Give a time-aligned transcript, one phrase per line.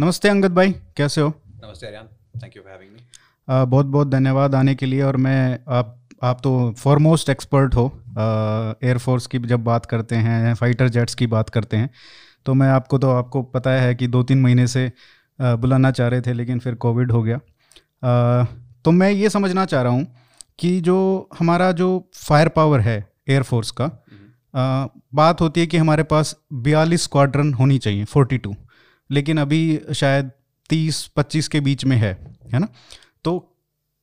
[0.00, 1.28] नमस्ते अंगद भाई कैसे हो?
[1.64, 2.02] नमस्ते Aryan
[2.42, 6.40] thank you for having me बहुत बहुत धन्यवाद आने के लिए और मैं आप आप
[6.44, 8.00] तो फॉरमोस्ट एक्सपर्ट हो
[8.84, 11.90] एयरफोर्स की जब बात करते हैं फाइटर जेट्स की बात करते हैं
[12.46, 14.92] तो मैं आपको तो आपको पता है कि दो तीन महीने से
[15.40, 18.44] आ, बुलाना चाह रहे थे लेकिन फिर कोविड हो गया। आ,
[18.84, 20.16] तो मैं ये समझना चाह रहा हूँ
[20.58, 26.02] कि जो हमारा जो फायर पावर है एयरफोर्स का आ, बात होती है कि हमारे
[26.02, 28.56] पास बयालीस स्क्वाड्रन होनी चाहिए फोर्टी टू
[29.10, 30.30] लेकिन अभी शायद
[30.70, 32.12] तीस पच्चीस के बीच में है
[32.52, 32.68] है ना?
[33.24, 33.38] तो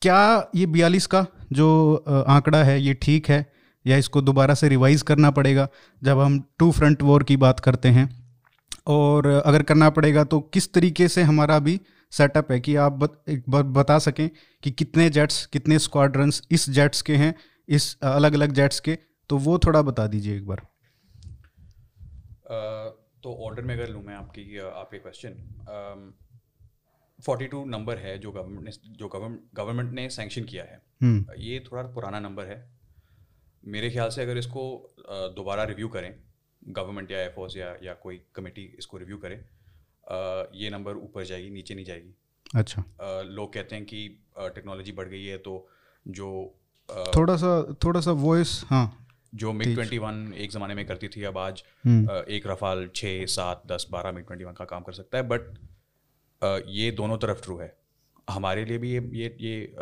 [0.01, 1.95] क्या ये बयालीस का जो
[2.27, 3.45] आंकड़ा है ये ठीक है?
[3.85, 5.67] या इसको दोबारा से रिवाइज करना पड़ेगा
[6.03, 8.09] जब हम टू फ्रंट वॉर की बात करते हैं?
[8.87, 11.79] और अगर करना पड़ेगा तो किस तरीके से हमारा अभी
[12.11, 14.29] सेटअप है कि आप बत, बता सकें
[14.63, 17.33] कि कितने जेट्स कितने स्क्वाड्रंस इस जेट्स के हैं
[17.69, 18.97] इस अलग अलग जेट्स के?
[19.29, 20.61] तो वो थोड़ा बता दीजिए एक बार।
[23.23, 26.13] तो ऑर्डर में अगर लूँ मैं आपकी आपके क्वेश्चन
[27.19, 29.07] फोर्टी टू नंबर है जो गवर्नमेंट ने जो
[29.53, 32.57] गवर्नमेंट ने सैंक्शन किया है। हम्म। ये थोड़ा पुराना नंबर है।
[33.63, 34.63] मेरे ख्याल से अगर इसको
[35.35, 36.13] दोबारा रिव्यू करें
[36.61, 39.35] गवर्नमेंट या एफओस या या कोई कमेटी इसको रिव्यू करे
[40.57, 42.13] ये नंबर ऊपर जाएगी नीचे नहीं जाएगी।
[42.55, 42.83] अच्छा।
[43.23, 44.07] लोग कहते हैं कि
[44.37, 45.57] टेक्नोलॉजी बढ़ गई है तो
[46.05, 46.29] जो
[47.15, 47.51] थोड़ा सा
[47.83, 49.06] थोड़ा सा वॉइस हाँ।
[49.37, 53.25] जो मिग ट्वेंटी वन एक ज़माने में करती थी अब आज हम्म। एक रफाल छः
[53.31, 55.41] सात दस बारह मिग ट्वेंटी वन का काम कर सकता है बट
[56.71, 57.75] ये दोनों तरफ़ ट्रू है।
[58.27, 59.75] हमारे लिए भी ये ये ये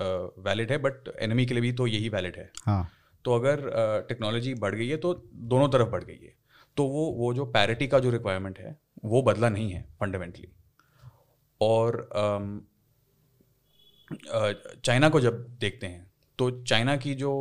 [0.43, 2.87] वैलिड है बट एनिमी के लिए भी तो यही वैलिड है। हाँ।
[3.25, 3.61] तो अगर
[4.09, 5.13] टेक्नोलॉजी बढ़ गई है तो
[5.53, 6.33] दोनों तरफ़ बढ़ गई है।
[6.77, 10.47] तो वो वो जो पैरिटी का जो रिक्वायरमेंट है वो बदला नहीं है फंडामेंटली
[11.61, 12.09] और
[14.85, 16.05] चाइना को जब देखते हैं
[16.39, 17.31] तो चाइना की जो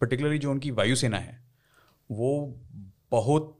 [0.00, 1.38] पर्टिकुलरली जो उनकी वायुसेना है
[2.10, 2.32] वो
[3.10, 3.54] बहुत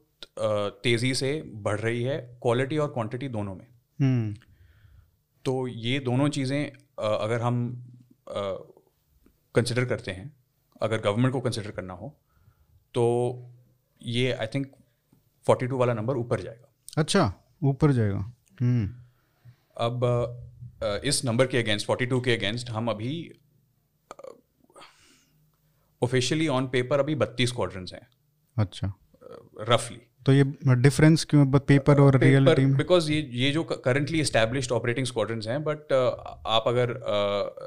[0.83, 3.67] तेज़ी से बढ़ रही है क्वालिटी और क्वांटिटी दोनों में
[3.99, 4.39] hmm.
[5.45, 7.61] तो ये दोनों चीज़ें अगर हम
[9.55, 10.31] कंसिडर करते हैं
[10.81, 12.13] अगर गवर्नमेंट को कंसिडर करना हो
[12.95, 13.05] तो
[14.01, 14.71] ये आई थिंक
[15.45, 17.31] फोर्टी टू वाला नंबर ऊपर जाएगा अच्छा
[17.63, 18.19] ऊपर जाएगा
[18.61, 18.87] हम्म।
[19.77, 23.11] अब इस नंबर के अगेंस्ट फोर्टी टू के अगेंस्ट हम अभी
[26.01, 28.07] ऑफिशियली ऑन पेपर अभी बत्तीस क्वाड्रेंट्स हैं।
[28.57, 28.93] अच्छा।
[29.69, 30.43] रफली तो ये
[30.75, 35.63] डिफरेंस क्यों पेपर और रियलिटी में बिकॉज़ ये ये जो करंटली एस्टैब्लिश्ड ऑपरेटिंग स्क्वाड्रंस हैं
[35.63, 36.89] बट uh, आप अगर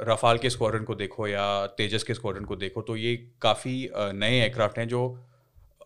[0.09, 3.75] रफाल uh, के स्क्वाड्रन को देखो या तेजस के स्क्वाड्रन को देखो तो ये काफ़ी
[3.87, 5.03] uh, नए एयरक्राफ्ट हैं जो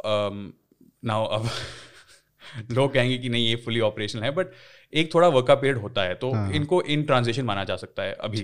[0.04, 1.48] नाउ um, अब
[2.72, 4.46] लोग कहेंगे कि नहीं ये फुली ऑपरेशनल है बट
[4.92, 8.12] एक थोड़ा वर्का पीरियड होता है तो हाँ। इनको इन ट्रांजेक्शन माना जा सकता है
[8.14, 8.40] अभी।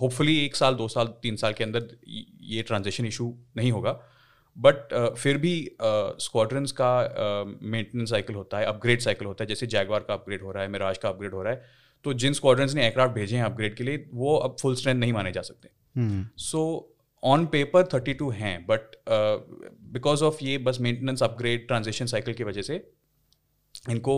[0.00, 1.88] होपफुली uh, एक साल दो साल तीन साल के अंदर
[2.42, 3.92] ये ट्रांजेक्शन इशू नहीं होगा।
[4.56, 5.54] बट uh, फिर भी
[6.20, 10.14] स्क्वाड्रंस uh, का मेंटेनेंस uh, साइकिल होता है अपग्रेड साइकिल होता है। जैसे जैगवार का
[10.14, 11.62] अपग्रेड हो रहा है मिराज का अपग्रेड हो रहा है
[12.04, 15.12] तो जिन स्क्वाड्रंस ने एयरक्राफ्ट भेजे हैं अपग्रेड के लिए वो अब फुल स्ट्रेंथ नहीं
[15.12, 15.68] माने जा सकते।
[16.42, 16.62] So
[17.22, 18.96] on paper thirty two हैं बट
[19.92, 22.76] बिकॉज़ ऑफ़ ये बस मेंटेनेंस अपग्रेड ट्रांजेक्शन साइकिल की वजह से
[23.90, 24.16] इनको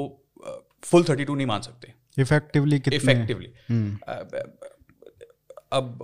[0.86, 3.48] फुल थर्टी टू नहीं मान सकते। इफेक्टिवली इफेक्टिवली
[5.72, 6.02] अब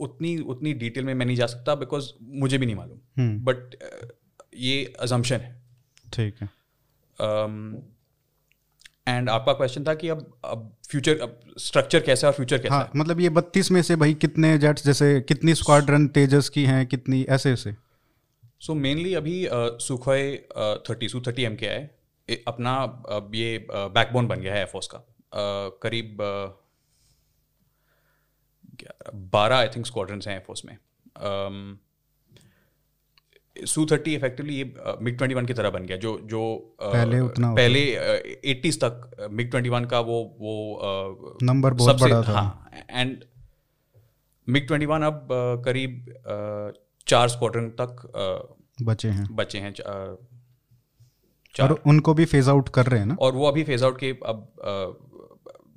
[0.00, 2.98] उतनी उतनी डिटेल में मैं नहीं जा सकता बिकॉज़ मुझे भी नहीं मालूम।
[3.44, 4.10] बट हम्म।
[4.56, 5.62] ये अजम्पन है।
[6.12, 6.48] ठीक है।
[9.08, 12.74] एंड आपका क्वेश्चन था कि अब अब फ्यूचर अब स्ट्रक्चर कैसा है और फ्यूचर कैसा
[12.74, 12.90] हाँ, है?
[12.96, 17.22] मतलब ये बत्तीस में से भाई कितने जेट्स जैसे कितनी स्क्वाड्रन तेजस की हैं कितनी
[17.22, 17.72] ऐसे ऐसे
[18.60, 22.72] सो so, मेनली अभी Sukhoi thirty Su thirty M के है अपना
[23.34, 24.98] ये बैकबोन बन गया है एयरफोर्स का।
[25.82, 26.18] करीब
[29.32, 30.76] बारह आई थिंक स्क्वाड्रंस हैं एयरफोर्स में।
[33.56, 34.64] सू थर्टी इफेक्टिवली ये
[35.00, 36.40] मिग ट्वेंटी वन की तरह बन गया जो जो
[36.82, 37.80] पहले उतना पहले
[38.50, 43.24] एटीज uh, तक मिग ट्वेंटी वन का वो वो नंबर बहुत बड़ा था। हाँ एंड
[44.48, 45.28] मिग ट्वेंटी वन अब
[45.64, 46.14] करीब
[47.06, 48.02] चार स्क्वाड्रन तक
[48.82, 49.72] बचे हैं। बचे हैं
[51.62, 53.16] और उनको भी फ़ेज़ आउट कर रहे हैं ना?
[53.20, 54.52] और वो अभी फ़ेज़ आउट के अब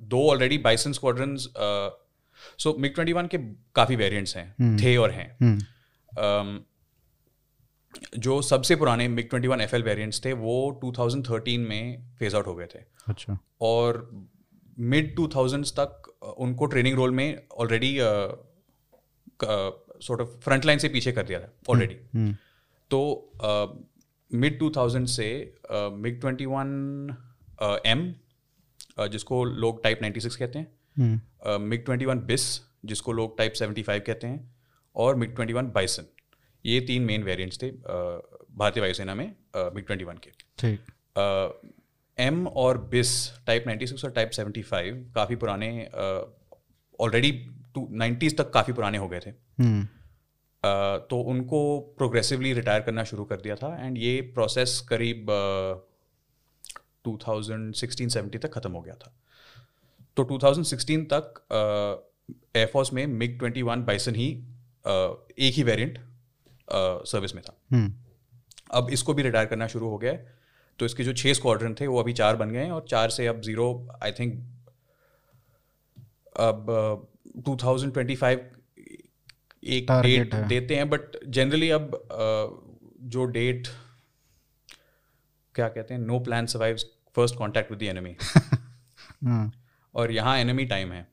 [0.02, 1.36] दो already bison squadron
[2.58, 3.38] so MiG twenty one के
[3.74, 4.84] काफ़ी वेरियंट्स हैं hmm.
[4.84, 6.68] थे और हैं। um,
[8.18, 12.46] जो सबसे पुराने MiG twenty one F L variants थे वो 2013 में फ़ेज़ आउट
[12.46, 12.78] हो गए थे।
[13.08, 14.10] अच्छा। और
[14.78, 16.02] मिड टू थाउजेंड्स तक
[16.38, 17.98] उनको ट्रेनिंग रोल में already
[20.02, 21.94] sort of front line से पीछे कर दिया था ऑलरेडी
[22.90, 23.76] तो hmm.
[24.30, 25.26] मिड टू थाउज़ेंड से
[25.72, 27.16] मिग ट्वेंटी वन
[27.86, 28.14] एम
[29.08, 32.44] जिसको लोग टाइप नाइन्टी सिक्स कहते हैं मिग ट्वेंटी वन बिस
[32.84, 34.56] जिसको लोग टाइप सेवेंटी फाइव कहते हैं
[34.96, 36.06] और मिग ट्वेंटी वन बाइसन
[36.64, 39.26] ये तीन मेन वेरिएंट्स थे भारतीय वायुसेना में
[39.56, 40.80] मिग ट्वेंटी वन के। ठीक।
[42.18, 43.10] एम और बिस
[43.46, 45.68] टाइप 96 और टाइप 75 काफ़ी पुराने
[47.00, 47.30] ऑलरेडी
[47.74, 49.86] टू नाइन्टीज़ तक काफ़ी पुराने हो गए थे। Uh,
[50.64, 51.60] तो उनको
[51.98, 55.26] प्रोग्रेसिवली रिटायर करना शुरू कर दिया था एंड ये प्रोसेस करीब
[57.04, 59.12] टू थाउज़ेंड सिक्सटीन सेवेंटी तक ख़त्म हो गया था।
[60.16, 61.40] तो 2016 तक
[62.56, 64.28] एयरफोर्स में मिग 21 बाइसन ही
[64.84, 65.98] uh, एक ही वेरिएंट
[67.06, 67.92] सर्विस में था। हम्म।
[68.70, 70.36] अब इसको भी रिटायर करना शुरू हो गया है।
[70.78, 73.26] तो इसके जो छः स्क्वाड्रन थे वो अभी चार बन गए हैं और चार से
[73.26, 74.34] अब ज़ीरो आई थिंक
[76.36, 76.66] अब
[77.46, 78.50] टू थाउज़ेंड ट्वेंटी फाइव
[79.64, 83.68] एक डेट है। देते हैं बट जनरली अब uh, जो डेट
[85.54, 88.16] क्या कहते हैं no plan survives first contact with the enemy
[89.94, 91.08] और यहाँ एनिमी टाइम है।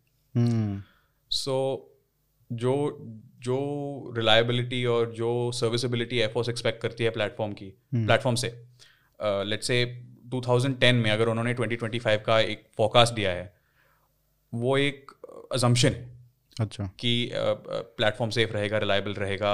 [1.31, 1.91] सो
[2.51, 2.97] जो
[3.39, 7.65] जो रिलायबिलिटी और जो सर्विसबिलिटी एयरफोर्स एक्सपेक्ट करती है प्लेटफॉर्म की
[7.95, 8.65] प्लेटफॉर्म से
[9.21, 13.55] लेट्स से 2010 में अगर उन्होंने 2025 का एक फोरकास्ट दिया है
[14.53, 15.11] वो एक
[15.53, 16.14] अजम्पशन है।
[16.61, 19.53] अच्छा। कि प्लेटफॉर्म सेफ़ रहेगा रिलायबल रहेगा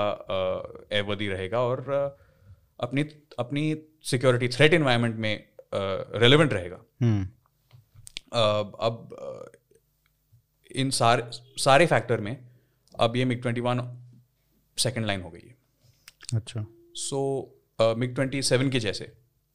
[0.92, 2.18] एयरवर्दी रहेगा और
[2.80, 3.02] अपनी
[3.40, 3.64] अपनी
[4.04, 5.48] सिक्योरिटी थ्रेट इन्वायरमेंट में
[6.20, 7.24] रेलिवेंट रहेगा। हम्म।
[8.80, 9.50] अब
[10.72, 11.24] इन सारे
[11.62, 12.36] सारे फैक्टर में
[13.00, 13.82] अब ये MiG twenty one
[14.78, 15.56] second line हो गई है।
[16.36, 16.66] अच्छा।
[16.96, 17.24] सो
[17.82, 19.12] मिग ट्वेंटी सेवन के जैसे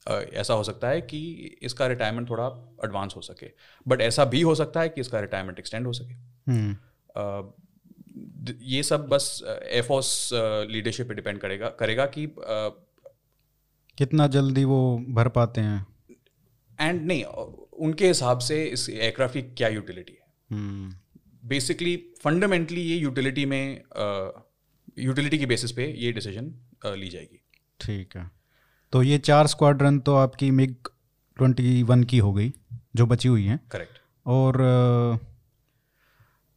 [0.07, 1.19] uh, ऐसा हो सकता है कि
[1.61, 2.45] इसका रिटायरमेंट थोड़ा
[2.85, 3.51] एडवांस हो सके
[3.87, 6.13] बट ऐसा भी हो सकता है कि इसका रिटायरमेंट एक्सटेंड हो सके।
[6.51, 6.77] हम्म।
[8.65, 10.29] ये सब बस एयरफोर्स
[10.71, 12.27] लीडरशिप पे डिपेंड करेगा करेगा कि
[13.97, 14.79] कितना जल्दी वो
[15.09, 15.85] भर पाते हैं?
[16.79, 20.25] एंड नहीं उनके हिसाब से इस एयरक्राफ्ट की क्या यूटिलिटी है?
[20.49, 20.93] हम्म।
[21.49, 23.81] बेसिकली फंडामेंटली ये यूटिलिटी में
[24.99, 26.53] यूटिलिटी की बेसिस पे ये डिसीज़न
[26.85, 27.39] ली जाएगी।
[27.79, 28.29] ठीक है।
[28.93, 30.75] तो ये चार स्क्वाड्रन तो आपकी मिग
[31.37, 32.51] ट्वेंटी वन की हो गई
[32.95, 34.57] जो बची हुई हैं। करेक्ट और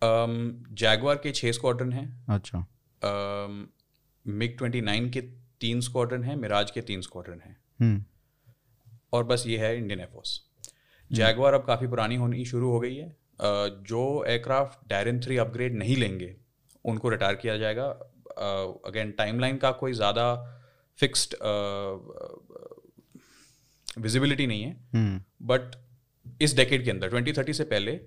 [0.02, 2.58] जैगवार Um, के छः स्क्वाड्रन हैं। अच्छा।
[4.26, 5.20] मिग ट्वेंटी नाइन के
[5.60, 8.04] तीन स्क्वाड्रन हैं मिराज के तीन स्क्वाड्रन हैं। हम्म।
[9.12, 10.40] और बस ये है इंडियन एयरफोर्स
[11.12, 15.74] जैगवार अब काफ़ी पुरानी होनी शुरू हो गई है। अ, जो एयरक्राफ्ट डायरन थ्री अपग्रेड
[15.74, 16.36] नहीं लेंगे
[16.84, 17.86] उनको रिटायर किया जाएगा।
[18.86, 20.26] अगेन टाइमलाइन का कोई ज़्यादा
[20.98, 21.34] फिक्स्ड
[23.98, 25.62] विजिबिलिटी नहीं है। हम्म। बट
[26.42, 28.00] इस डेकेड के अंदर 2030 से पहले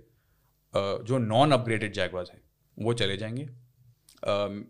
[0.73, 2.41] जो नॉन अपग्रेडेड जैगवार्स हैं
[2.77, 3.47] वो चले जाएँगे।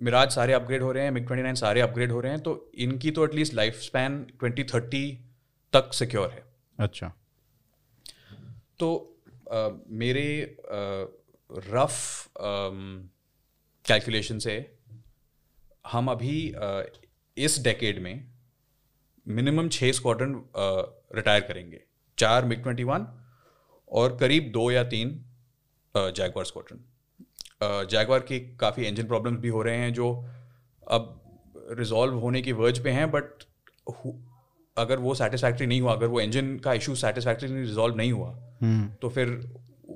[0.04, 3.12] मिराज सारे अपग्रेड हो रहे हैं मिग 29 सारे अपग्रेड हो रहे हैं तो इनकी
[3.12, 5.12] तो एटलीस्ट लाइफ स्पैन 2030
[5.74, 6.44] तक सिक्योर है।
[6.80, 7.12] अच्छा।
[8.80, 8.90] तो
[9.88, 10.58] मेरे
[11.52, 12.28] रफ
[13.86, 14.56] कैलकुलेशन से
[15.86, 16.54] हम अभी
[17.38, 18.28] इस डेकेड में
[19.26, 20.34] मिनिमम छः स्क्वाड्रन
[21.16, 21.84] रिटायर करेंगे।
[22.18, 23.08] चार मिग ट्वेंटी वन
[23.92, 25.10] और करीब दो या तीन
[25.96, 30.14] जैगवार स्क्वाड्रन जैगवार की काफ़ी इंजन प्रॉब्लम्स भी हो रहे हैं जो
[30.88, 31.20] अब
[31.72, 33.44] रिजॉल्व होने की वर्ज पे हैं बट
[34.78, 38.30] अगर वो सेटिस्फैक्ट्री नहीं हुआ अगर वो इंजन का इशू सेटिस्फैक्ट्री रिजॉल्व नहीं हुआ
[38.62, 39.28] हम्म। तो फिर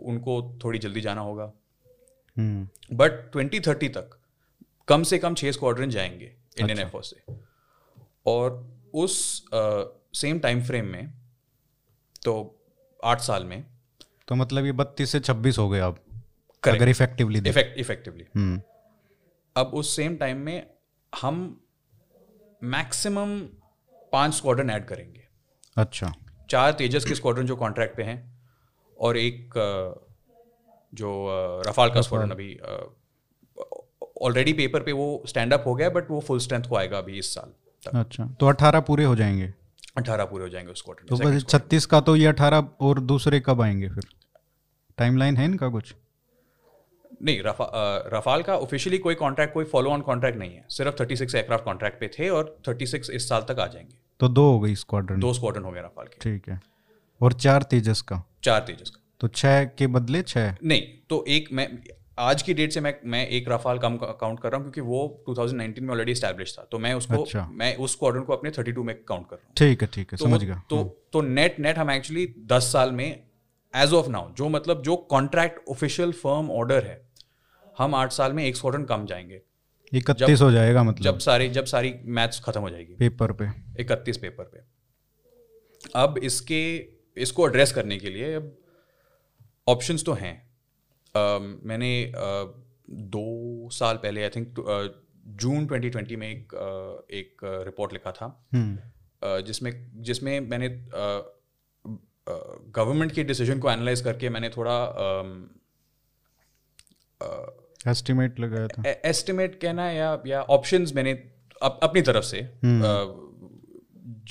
[0.04, 1.52] उनको थोड़ी जल्दी जाना होगा।
[2.94, 4.18] बट ट्वेंटी थर्टी तक
[4.88, 7.36] कम से कम छः स्क्वाड्रन जाएँगे इंडियन एयरफोर्स से।
[8.26, 9.46] और उस
[10.14, 11.14] सेम टाइम फ्रेम में
[12.26, 12.36] तो
[13.04, 13.64] आठ साल में
[14.28, 16.00] तो मतलब ये बत्तीस से छब्बीस हो गए अब.
[16.64, 18.62] अगर इफेक्टिवली इफेक्टिवली हम्म।
[19.56, 20.68] अब उस सेम टाइम में
[21.14, 21.36] हम
[22.64, 23.40] मैक्सिमम
[24.14, 25.24] पाँच स्क्वाड्रन ऐड करेंगे।
[25.78, 26.14] अच्छा।
[26.50, 28.18] चार तेजस के स्क्वाड्रन जो कॉन्ट्रैक्ट पे हैं
[29.00, 29.54] और एक
[30.94, 31.12] जो
[31.68, 32.58] रफाल का स्क्वाड्रन अभी
[34.22, 37.18] ऑलरेडी पेपर पे वो स्टैंड अप हो गया बट वो फुल स्ट्रेंथ को आएगा अभी
[37.20, 37.52] इस साल
[37.86, 39.54] तक। अच्छा। तो अठारह पूरे हो जाएँगे?
[39.98, 43.40] अठारह पूरे हो जाएँगे उस तो स्क्वाड्रन बस छत्तीस का तो ये अठारह और दूसरे
[43.40, 44.08] कब आएँगे फिर?
[44.98, 45.96] टाइमलाइन है इनका कुछ?
[47.24, 47.72] नहीं रफा,
[48.14, 52.00] रफाल का ऑफिशियली कोई कॉन्ट्रैक्ट कोई फॉलो ऑन कॉन्ट्रैक्ट नहीं है। सिर्फ़ 36 एयरक्राफ्ट कॉन्ट्रैक्ट
[52.00, 55.34] पे थे और 36 इस साल तक आ जाएँगे। तो दो हो गई स्क्वाड्रन दो
[55.34, 56.60] स्क्वाड्रन हो गए रफाल के। ठीक है।
[57.22, 58.24] और चार तेजस का?
[58.44, 61.80] चार तेजस का। तो छः के बदले छः नहीं तो एक मैं
[62.20, 65.24] आज की डेट से मैं मैं एक रफाल कम काउंट कर रहा हूँ क्योंकि वो
[65.30, 68.84] 2019 में ऑलरेडी स्टैब्लिश था। तो मैं उसको अच्छा। मैं उस स्क्वाड्रन को अपने 32
[68.84, 71.60] में काउंट कर रहा हूँ। ठीक है ठीक है तो समझ गया। तो तो नेट
[71.60, 73.27] नेट हम एक्चुअली 10 साल में
[73.76, 77.10] एज ऑफ़ नाउ जो मतलब जो कॉन्ट्रैक्ट ऑफिशियल फर्म ऑर्डर है
[77.78, 79.42] हम आठ साल में एक स्क्वाड्रन कम जाएँगे।
[79.94, 84.18] इकतीस हो जाएगा मतलब। जब सारी जब सारी मैथ्स खत्म हो जाएगी। पेपर पे। इकतीस
[84.18, 84.60] पेपर पे।
[85.96, 88.58] अब इसके इसको एड्रेस करने के लिए अब
[89.68, 90.50] ऑप्शंस तो हैं।
[91.16, 92.54] अम, मैंने अ,
[92.90, 94.56] दो साल पहले आई थिंक
[95.28, 98.78] जून 2020 में एक अ, एक रिपोर्ट लिखा था। हम्म।
[99.42, 100.68] जिसमें जिसमें मैंने
[102.30, 104.78] गवर्नमेंट के डिसीज़न को एनालाइज करके मैंने थोड़ा
[107.88, 112.42] एस्टिमेट लगाया था। एस्टिमेट कहना या या ऑप्शंस मैंने अप, अपनी तरफ़ से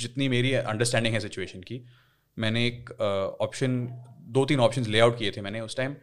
[0.00, 1.84] जितनी मेरी अंडरस्टैंडिंग है सिचुएशन की
[2.36, 2.90] मैंने एक
[3.40, 3.86] ऑप्शन
[4.36, 5.94] दो तीन ऑप्शन लेआउट किए थे मैंने उस टाइम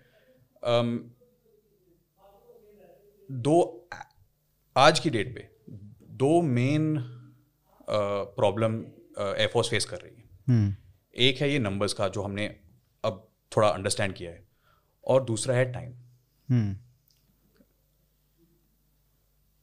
[3.29, 3.57] दो
[4.75, 5.47] आज की डेट पे
[6.17, 6.95] दो मेन
[7.89, 8.79] प्रॉब्लम
[9.19, 10.75] एयरफोर्स फेस कर रही है। हम्म,
[11.13, 12.45] एक है ये नंबर्स का जो हमने
[13.03, 14.43] अब थोड़ा अंडरस्टैंड किया है
[15.03, 15.91] और दूसरा है टाइम
[16.49, 16.75] हम्म,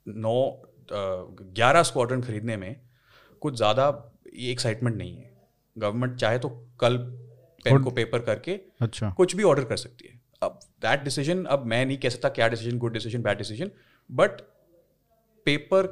[0.06, 0.36] नौ
[0.92, 2.80] ग्यारह स्क्वाड्रन खरीदने में
[3.42, 3.86] कुछ ज़्यादा
[4.44, 5.30] एक्साइटमेंट नहीं है।
[5.76, 6.48] गवर्नमेंट चाहे तो
[6.80, 6.96] कल
[7.64, 11.64] पेन को पेपर करके अच्छा। कुछ भी ऑर्डर कर सकती है। अब दैट डिसीज़न अब
[11.66, 13.70] मैं नहीं कह सकता क्या decision good decision bad decision
[14.10, 14.40] but
[15.46, 15.86] paper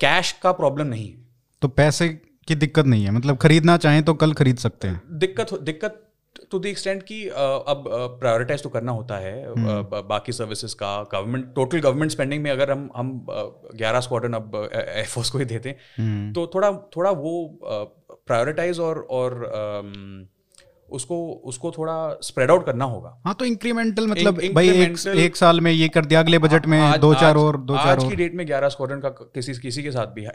[0.00, 1.24] cash का प्रॉब्लम नहीं है।
[1.62, 2.08] तो पैसे
[2.48, 5.98] की दिक्कत नहीं है। मतलब खरीदना चाहें तो कल खरीद सकते हैं। दिक्कत दिक्कत
[6.50, 7.84] टू द एक्सटेंट कि अब
[8.20, 9.34] प्रायोरिटाइज तो करना होता है।
[10.08, 15.30] बाकी सर्विसेज़ का गवर्नमेंट टोटल गवर्नमेंट स्पेंडिंग में अगर हम हम ग्यारह स्क्वाडन अब एयरफोर्स
[15.30, 17.60] को ही देते हैं हम्म, तो थोड़ा थोड़ा वो
[18.26, 19.40] प्रायोरिटाइज और और
[20.92, 25.36] उसको उसको थोड़ा स्प्रेड आउट करना होगा। हाँ तो इंक्रीमेंटल मतलब इन- भाई एक एक
[25.36, 27.88] साल में ये कर दिया अगले बजट में आज- दो चार आज- और दो चार
[27.88, 30.26] आज की डेट में ग्यारह स्क्वाड्रन का किसी किसी के साथ भी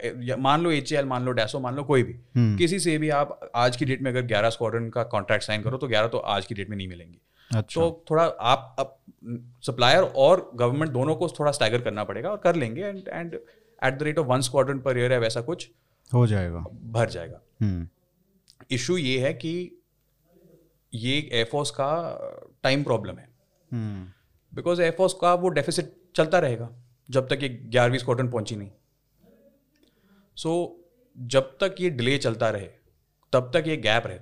[0.42, 3.50] मान लो एच मान लो डैसो मान लो कोई भी। हम्म, किसी से भी आप
[3.54, 6.46] आज की डेट में अगर ग्यारह स्क्वाड्रन का कॉन्ट्रैक्ट साइन करो तो ग्यारह तो आज
[6.46, 7.18] की डेट में नहीं मिलेंगी।
[7.54, 8.98] अच्छा। तो थोड़ा आप अब
[9.62, 13.34] सप्लायर और गवर्नमेंट दोनों को थोड़ा स्टैगर करना पड़ेगा और कर लेंगे and and
[13.84, 15.70] at the rate of one squadron per year है वैसा कुछ
[16.14, 17.88] हो जाएगा। भर जाएगा। हम्म,
[18.70, 19.77] इशू ये है कि
[20.94, 22.18] ये एयरफोर्स का
[22.62, 23.28] टाइम प्रॉब्लम है।
[23.72, 24.12] हम्म,
[24.56, 26.70] बिकॉज़ एयरफोर्स का वो डेफिसिट चलता रहेगा
[27.10, 28.70] जब तक ये ग्यारहवीं स्क्वाड्रन पहुँची नहीं।
[30.36, 32.68] सो so, जब तक ये डिले चलता रहे
[33.32, 34.18] तब तक ये गैप रहे,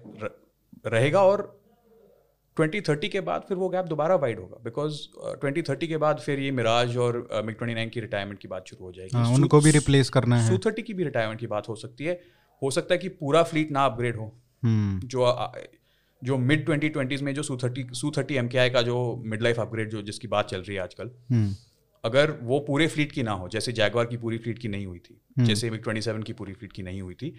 [0.90, 1.60] रहेगा और
[2.60, 6.40] 2030 के बाद फिर वो गैप दोबारा वाइड होगा। बिकॉज़ ट्वेंटी थर्टी के बाद फिर
[6.40, 9.60] ये मिराज और मिग ट्वेंटी नाइन की रिटायरमेंट की बात शुरू हो जाएगी। हाँ, उनको
[9.60, 12.22] भी रिप्लेस करना है। थर्टी की भी रिटायरमेंट की बात हो सकती है।
[12.62, 15.52] हो सकता है कि पूरा फ्लीट ना अपग्रेड हो। हम्म, जो आ-
[16.22, 19.60] जो मिड ट्वेंटी ट्वेंटीज में जो Su thirty Su thirty M का जो मिड लाइफ
[19.60, 21.54] अपग्रेड जो जिसकी बात चल रही है आजकल हम्म,
[22.04, 24.98] अगर वो पूरे फ्लीट की ना हो जैसे जैगवार की पूरी फ्लीट की नहीं हुई
[24.98, 27.34] थी जैसे मिग ट्वेंटी सेवन की पूरी फ्लीट की नहीं हुई थी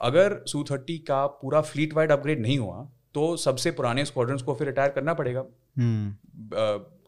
[0.00, 4.54] अगर सू थर्टी का पूरा फ्लीट वाइड अपग्रेड नहीं हुआ तो सबसे पुराने स्क्वाड्रंस को
[4.54, 5.44] फिर रिटायर करना पड़ेगा
[5.78, 6.14] हम्म,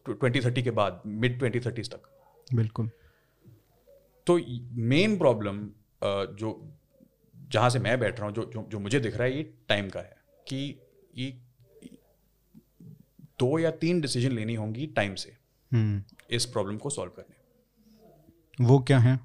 [0.06, 2.02] ट्वेंटी थर्टी के बाद मिड ट्वेंटी थर्टीज तक।
[2.54, 2.90] बिल्कुल।
[4.26, 4.38] तो
[4.88, 5.58] मेन प्रॉब्लम
[6.36, 6.52] जो
[7.50, 9.88] जहाँ से मैं बैठ रहा हूँ जो जो जो मुझे दिख रहा है ये टाइम
[9.88, 10.60] का है कि
[11.14, 11.30] ये
[13.40, 15.36] दो या तीन डिसीज़न लेनी होंगी टाइम से
[15.72, 19.18] हम्म, इस प्रॉब्लम को सॉल्व करने। वो क्या है?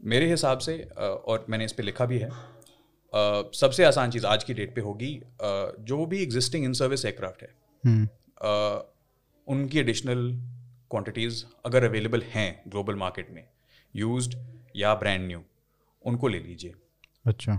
[0.00, 2.28] मेरे हिसाब से और मैंने इस पे लिखा भी है
[3.54, 7.48] सबसे आसान चीज़ आज की डेट पे होगी जो भी एग्जिस्टिंग इन सर्विस एयरक्राफ्ट है
[7.84, 8.08] हम्म,
[9.48, 10.30] उनकी एडिशनल
[10.90, 13.44] क्वांटिटीज़ अगर अवेलेबल हैं ग्लोबल मार्केट में
[13.94, 14.34] यूज्ड
[14.76, 15.42] या ब्रांड न्यू
[16.04, 16.74] उनको ले लीजिए।
[17.26, 17.52] अच्छा।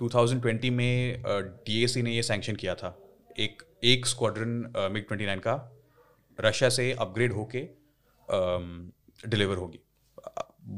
[0.00, 2.96] टू थाउज़ेंड ट्वेंटी में डीएसी ने ये सैंक्शन किया था।
[3.38, 5.54] एक एक स्क्वाड्रन मिग ट्वेंटी नाइन का
[6.38, 7.60] रशिया से अपग्रेड होके
[9.24, 9.78] डिलीवर होगी।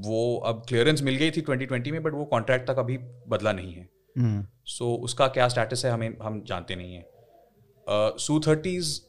[0.01, 2.99] वो अब क्लियरेंस मिल गई थी 2020 में बट वो कॉन्ट्रैक्ट तक अभी
[3.29, 7.05] बदला नहीं है। हम्म, सो उसका क्या स्टेटस है हमें हम जानते नहीं हैं।
[8.19, 9.01] सू थर्टीज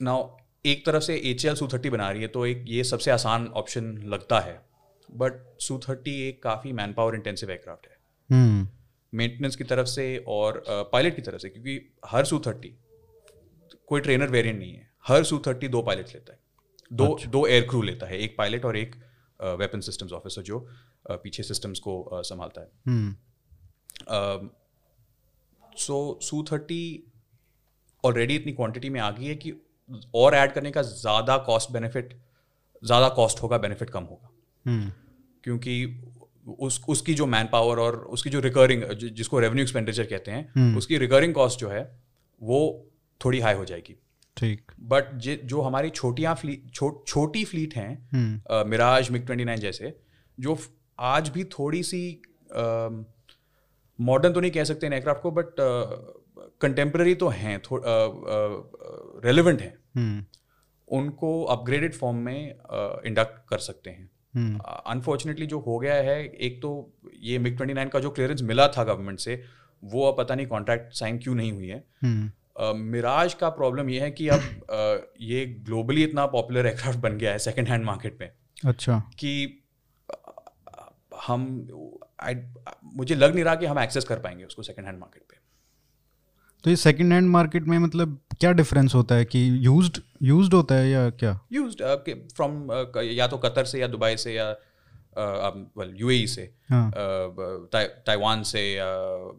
[0.00, 0.28] नाउ
[0.64, 3.46] एक तरफ़ से एच एल सू थर्टी बना रही है तो एक ये सबसे आसान
[3.56, 4.60] ऑप्शन लगता है।
[5.08, 7.91] बट सू थर्टी एक काफ़ी मैन पावर इंटेंसिव एयरक्राफ्ट है।
[8.30, 12.74] मेंटेनेंस की तरफ़ से और पायलट की तरफ़ से क्योंकि हर सू थर्टी
[13.88, 16.38] कोई ट्रेनर वेरिएंट नहीं है। हर सू थर्टी दो पायलट लेता है।
[16.90, 18.94] दो दो एयर क्रू लेता है एक पायलट और एक
[19.40, 20.58] वेपन सिस्टम्स ऑफिसर जो
[21.12, 23.14] पीछे सिस्टम्स को संभालता है। Hmm,
[25.76, 26.82] so Su thirty
[28.04, 29.52] already इतनी क्वांटिटी में आ गई है कि
[30.14, 32.14] और ऐड करने का ज़्यादा कॉस्ट बेनिफिट
[32.82, 34.30] ज़्यादा कॉस्ट होगा बेनिफिट कम होगा।
[34.64, 34.90] हम्म,
[35.44, 35.84] क्योंकि
[36.46, 40.98] उस उसकी जो मैन पावर और उसकी जो रिकरिंग जिसको रेवेन्यू एक्सपेंडिचर कहते हैं उसकी
[40.98, 41.82] रिकरिंग कॉस्ट जो है
[42.40, 42.88] वो
[43.20, 43.96] थोड़ी हाई हो जाएगी।
[44.36, 45.12] ठीक। बट
[45.44, 49.96] जो हमारी छोटियाँ फ्लीट छो, छोटी फ्लीट हैं hmm, Mirage MiG twenty nine जैसे
[50.38, 50.58] जो
[50.98, 52.22] आज भी थोड़ी सी
[53.98, 55.54] मॉडर्न तो नहीं कह सकते एयरक्राफ्ट को बट
[56.60, 57.60] कंटेम्प्रेरी तो हैं
[59.24, 60.24] रेलिवेंट हैं। हम्म,
[60.88, 62.50] उनको अपग्रेडेड फॉर्म में
[63.06, 66.70] इंडक्ट कर सकते हैं। हम्म, अनफॉर्चुनेटली जो हो गया है एक तो
[67.22, 69.42] ये मिग ट्वेंटी नाइन का जो क्लियरेंस मिला था गवर्नमेंट से
[69.82, 72.30] वो अब पता नहीं कॉन्ट्रैक्ट साइन क्यों नहीं हुई है। हम्म,
[72.76, 77.32] मिराज का प्रॉब्लम ये है कि अब अ, ये ग्लोबली इतना पॉपुलर एयरक्राफ्ट बन गया
[77.32, 78.30] है सेकेंड हैंड मार्केट में
[78.66, 79.58] अच्छा। कि
[81.26, 81.44] हम
[82.96, 85.36] मुझे लग नहीं रहा कि हम एक्सेस कर पाएँगे उसको सेकंड हैंड मार्केट पे।
[86.64, 90.74] तो ये सेकंड हैंड मार्केट में मतलब क्या डिफरेंस होता है कि यूज्ड यूज्ड होता
[90.74, 91.40] है या क्या?
[91.52, 91.82] यूज्ड
[92.36, 92.68] फ्रॉम
[93.02, 94.56] या तो कतर से या दुबई से या
[95.78, 96.92] वेल यूएई से हाँ।
[97.74, 98.86] ताइवान से या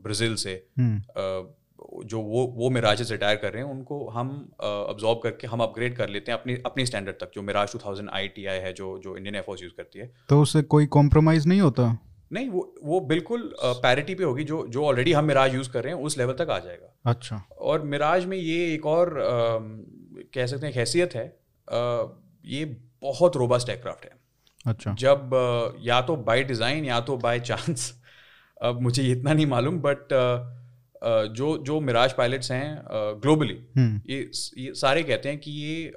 [0.04, 1.64] ब्राज़ील से हम्म। uh,
[2.06, 6.10] जो वो वो मिराजेस रिटायर कर रहे हैं उनको हम अब्जॉर्ब करके हम अपग्रेड कर
[6.10, 9.18] लेते हैं अपनी अपनी स्टैंडर्ड तक जो मिराज 2000 आई टी आई है जो जो
[9.18, 11.98] इंडियन एयरफोर्स यूज़ करती है। तो उससे कोई कॉम्प्रोमाइज़ नहीं होता?
[12.34, 15.94] नहीं वो वो बिल्कुल पैरिटी पे होगी जो जो ऑलरेडी हम मिराज यूज़ कर रहे
[15.94, 19.84] हैं उस लेवल तक आ जाएगा। अच्छा। और मिराज में ये एक और अम,
[20.34, 21.82] कह सकते हैं हैसियत है अ,
[22.46, 22.66] ये
[23.02, 24.12] बहुत रोबस्ट एयरक्राफ्ट है।
[24.66, 27.94] अच्छा। जब अ, या तो बाय डिज़ाइन या तो बाय चांस
[28.62, 30.14] अब मुझे इतना नहीं मालूम बट
[31.36, 32.82] जो जो मिराज पायलट्स हैं
[33.22, 34.20] ग्लोबली हम्म। ये
[34.58, 35.92] ये सारे कहते हैं कि ये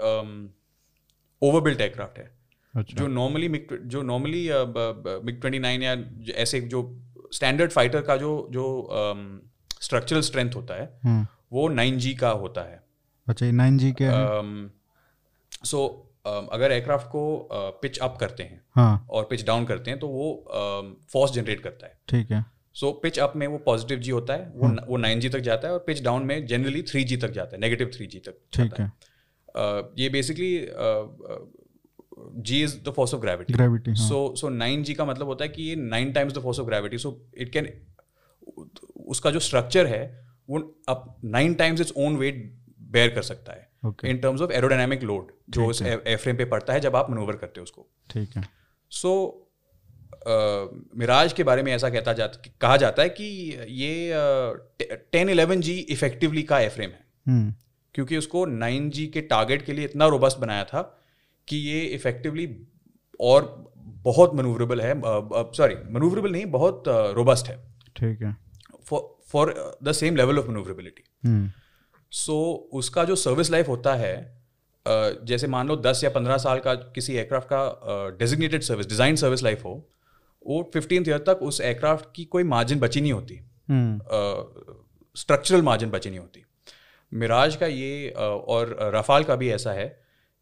[1.43, 2.36] ओवरबिल्ट एयरक्राफ्ट है।
[2.77, 4.43] अच्छा। जो नॉर्मली मिग जो नॉर्मली
[5.27, 5.97] मिग ट्वेंटी नाइन या
[6.35, 6.83] ऐसे जो
[7.33, 8.65] स्टैंडर्ड फाइटर का जो जो
[9.81, 12.83] स्ट्रक्चरल स्ट्रेंथ होता है हम्म। वो नाइन जी का होता है।
[13.27, 14.13] अच्छा नाइन जी क्या
[15.65, 15.87] सो
[16.27, 17.49] अगर एयरक्राफ्ट को
[17.83, 20.29] पिच अप करते हैं हाँ। और पिच डाउन करते हैं तो वो
[21.13, 22.45] फोर्स जनरेट करता है। ठीक है।
[22.77, 25.69] सो पिच अप में वो पॉजिटिव जी होता है वो वो नाइन जी तक जाता
[25.69, 28.39] है और पिच डाउन में जनरली थ्री जी तक जाता है नेगेटिव थ्री जी तक
[28.53, 28.93] ठीक है। है।
[29.57, 30.57] Uh, ये basically
[32.19, 35.49] G is the force of gravity gravity so so nine G का मतलब होता है
[35.49, 37.73] कि ये nine times the force of gravity so it can
[39.07, 40.05] उसका जो स्ट्रक्चर है
[40.51, 40.59] वो
[40.89, 42.45] अब nine times its own weight
[42.93, 43.71] bear कर सकता है।
[44.05, 47.61] In terms of aerodynamic load जो उस एयरफ्रेम पे पड़ता है जब आप मनोवर करते
[47.61, 48.43] हो उसको। ठीक है।
[48.91, 49.13] सो
[50.99, 53.25] मिराज के बारे में ऐसा कहता जाता कहा जाता है कि
[53.69, 54.13] ये
[55.13, 57.55] टेन इलेवन जी इफेक्टिवली का एयरफ्रेम है। हम्म।
[57.95, 60.83] क्योंकि उसको नाइन जी के टारगेट के लिए इतना रोबस्ट बनाया था
[61.49, 62.49] कि ये इफेक्टिवली
[63.21, 63.45] और
[64.05, 64.93] बहुत मनूवरेबल है
[65.57, 66.85] सॉरी मनूवरेबल नहीं बहुत
[67.17, 67.57] रोबस्ट है।
[67.97, 68.37] ठीक है।
[69.33, 71.51] For the same level of manoeuvrability hmm.
[72.13, 72.35] So
[72.73, 74.15] उसका जो सर्विस लाइफ होता है
[74.87, 74.91] अ,
[75.25, 79.43] जैसे मान लो दस या पंद्रह साल का किसी एयरक्राफ्ट का designated service design service
[79.43, 79.73] life हो
[80.47, 85.91] वो फिफ्टीन ईयर तक उस एयरक्राफ्ट की कोई मार्जिन बची नहीं होती। हम्म। स्ट्रक्चरल मार्जिन
[85.91, 86.45] बची नहीं होती।
[87.13, 89.89] मिराज का ये अ, और रफाल का भी ऐसा है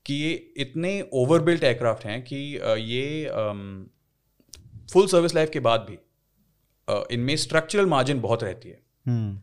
[0.07, 2.37] कि ये इतने ओवरबिल्ट एयरक्राफ्ट हैं कि
[2.83, 3.29] ये
[4.93, 5.99] फुल सर्विस लाइफ के बाद भी
[7.15, 9.41] इनमें स्ट्रक्चरल मार्जिन बहुत रहती है। हम्म।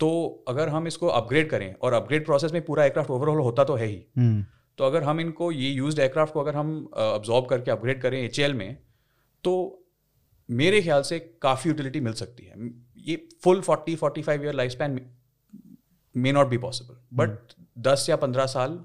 [0.00, 3.74] तो अगर हम इसको अपग्रेड करें और अपग्रेड प्रोसेस में पूरा एयरक्राफ्ट ओवरऑल होता तो
[3.74, 4.44] है ही। हम्म।
[4.78, 8.40] तो अगर हम इनको ये यूज्ड एयरक्राफ्ट को अगर हम अब्जॉर्ब करके अपग्रेड करें एच
[8.52, 8.76] में
[9.44, 9.52] तो
[10.48, 12.70] मेरे ख्याल से काफ़ी यूटिलिटी मिल सकती है।
[13.06, 15.00] ये full forty forty five year life span
[16.14, 17.54] may not be possible but
[17.86, 18.78] दस या पंद्रह साल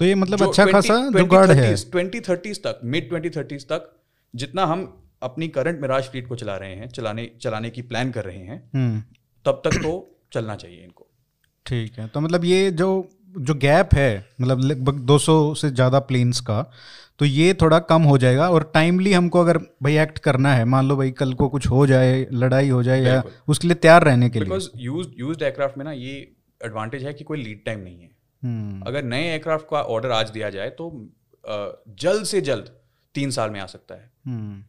[0.00, 3.90] तो ये मतलब अच्छा खासा जुगाड़ है। ट्वेंटी थर्टीज तक मिड ट्वेंटी थर्टीज तक
[4.34, 4.84] जितना हम
[5.22, 8.62] अपनी करंट मिराज फ्लीट को चला रहे हैं चलाने चलाने की प्लान कर रहे हैं
[8.74, 9.02] हम्म।
[9.46, 9.92] तब तक तो
[10.32, 11.06] चलना चाहिए इनको।
[11.66, 12.88] ठीक है तो मतलब ये जो
[13.34, 16.62] जो गैप है मतलब लगभग 200 से ज़्यादा प्लेन्स का
[17.18, 20.88] तो ये थोड़ा कम हो जाएगा और टाइमली हमको अगर भाई एक्ट करना है मान
[20.88, 24.30] लो भाई कल को कुछ हो जाए लड़ाई हो जाए या उसके लिए तैयार रहने
[24.30, 26.14] के लिए। बिकॉज़ यूज़ यूज़ एयरक्राफ्ट में ना ये
[26.60, 28.10] एडवांटेज है कि कोई लीड टाइम नहीं है।
[28.42, 30.90] अगर नए एयरक्राफ्ट का ऑर्डर आज दिया जाए तो
[32.00, 32.70] जल्द से जल्द
[33.14, 34.62] तीन साल में आ सकता है। हम्म।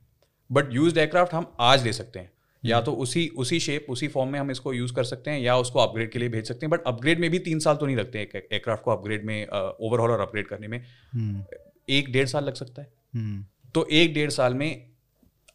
[0.49, 2.31] बट यूज्ड एयरक्राफ्ट हम आज ले सकते हैं।
[2.63, 5.55] या तो उसी उसी शेप उसी फॉर्म में हम इसको यूज़ कर सकते हैं या
[5.57, 7.95] उसको अपग्रेड के लिए भेज सकते हैं। बट अपग्रेड में भी तीन साल तो नहीं
[7.97, 11.43] लगते एक एयरक्राफ्ट को अपग्रेड में ओवरऑल और अपग्रेड करने में। हम्म।
[11.89, 14.89] एक डेढ़ साल लग सकता है। हम्म। तो एक डेढ़ साल में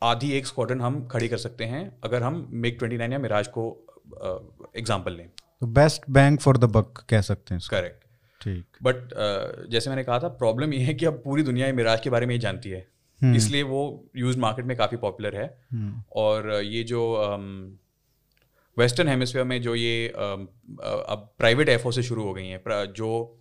[0.03, 3.49] आधी एक स्क्वाड्रन हम खड़ी कर सकते हैं अगर हम मिग ट्वेंटी नाइन या मिराज
[3.49, 3.67] को
[4.77, 8.04] एग्ज़ाम्पल लें। तो best bank for the buck कह सकते हैं करेक्ट
[8.83, 9.09] बट
[9.71, 12.35] जैसे मैंने कहा था प्रॉब्लम ये है कि अब पूरी दुनिया मिराज के बारे में
[12.35, 12.89] ही जानती है।
[13.37, 17.27] इसलिए वो यूज़ मार्केट में काफ़ी पॉपुलर है। हम्म। और uh, ये जो
[18.79, 23.41] वेस्टर्न हेमिस्फीयर में जो ये um, uh, अब प्राइवेट एयरफोर्सेज शुरू हो गई हैं जो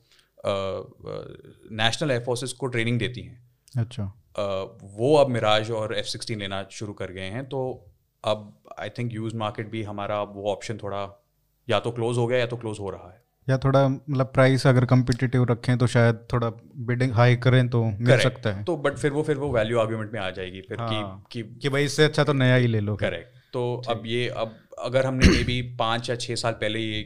[1.72, 6.68] नेशनल एयरफोर्सेज को ट्रेनिंग देती हैं। अच्छा। Uh, वो अब मिराज और एफ़ सिक्सटीन लेना
[6.72, 7.89] शुरू कर गए हैं तो
[8.26, 11.30] अब आई थिंक यूज़ मार्केट भी हमारा वो ऑप्शन थोड़ा
[11.70, 14.65] या तो क्लोज हो गया या तो क्लोज हो रहा है। या थोड़ा मतलब प्राइस
[14.67, 16.49] अगर कम्पिटिटिव रखें तो शायद थोड़ा
[16.89, 18.23] बिडिंग हाई करें तो मिल Correct.
[18.23, 21.23] सकता है। तो बट फिर वो फिर वो वैल्यू आर्ग्यूमेंट में आ जाएगी फिर हाँ।
[21.32, 24.27] कि कि कि भाई इससे अच्छा तो नया ही ले लो। करेक्ट तो अब ये
[24.27, 27.03] अब अगर हमने मे बी पाँच या छः साल पहले ये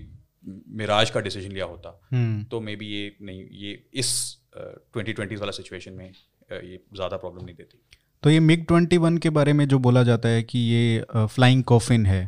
[0.78, 4.14] मिराज का डिसीज़न लिया होता हम्म। तो मे बी ये नहीं ये इस
[4.58, 7.82] ट्वेंटी ट्वेंटी वाला सिचुएशन में ये ज़्यादा प्रॉब्लम नहीं देती।
[8.24, 11.64] तो ये मिग ट्वेंटी वन के बारे में जो बोला जाता है कि ये फ्लाइंग
[11.64, 12.24] कॉफिन है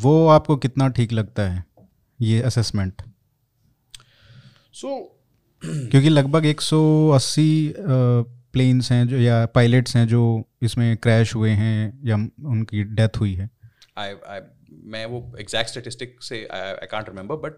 [0.00, 1.64] वो आपको कितना ठीक लगता है?
[2.20, 3.02] ये असेसमेंट
[4.72, 7.46] सो so, क्योंकि लगभग 180
[8.52, 12.16] प्लेन्स हैं जो या पायलट्स हैं जो इसमें क्रैश हुए हैं या
[12.50, 13.50] उनकी डेथ हुई है।
[13.98, 17.52] आई आई मैं वो एग्जैक्ट स्टेटिस्टिक से आई कांट रिमेंबर बट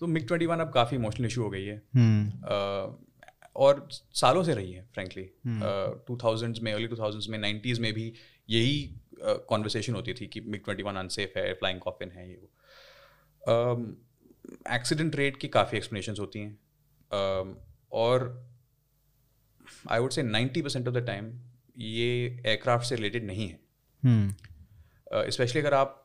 [0.00, 2.94] तो मिग ट्वेंटी वन अब काफ़ी इमोशनल इशू हो गई है। Uh,
[3.56, 5.24] और सालों से रही है फ्रेंकली
[6.06, 8.12] टू थाउजेंड्स में अर्ली टू थाउजेंड्स में नाइन्टीज़ में भी
[8.50, 12.48] यही कॉन्वर्सेशन होती थी कि मिग ट्वेंटी वन अनसेफ है फ्लाइंग कॉफिन है ये वो।
[14.70, 16.58] एक्सीडेंट um, रेट की काफ़ी एक्सप्लेनेशन होती हैं।
[17.10, 17.54] Um,
[17.92, 18.24] और
[19.90, 21.32] I would say ninety percent of the time
[21.78, 22.08] ये
[22.46, 23.58] एयरक्राफ्ट से रिलेटेड नहीं है।
[25.30, 26.00] स्पेशली uh, अगर आप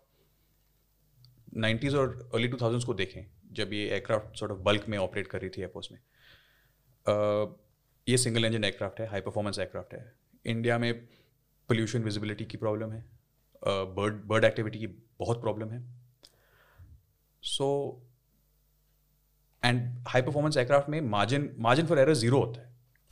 [1.58, 5.28] नाइन्टीज़ और अर्ली टू थाउजेंड्स को देखें जब ये एयरक्राफ्ट सॉर्ट ऑफ़ बल्क में ऑपरेट
[5.28, 6.00] कर रही थी एयरपोर्ट्स में।
[7.06, 7.48] Uh,
[8.08, 10.14] ये सिंगल इंजन एयरक्राफ्ट है हाई परफॉर्मेंस एयरक्राफ्ट है।
[10.46, 11.08] इंडिया में
[11.70, 13.04] पोल्यूशन विजिबिलिटी की प्रॉब्लम है
[13.96, 14.88] बर्ड बर्ड एक्टिविटी की
[15.20, 15.82] बहुत प्रॉब्लम है।
[17.44, 17.68] So
[19.64, 22.68] and high performance aircraft में margin margin for error zero होता है।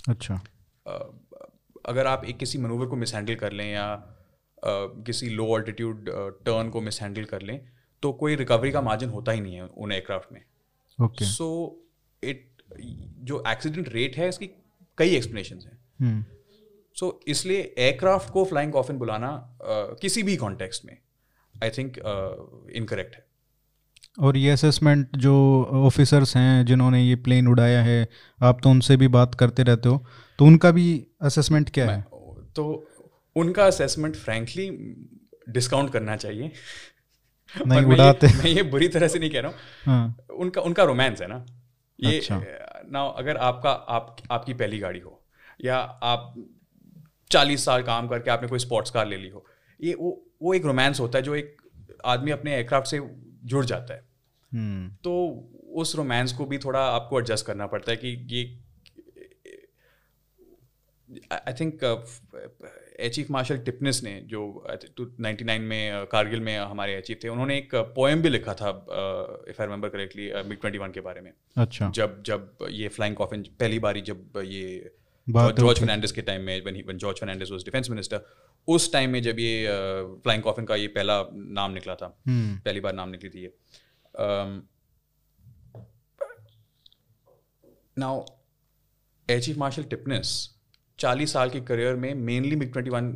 [0.10, 1.50] अच्छा। uh,
[1.86, 6.10] अगर आप एक किसी मनूवर को मिसहैंडल कर लें या uh, किसी लो ऑल्टीट्यूड
[6.46, 7.60] टर्न को मिसहैंडल कर लें
[8.04, 10.42] तो कोई रिकवरी का मार्जिन होता ही नहीं है उन एयरक्राफ्ट में।
[11.00, 11.48] ओके सो
[12.24, 12.64] इट
[13.30, 14.50] जो एक्सीडेंट रेट है इसकी
[14.98, 16.26] कई एक्सप्लेनेशन हैं।
[16.98, 20.98] सो so, इसलिए एयरक्राफ्ट को फ्लाइंग कॉफिन बुलाना uh, किसी भी कॉन्टेक्स्ट में
[21.56, 21.98] आई थिंक
[22.76, 23.26] इनकरेक्ट है।
[24.18, 25.34] और ये असेसमेंट जो
[25.86, 28.08] ऑफिसर्स हैं जिन्होंने ये प्लेन उड़ाया है
[28.42, 30.06] आप तो उनसे भी बात करते रहते हो
[30.40, 30.86] तो उनका भी
[31.22, 32.02] असेसमेंट क्या है?
[32.56, 32.64] तो
[33.36, 34.70] उनका असेसमेंट फ्रैंकली
[35.50, 36.52] डिस्काउंट करना चाहिए।
[37.56, 40.18] नहीं उड़ाते। मैं ये बुरी तरह से नहीं कह रहा हूँ। हाँ.
[40.36, 41.46] उनका उनका रोमांस है ना।
[42.00, 42.42] ये अच्छा.
[42.92, 45.20] ना अगर आपका आप आपकी पहली गाड़ी हो
[45.66, 46.34] या आप
[47.32, 49.46] चालीस साल काम करके आपने कोई स्पोर्ट्स कार ले ली हो।
[49.80, 50.12] ये वो
[50.42, 51.56] वो एक रोमांस होता है जो एक
[52.06, 53.00] आदमी अपने एयरक्राफ्ट से
[53.46, 54.06] जुड़ जाता है।
[54.52, 55.14] हम्म। तो
[55.76, 58.46] उस रोमांस को भी थोड़ा आपको एडजस्ट करना पड़ता है कि ये
[61.32, 61.80] I think
[63.14, 64.42] chief marshal Tipnis ने जो
[65.20, 68.70] नाइन्टी नाइन में कारगिल में हमारे चीफ थे उन्होंने एक पोएम भी लिखा था
[69.50, 73.16] if I remember correctly MiG twenty one के बारे में। अच्छा। जब जब ये फ्लाइंग
[73.16, 74.96] कॉफिन पहली बारी जब ये
[75.30, 78.26] जॉर्ज फर्नांडिस के टाइम में when George Fernandes was defence minister
[78.68, 79.68] उस टाइम में जब ये
[80.24, 83.54] फ्लाइंग कॉफिन का ये पहला नाम निकला था पहली बार नाम निकली थी ये।
[87.98, 88.24] Now
[89.28, 90.38] air chief marshal Tipnis
[91.00, 93.12] चालीस साल के करियर में मेनली मिग ट्वेंटी वन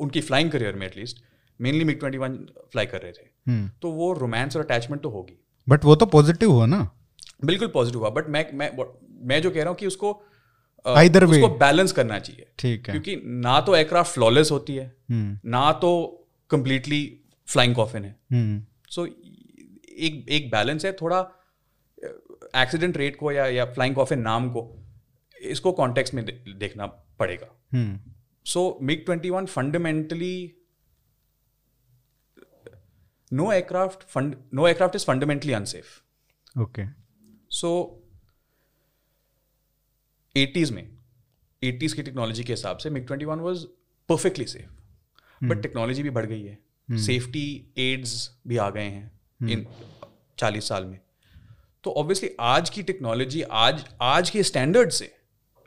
[0.00, 1.22] उनकी फ्लाइंग करियर में at least
[1.60, 2.36] mainly MiG twenty one
[2.72, 6.06] fly कर रहे थे। हम्म। तो वो रोमांस और अटैचमेंट तो होगी। बट वो तो
[6.06, 6.78] पॉजिटिव हुआ ना।
[7.44, 8.70] बिल्कुल पॉजिटिव हुआ बट मैं मैं
[9.28, 10.12] मैं जो कह रहा हूँ कि उसको
[10.86, 14.86] आइदर वे उसको बैलेंस करना चाहिए। ठीक है। क्योंकि ना तो एयरक्राफ्ट फ्लॉलेस होती है
[15.10, 15.90] हम्म। ना तो
[16.50, 17.00] कंप्लीटली
[17.48, 18.12] फ्लाइंग कॉफिन है।
[18.90, 19.12] सो हम्म।
[19.98, 21.20] एक एक बैलेंस है थोड़ा
[22.56, 24.62] एक्सीडेंट रेट को या या फ्लाइंग कॉफिन नाम को
[25.40, 26.86] इसको कॉन्टेक्स्ट में दे, देखना
[27.18, 27.48] पड़ेगा।
[28.46, 30.60] So MiG twenty one fundamentally
[33.32, 35.84] no aircraft fund no aircraft is fundamentally unsafe
[36.60, 36.82] okay
[37.50, 37.70] so
[40.36, 40.88] eighties में
[41.62, 43.64] एटीज की टेक्नोलॉजी के हिसाब से MiG twenty one was
[44.08, 46.58] perfectly safe but technology भी बढ़ गई है।
[46.90, 49.66] सेफ्टी एड्स भी आ गए हैं इन
[50.38, 51.00] चालीस साल में।
[51.84, 55.14] तो ऑब्वियसली आज की टेक्नोलॉजी आज आज के स्टैंडर्ड से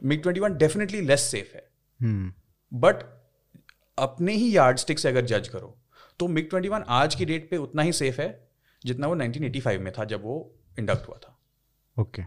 [0.01, 1.69] MiG twenty one definitely less safe है।
[2.73, 3.13] But hmm.
[3.97, 5.77] अपने ही यार्ड स्टिक से अगर जज करो
[6.19, 8.49] तो मिग ट्वेंटी वन आज की डेट पे उतना ही सेफ़ है
[8.86, 11.39] जितना वो 1985 में था जब वो इंडक्ट हुआ था।
[11.97, 12.23] ओके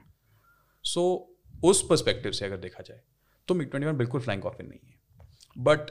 [0.84, 1.29] सो
[1.64, 3.00] उस पर्सपेक्टिव से अगर देखा जाए
[3.48, 4.98] तो मिग ट्वेंटी वन बिल्कुल फ्लाइंग कॉफिन नहीं है।
[5.58, 5.90] बट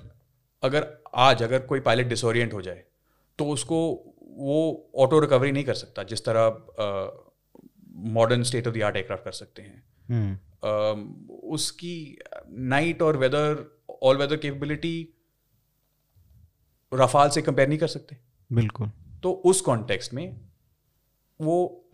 [0.64, 2.84] अगर आज अगर कोई पायलट डिसोरियंट हो जाए
[3.40, 3.80] तो उसको
[4.40, 6.50] वो ऑटो रिकवरी नहीं कर सकता जिस तरह
[8.10, 10.38] modern state of the art aircraft कर सकते हैं। हम्म।
[11.50, 12.20] उसकी
[12.70, 13.66] नाइट और weather
[14.04, 14.96] all weather capability
[16.92, 18.18] Rafale से कंपेयर नहीं कर सकते।
[18.50, 18.92] बिल्कुल।
[19.24, 20.40] तो उस कॉन्टेक्स्ट में
[21.40, 21.90] वो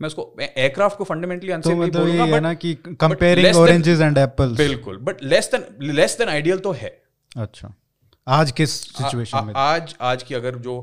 [0.00, 4.96] मैं उसको एयरक्राफ्ट को फंडामेंटली तो मतलब ये ना कि कंपेयरिंग ऑरेंजेस एंड एप्पल्स बिल्कुल
[5.02, 6.90] but less than less than ideal तो है
[7.36, 7.74] अच्छा
[8.26, 10.80] आज किस सिचुएशन में आज आज की अगर जो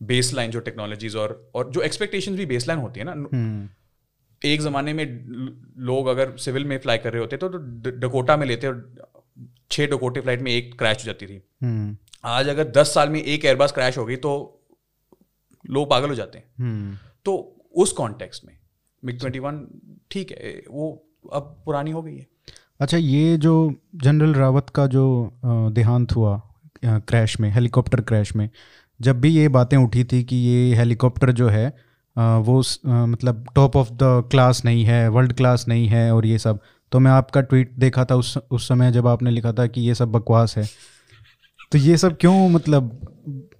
[0.00, 3.68] बेसलाइन जो टेक्नोलॉजीज़ और और जो एक्सपेक्टेशंस भी बेसलाइन होती है ना हम्म।
[4.42, 5.04] एक ज़माने में
[5.82, 8.94] लोग अगर सिविल में फ्लाई कर रहे होते तो, तो डकोटा में लेते और
[9.70, 11.96] छः डकोटे फ़्लाइट में एक क्रैश हो जाती थी हम्म।
[12.26, 14.34] आज अगर दस साल में एक एयरबस क्रैश हो गई तो
[15.64, 17.36] लोग पागल हो जाते हैं हम्म। तो
[17.74, 18.56] उस कॉन्टेक्स्ट में।
[19.02, 19.66] मिग ट्वेंटी वन
[20.10, 22.26] ठीक है, वो अब पुरानी हो गई है।
[22.80, 25.04] अच्छा ये जो जनरल रावत का जो
[25.44, 26.40] देहांत हुआ
[26.84, 28.48] क्रैश में, हेलीकॉप्टर क्रैश में,
[29.00, 31.68] जब भी ये बातें उठी थी कि ये हेलीकॉप्टर जो है
[32.16, 36.60] वो मतलब टॉप ऑफ़ द क्लास नहीं है वर्ल्ड क्लास नहीं है और ये सब
[36.92, 39.94] तो मैं आपका ट्वीट देखा था उस उस समय जब आपने लिखा था कि ये
[39.94, 40.64] सब बकवास है।
[41.72, 42.90] तो ये सब क्यों मतलब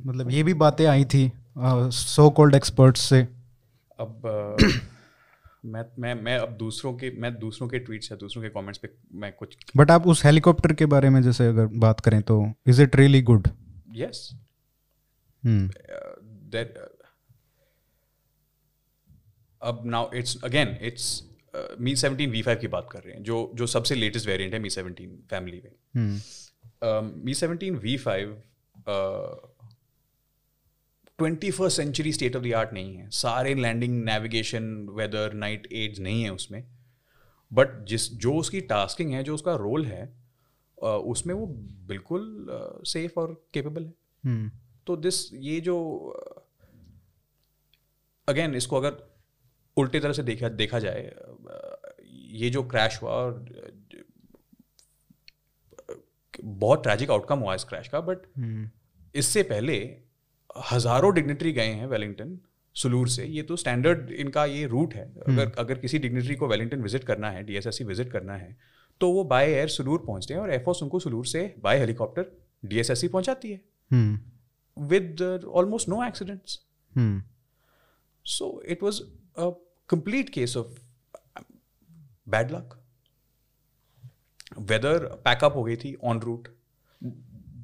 [0.07, 3.27] मतलब ये भी बातें आई थी सो कॉल्ड एक्सपर्ट्स से?
[4.01, 4.23] अब
[5.65, 8.89] मैं मैं मैं अब दूसरों के मैं दूसरों के ट्वीट्स या दूसरों के कमेंट्स पे
[9.13, 12.83] मैं कुछ बट आप उस हेलीकॉप्टर के बारे में जैसे अगर बात करें तो is
[12.83, 13.49] it really good
[13.93, 14.31] yes
[15.47, 16.75] that
[19.63, 21.25] अब now it's again it's
[21.81, 24.61] Mi seventeen V five की बात कर रहे हैं जो जो सबसे लेटेस्ट वेरिएंट है
[24.61, 26.21] मी। सेवनटीन फैमिली में
[27.25, 28.43] Mi seventeen V five
[31.19, 36.01] twenty first century state of the art नहीं है सारे landing navigation weather night aids
[36.01, 36.63] नहीं है उसमें
[37.53, 40.03] बट जिस जो उसकी टास्किंग है जो उसका रोल है
[40.79, 41.47] उसमें वो
[41.87, 42.47] बिल्कुल
[42.87, 43.93] सेफ़ और केपेबल है
[44.25, 44.57] hmm.
[44.87, 45.77] तो दिस ये जो
[48.29, 48.97] अगेन इसको अगर
[49.77, 51.03] उल्टी तरह से देखा देखा जाए
[52.33, 53.45] ये जो क्रैश हुआ और
[56.45, 58.67] बहुत ट्रैजिक आउटकम हुआ इस क्रैश का बट hmm.
[59.15, 60.08] इससे पहले
[60.51, 62.39] हज़ारों डिग्नेटरी गए हैं वेलिंगटन
[62.77, 66.49] सुलूर से। ये तो स्टैंडर्ड इनका ये रूट है। हम्म। अगर अगर किसी डिग्नेटरी को
[66.49, 68.57] वेलिंगटन विज़िट करना है डीएसएससी विज़िट करना है
[69.01, 72.31] तो वो बाय एयर सुलूर पहुँचते हैं और एयरफोर्स उनको सुलूर से बाय हेलीकॉप्टर
[72.65, 73.61] डीएसएससी पहुंचाती है।
[74.77, 76.59] With almost no accidents
[78.27, 79.01] so it was
[79.37, 79.51] a
[79.89, 80.79] complete case of
[82.29, 82.75] bad luck
[84.61, 86.49] weather pack up हो गई थी ऑन रूट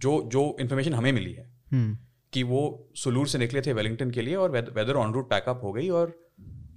[0.03, 1.94] जो जो इंफॉर्मेशन हमें मिली है। hmm.
[2.35, 2.62] कि वो
[2.97, 6.18] सुलूर से निकले थे वेलिंगटन के लिए और वेदर ऑन रूट पैकअप हो गई और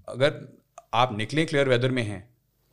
[0.10, 0.41] अगर
[0.93, 2.24] आप निकले क्लियर वेदर में हैं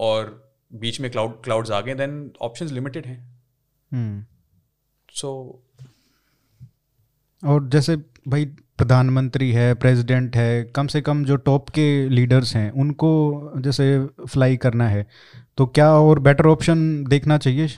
[0.00, 0.32] और
[0.74, 4.26] बीच में क्लाउड क्लाउड्स आ गए देन ऑप्शंस लिमिटेड हैं
[5.14, 5.64] सो hmm.
[7.42, 7.96] और जैसे
[8.28, 8.44] भाई
[8.78, 13.10] प्रधानमंत्री है प्रेसिडेंट है कम से कम जो टॉप के लीडर्स हैं उनको
[13.56, 13.86] जैसे
[14.26, 15.06] फ्लाई करना है
[15.58, 17.68] तो क्या और बेटर ऑप्शन देखना चाहिए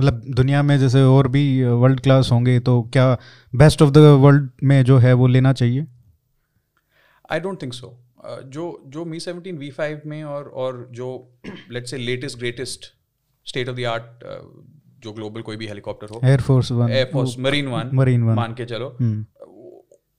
[0.00, 3.06] मतलब दुनिया में जैसे और भी वर्ल्ड क्लास होंगे तो क्या
[3.52, 5.86] बेस्ट ऑफ़ द वर्ल्ड में जो है वो लेना चाहिए?
[7.32, 7.96] आई डोंट थिंक सो
[8.46, 11.08] जो जो मी सेवनटीन वी फाइव में और और जो
[11.70, 12.86] लेट से latest greatest
[13.46, 14.24] state of the art
[15.04, 18.64] जो ग्लोबल कोई भी हेलीकॉप्टर हो। Air force one air force marine one marine one मान के
[18.64, 18.86] चलो।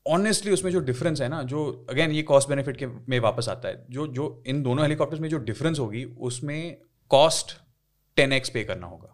[0.06, 3.50] Honestly hmm. उसमें जो डिफरेंस है ना जो अगेन ये कॉस्ट बेनिफिट के में वापस
[3.50, 6.78] आता है। जो जो इन दोनों हेलीकॉप्टर्स में जो डिफरेंस होगी उसमें
[7.12, 7.58] कॉस्ट
[8.18, 9.11] टेन एक्स पे करना होगा।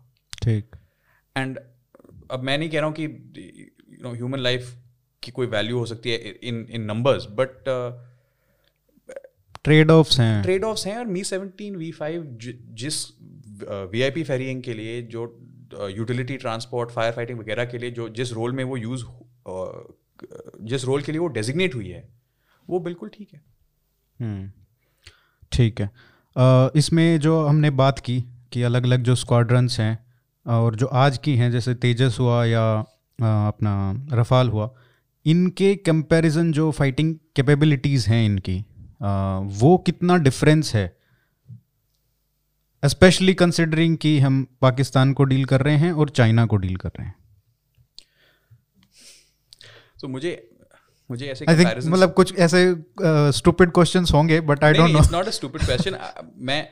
[0.47, 0.75] ठीक।
[1.35, 1.59] एंड
[2.31, 3.03] अब मैं नहीं कह रहा हूँ कि
[3.91, 4.75] यू नो ह्यूमन लाइफ
[5.23, 7.63] की कोई वैल्यू हो सकती है इन इन नंबर्स बट
[9.63, 12.23] ट्रेड ऑफ्स हैं। ट्रेड ऑफ्स हैं और मी सेवनटीन वी फाइव
[12.73, 13.05] जिस
[13.91, 15.23] वी आई पी फेरिंग के लिए जो
[15.89, 19.93] यूटिलिटी ट्रांसपोर्ट फायर फाइटिंग वगैरह के लिए जो जिस रोल में वो यूज़ uh,
[20.61, 22.07] जिस रोल के लिए वो डेजिग्नेट हुई है
[22.69, 23.41] वो बिल्कुल ठीक है।
[24.19, 24.51] हम्म,
[25.51, 25.89] ठीक है।
[26.35, 30.06] Uh, इसमें जो हमने बात की कि अलग अलग जो स्क्वाड्रंस हैं
[30.47, 32.79] और जो आज की हैं जैसे तेजस हुआ या
[33.47, 34.69] अपना रफाल हुआ
[35.25, 38.65] इनके कंपैरिजन जो फाइटिंग कैपेबिलिटीज़ हैं इनकी
[39.59, 40.97] वो कितना डिफरेंस है?
[42.85, 46.89] स्पेशली कंसिडरिंग कि हम पाकिस्तान को डील कर रहे हैं और चाइना को डील कर
[46.89, 47.15] रहे हैं।
[49.99, 50.49] तो so, मुझे
[51.11, 51.45] मुझे ऐसे
[51.89, 52.75] मतलब कुछ ऐसे
[53.31, 55.97] स्टूपिड क्वेश्चंस होंगे but I don't know it's not a stupid question
[56.37, 56.69] मैं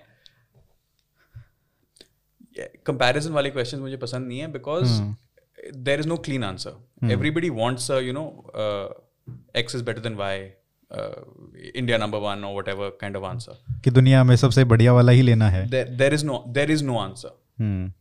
[2.57, 5.01] कंपैरिजन वाले क्वेश्चन मुझे पसंद नहीं है because
[5.85, 8.23] there is no clean answer everybody wants you know
[9.55, 10.39] X is better than Y
[11.75, 15.11] India number one और whatever kind of answer कि दुनिया में सबसे बढ़िया वाला
[15.11, 17.91] ही लेना है। There is no there is no answer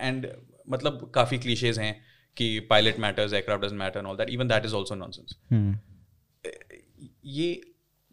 [0.00, 0.26] and
[0.68, 1.94] मतलब काफ़ी क्लीशेज हैं
[2.36, 5.36] कि pilot matters aircraft doesn't matter all that even that is also nonsense
[7.32, 7.60] ये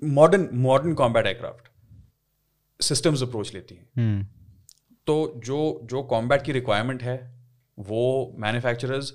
[0.02, 1.68] modern modern combat aircraft
[2.80, 4.39] systems approach लेती हैं। Hmm.
[5.10, 7.18] तो जो जो कॉम्बैट की रिक्वायरमेंट है
[7.78, 9.14] वो मैन्युफैक्चरर्स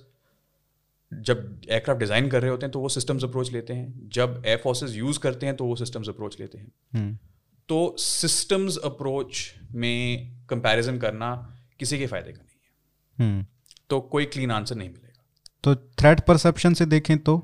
[1.12, 4.58] जब एयरक्राफ्ट डिज़ाइन कर रहे होते हैं तो वो सिस्टम्स अप्रोच लेते हैं। जब एयर
[4.58, 7.24] फोर्सेज यूज़ करते हैं तो वो सिस्टम्स अप्रोच लेते हैं। hmm.
[7.68, 13.50] तो सिस्टम्स अप्रोच में कंपैरिजन करना किसी के फ़ायदे का नहीं है। hmm.
[13.90, 15.24] तो कोई क्लीन आंसर नहीं मिलेगा।
[15.64, 17.38] तो थ्रेट परसेप्शन से देखें तो?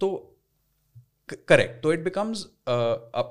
[0.00, 0.38] तो
[1.48, 3.24] करेक्ट तो इट बिकम्स uh,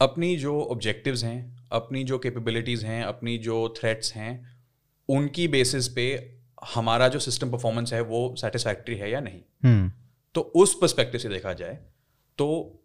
[0.00, 4.56] अपनी जो ऑब्जेक्टिव्स हैं अपनी जो कैपेबिलिटीज़ हैं अपनी जो थ्रेट्स हैं
[5.08, 6.36] उनकी बेसिस पे
[6.74, 9.90] हमारा जो सिस्टम परफॉर्मेंस है वो सेटिस्फैक्ट्री है या नहीं hmm.
[10.34, 11.78] तो उस परस्पेक्टिव से देखा जाए
[12.38, 12.82] तो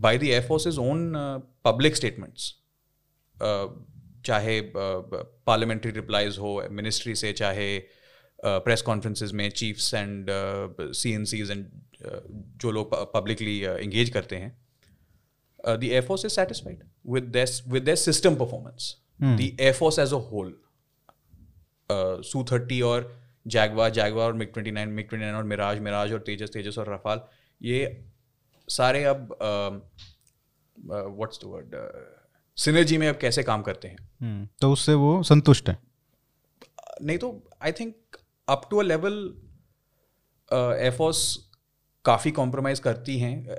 [0.00, 1.12] by the air force own
[1.64, 2.54] public statements
[4.24, 7.78] चाहे पार्लियामेंट्री uh, रिप्लाईज हो मिनिस्ट्री से चाहे
[8.44, 10.26] प्रेस uh, में chiefs and
[10.92, 11.66] C N Cs and
[12.56, 14.63] जो लोग पब्लिकली इंगेज करते हैं
[15.68, 20.60] the air force is satisfied with this with this system performance the air force as a whole
[22.22, 26.12] Su thirty और Jaguar Jaguar और MiG twenty nine MiG twenty nine और Mirage Mirage
[26.12, 27.20] और तेजस तेजस और Rafale
[27.62, 28.04] ये
[28.68, 29.38] सारे अब
[30.80, 31.70] व्हाट्स द वर्ड
[32.56, 33.96] सिनर्जी में अब कैसे काम करते हैं?
[33.96, 34.60] Hmm.
[34.60, 35.78] तो उससे वो संतुष्ट है।
[37.02, 37.96] नहीं तो I think
[38.48, 39.42] up to a level
[40.52, 41.43] air force
[42.04, 43.56] काफ़ी कॉम्प्रोमाइज करती हैं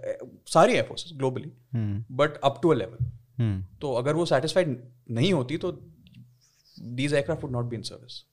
[0.48, 1.52] सारी air force globally
[2.12, 2.98] but up to a level
[3.82, 4.78] तो अगर वो सेटिस्फाइड
[5.12, 5.72] नहीं होती तो
[6.82, 8.24] these aircraft would not be in service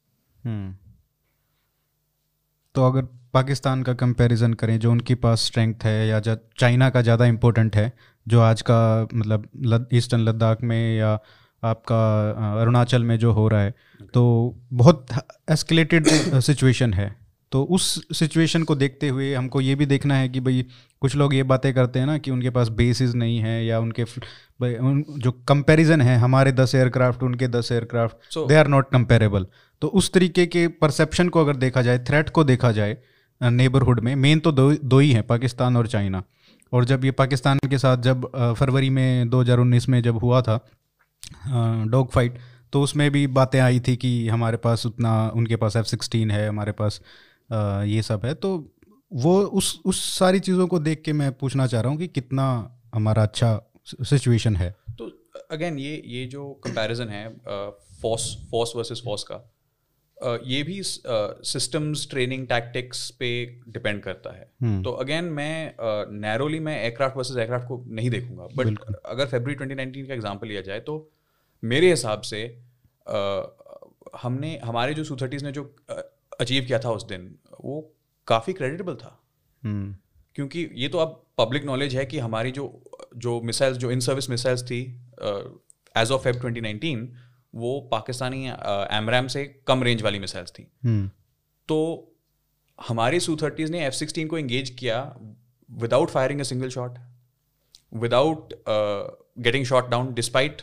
[2.74, 7.26] तो अगर पाकिस्तान का कंपैरिजन करें जो उनके पास स्ट्रेंथ है या चाइना का ज़्यादा
[7.26, 7.92] इम्पोर्टेंट है
[8.28, 11.18] जो आज का मतलब ईस्टर्न लद्दाख में या
[11.62, 13.74] आपका अरुणाचल में जो हो रहा है
[14.14, 14.22] तो
[14.72, 15.06] बहुत
[15.50, 16.06] एस्केलेटेड
[16.40, 17.21] सिचुएशन है।
[17.52, 20.66] तो उस सिचुएशन को देखते हुए हमको ये भी देखना है कि भाई
[21.00, 24.02] कुछ लोग ये बातें करते हैं ना कि उनके पास बेसिस नहीं है या उनके
[24.02, 29.46] उन, जो कंपैरिजन है हमारे दस एयरक्राफ्ट उनके दस aircraft they are not comparable
[29.80, 32.98] तो उस तरीके के परसेप्शन को अगर देखा जाए थ्रेट को देखा जाए
[33.42, 36.22] नेबरहुड में मेन तो दो दो ही हैं पाकिस्तान और चाइना।
[36.72, 40.68] और जब ये पाकिस्तान के साथ जब फरवरी में 2019 में जब हुआ था
[41.88, 42.38] डॉग फाइट
[42.72, 46.48] तो उसमें भी बातें आई थी कि हमारे पास उतना उनके पास एफ़ सिक्सटीन है
[46.48, 47.00] हमारे पास
[47.52, 48.50] ये सब है। तो
[49.12, 52.78] वो उस उस सारी चीज़ों को देख के मैं पूछना चाह रहा हूँ कि कितना
[52.94, 55.10] हमारा अच्छा सिचुएशन है। तो
[55.50, 57.28] अगेन ये ये जो कंपैरिजन है
[58.02, 59.48] फोर्स फोर्स वर्सेस फोर्स का
[60.46, 63.28] ये भी सिस्टम्स ट्रेनिंग टैक्टिक्स पे
[63.68, 65.74] डिपेंड करता है। हम्म। तो अगेन मैं
[66.20, 70.60] नैरोली मैं एयरक्राफ्ट वर्सेस एयरक्राफ्ट को नहीं देखूँगा। बट अगर फेबर 2019 का एग्जांपल लिया
[70.60, 71.10] जाए तो
[71.62, 72.42] मेरे हिसाब से
[74.22, 75.64] हमने हमारे जो सू ने जो
[76.40, 77.34] अचीव किया था उस दिन
[77.64, 77.80] वो
[78.28, 79.18] काफ़ी क्रेडिटेबल था
[79.62, 79.94] हम्म।
[80.36, 82.66] क्योंकि ये तो अब पब्लिक नॉलेज है कि हमारी जो
[83.16, 84.80] जो मिसाइल्स जो इन सर्विस मिसाइल्स थी
[85.94, 87.06] एज ऑफ़ फेब 2019
[87.54, 88.46] वो पाकिस्तानी
[88.92, 91.10] एमरैम से कम रेंज वाली मिसाइल्स थी हम्म।
[91.68, 91.78] तो
[92.78, 95.00] हमारे सू थर्टीज ने एफ़ सिक्सटीन को एंगेज किया
[95.68, 96.98] without firing a single shot
[97.96, 100.62] without getting shot down despite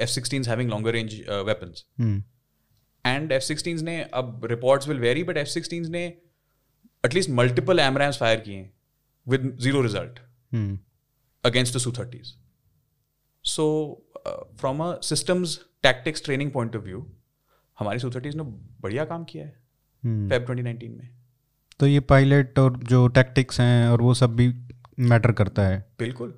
[0.00, 1.84] F sixteen having longer range weapons
[3.04, 6.04] and F sixteen ने अब reports will vary but F sixteen ने
[7.04, 8.70] at least multiple AMRAAMs fire किए
[9.26, 10.18] with zero result
[11.44, 12.34] against the Su thirties
[13.44, 13.66] so
[14.60, 17.06] from a systems tactics training point of view
[17.78, 18.42] हमारी Su thirties ने
[18.82, 19.52] बढ़िया काम किया है
[20.28, 21.08] फेब ट्वेंटी नाइनटीन में।
[21.80, 24.48] तो ये पायलट और जो टैक्टिक्स हैं और वो सब भी
[25.10, 26.34] मैटर करता है। बिल्कुल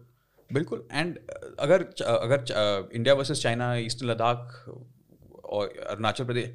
[0.50, 1.18] बिल्कुल। एंड
[1.58, 4.64] अगर अगर India versus China eastern Ladakh
[5.50, 6.50] और अरुणाचल प्रदेश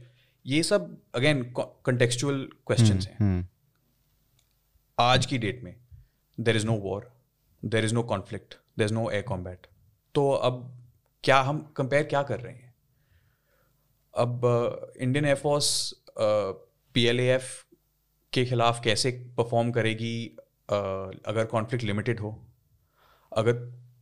[0.46, 3.50] ये सब अगेन कंटेक्चुअल क्वेश्चन हैं।
[4.98, 5.76] आज की डेट में
[6.38, 7.12] there is no war
[7.64, 9.68] there is no conflict there is no air combat
[10.16, 10.64] तो अब
[11.24, 12.74] क्या हम कंपेयर क्या कर रहे हैं?
[14.14, 15.70] अब Indian air force
[16.18, 17.52] P L F
[18.34, 22.32] के खिलाफ कैसे परफॉर्म करेगी uh, अगर कॉन्फ्लिक्ट लिमिटेड हो
[23.32, 23.54] अगर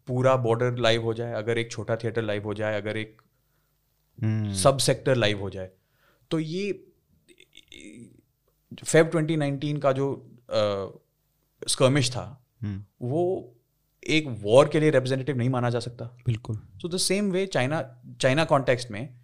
[0.07, 3.21] पूरा बॉर्डर लाइव हो जाए अगर एक छोटा थिएटर लाइव हो जाए अगर एक
[4.53, 5.69] सब सेक्टर लाइव हो जाए।
[6.31, 6.71] तो ये
[8.85, 10.07] फेब 2019 का जो
[11.67, 13.23] स्कर्मिश था हम्म। वो
[14.07, 17.81] एक वॉर के लिए रिप्रेजेंटेटिव नहीं माना जा सकता। बिल्कुल। So the same way China
[18.21, 19.17] China context में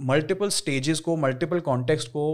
[0.00, 2.24] मल्टीपल स्टेजेस को मल्टीपल कॉन्टेक्स्ट को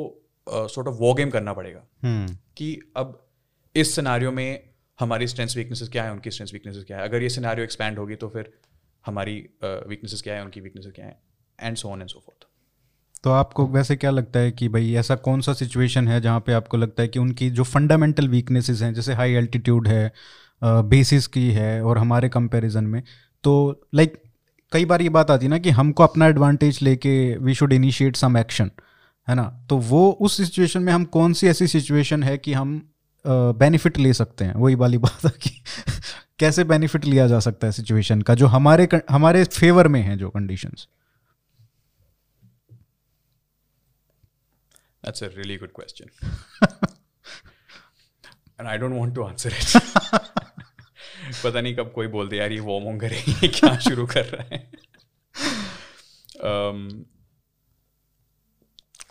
[0.49, 2.37] सॉर्ट ऑफ़ वॉ गेम करना पड़ेगा। hmm.
[2.57, 3.27] कि अब
[3.77, 4.68] इस सिनारियो में
[5.01, 8.14] हमारी स्ट्रेंथ वीकनेसेस क्या है उनकी स्ट्रेंथ वीकनेसेस क्या है। अगर ये सिनारियो एक्सपैंड होगी
[8.14, 8.53] तो फिर
[9.07, 11.23] हमारी वीकनेसेस क्या है उनकी वीकनेसेस क्या है
[11.61, 12.47] and so on and so forth
[13.25, 16.53] तो आपको वैसे क्या लगता है कि भाई ऐसा कौन सा सिचुएशन है जहाँ पे
[16.53, 20.12] आपको लगता है कि उनकी जो फंडामेंटल वीकनेसेस हैं जैसे हाई एल्टीट्यूड है
[20.64, 23.03] बेसिस की है और हमारे कंपैरिजन में
[23.45, 24.27] तो लाइक like,
[24.73, 28.16] कई बार ये बात आती है ना कि हमको अपना एडवांटेज लेके we should initiate
[28.16, 28.71] some action
[29.29, 29.66] है ना?
[29.71, 32.95] तो वो उस सिचुएशन में हम कौन सी ऐसी सिचुएशन है कि हम
[33.29, 35.51] बेनिफिट ले सकते हैं। वही वाली बात है कि
[36.39, 40.31] कैसे बेनिफिट लिया जा सकता है सिचुएशन का जो हमारे हमारे फेवर में है जो
[40.31, 40.89] conditions
[45.07, 46.09] That's a really good question.
[48.59, 49.83] and I don't want to answer it.
[51.45, 54.43] पता नहीं कब कोई बोल दे यार ये वॉर्म होम करेंगे क्या शुरू कर रहा
[54.43, 54.72] है?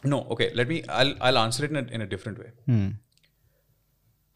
[0.05, 2.53] No okay let me I I answer it in a different way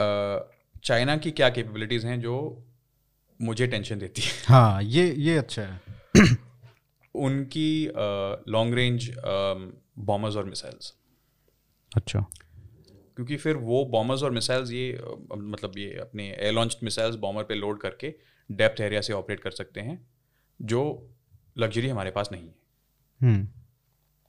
[0.02, 2.66] China की क्या कैपेबिलिटीज हैं जो
[3.41, 4.32] मुझे टेंशन देती है?
[4.45, 5.82] हाँ ये ये अच्छा है।
[7.16, 7.88] उनकी
[8.52, 9.12] लॉन्ग रेंज
[10.00, 10.93] बॉमर्स और मिसाइल्स
[11.95, 12.20] अच्छा।
[13.16, 15.02] क्योंकि फिर वो बॉम्बर्स और मिसाइल्स ये
[15.34, 18.14] मतलब ये अपने एयर लॉन्च मिसाइल्स बॉम्बर पे लोड करके
[18.52, 20.00] डेप्थ एरिया से ऑपरेट कर सकते हैं
[20.62, 20.84] जो
[21.58, 22.56] लग्जरी हमारे पास नहीं है।
[23.22, 23.47] हम्म।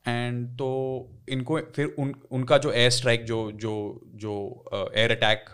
[0.06, 0.68] एंड तो
[1.28, 3.74] इनको फिर उन उनका जो एयर स्ट्राइक जो जो
[4.14, 4.34] जो
[4.96, 5.48] एयर अटैक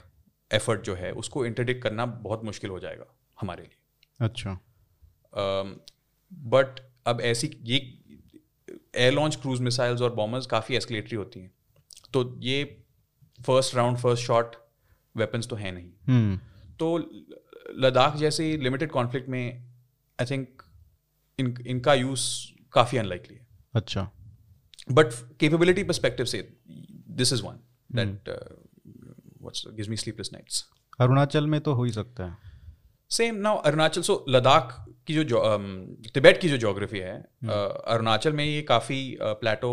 [0.52, 3.06] एफर्ट जो है उसको इंटरडिक्ट करना बहुत मुश्किल हो जाएगा
[3.40, 3.78] हमारे लिए।
[4.20, 4.58] अच्छा।
[6.32, 8.02] बट uh, अब ऐसी ये
[8.94, 11.52] एयर लॉन्च क्रूज मिसाइल्स और बॉमर्स काफ़ी एस्केलेटरी होती हैं।
[12.12, 12.84] तो ये
[13.46, 14.56] first round first shot
[15.16, 16.40] weapons तो हैं नहीं। हम्म।
[16.78, 16.98] तो
[17.70, 19.70] लद्दाख जैसे लिमिटेड कॉन्फ्लिक्ट में
[20.20, 20.62] आई थिंक
[21.38, 22.22] इन इनका यूज़
[22.72, 24.10] काफ़ी अनलाइकली है। अच्छा।
[24.92, 25.06] बट
[25.44, 26.56] capability परस्पेक्टिव से
[27.10, 27.58] this is one
[27.94, 28.30] that
[29.50, 30.62] uh, gives me sleepless nights.
[31.00, 32.36] Arunachal में तो हो ही सकता है।
[33.10, 37.50] Same now Arunachal so Ladakh की जो जो um, तिब्बत की जो जोग्राफी है uh,
[37.86, 39.72] अरुणाचल में ये काफ़ी प्लेटो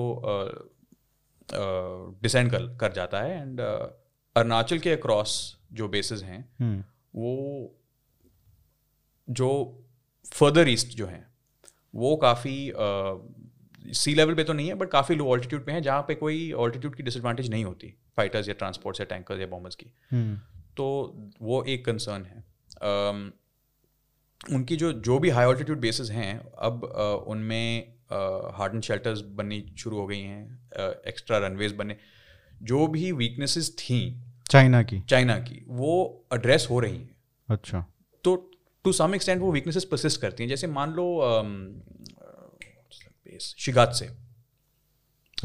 [2.21, 3.61] डिसेंड कर कर जाता है एंड
[4.35, 6.83] अरुणाचल के अक्रॉस जो बेसिस हैं हम्म
[7.15, 7.75] वो
[9.29, 9.49] जो
[10.33, 11.33] फर्दर ईस्ट जो हैं
[11.95, 12.73] वो काफ़ी
[13.93, 16.51] सी लेवल पे तो नहीं है बट काफ़ी लो ऑल्टीट्यूड पे हैं जहाँ पे कोई
[16.51, 20.37] ऑल्टीट्यूड की डिसएडवांटेज नहीं होती। फाइटर्स या ट्रांसपोर्ट्स या टैंकर्स या बॉम्बर्स की। हम्म
[20.77, 20.85] तो
[21.41, 22.43] वो एक कंसर्न है।
[22.73, 23.31] Um,
[24.53, 27.93] उनकी जो जो भी हाई ऑल्टीट्यूड बेसिस हैं अब uh, उनमें
[28.53, 30.59] हार्ड एंड शेल्टर्स बननी शुरू हो गई हैं
[31.07, 31.97] एक्स्ट्रा रनवेज बने।
[32.63, 33.99] जो भी वीकनेसेस थी
[34.51, 37.15] चाइना की। चाइना की वो एड्रेस हो रही हैं।
[37.49, 37.85] अच्छा।
[38.23, 38.35] तो
[38.83, 41.07] टू सम एक्सटेंट वो वीकनेसेस परसिस्ट करती हैं। जैसे मान लो
[43.39, 44.22] शिगात से।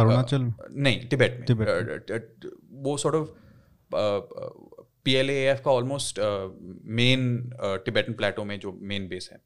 [0.00, 0.42] अरुणाचल?
[0.42, 0.52] में?
[0.72, 3.28] नहीं टिबेट में। uh, वो sort of
[5.04, 6.18] P L F का ऑलमोस्ट
[6.96, 7.50] मेन
[7.84, 9.38] टिबेटन प्लेटो में जो मेन बेस है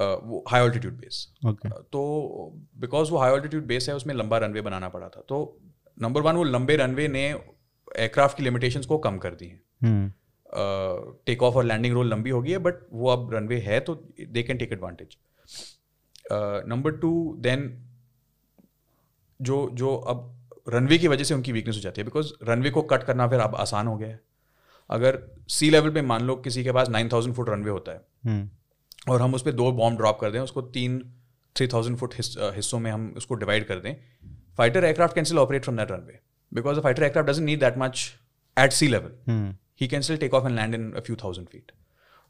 [0.00, 1.26] वो हाई ऑल्टीट्यूड बेस
[1.92, 2.00] तो
[2.76, 5.60] बिकॉज़ वो हाई ऑल्टीट्यूड बेस है उसमें लंबा रनवे बनाना पड़ा था। तो
[5.98, 9.60] नंबर वन वो लंबे रनवे ने एयरक्राफ्ट की लिमिटेशंस को कम कर दी हैं।
[11.26, 13.94] टेक ऑफ़ और लैंडिंग रोल लंबी होगी है बट वो अब रनवे है तो
[14.28, 15.16] they can take advantage
[16.68, 17.68] number two then
[19.42, 20.28] जो जो अब
[20.68, 23.40] रनवे की वजह से उनकी वीकनेस हो जाती है बिकॉज़ रनवे को कट करना फिर
[23.40, 24.20] अब आसान हो गया है।
[24.90, 25.18] अगर
[25.50, 29.12] सी लेवल पे मान लो किसी के पास नाइन थाउज़ेंड फुट रनवे होता है हम्म।
[29.12, 30.98] और हम उस पर दो बॉम्ब ड्रॉप कर दें उसको तीन
[31.56, 33.94] थ्री थाउज़ेंड फुट हिस्सों में हम उसको डिवाइड कर दें
[34.58, 36.20] fighter aircraft can still operate from that runway
[36.52, 38.10] because the fighter aircraft doesn't need that much
[38.56, 41.72] at sea level he can still take off and land in a few thousand feet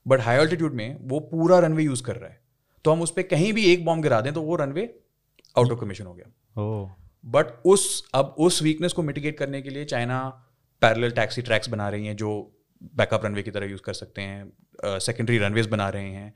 [0.06, 2.40] but high altitude में वो पूरा runway use कर रहा है।
[2.84, 4.84] तो हम उस पर कहीं भी एक बॉम्ब गिरा दें तो वो रनवे
[5.56, 6.26] आउट ऑफ़ कमीशन हो गया।
[7.24, 10.28] बट उस अब उस वीकनेस को मिटिगेट करने के लिए चाइना
[10.82, 12.58] पैरेलल टैक्सी ट्रैक्स बना रही हैं जो
[12.94, 16.34] बैकअप रनवे की तरह यूज़ कर सकते हैं सेकेंडरी रनवेज बना रहे हैं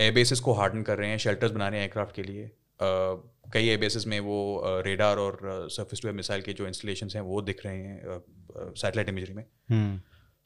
[0.00, 3.50] एयर बेसिस को हार्डन कर रहे हैं शेल्टर्स बना रहे हैं एयरक्राफ्ट के लिए। uh,
[3.52, 7.20] कई एयर बेसिस में वो रेडार और सर्फिस टू एयर मिसाइल के जो इंस्टॉलेशन हैं
[7.20, 8.20] वो दिख रहे हैं
[8.58, 10.00] सैटेलाइट इमेजरी में। हम्म।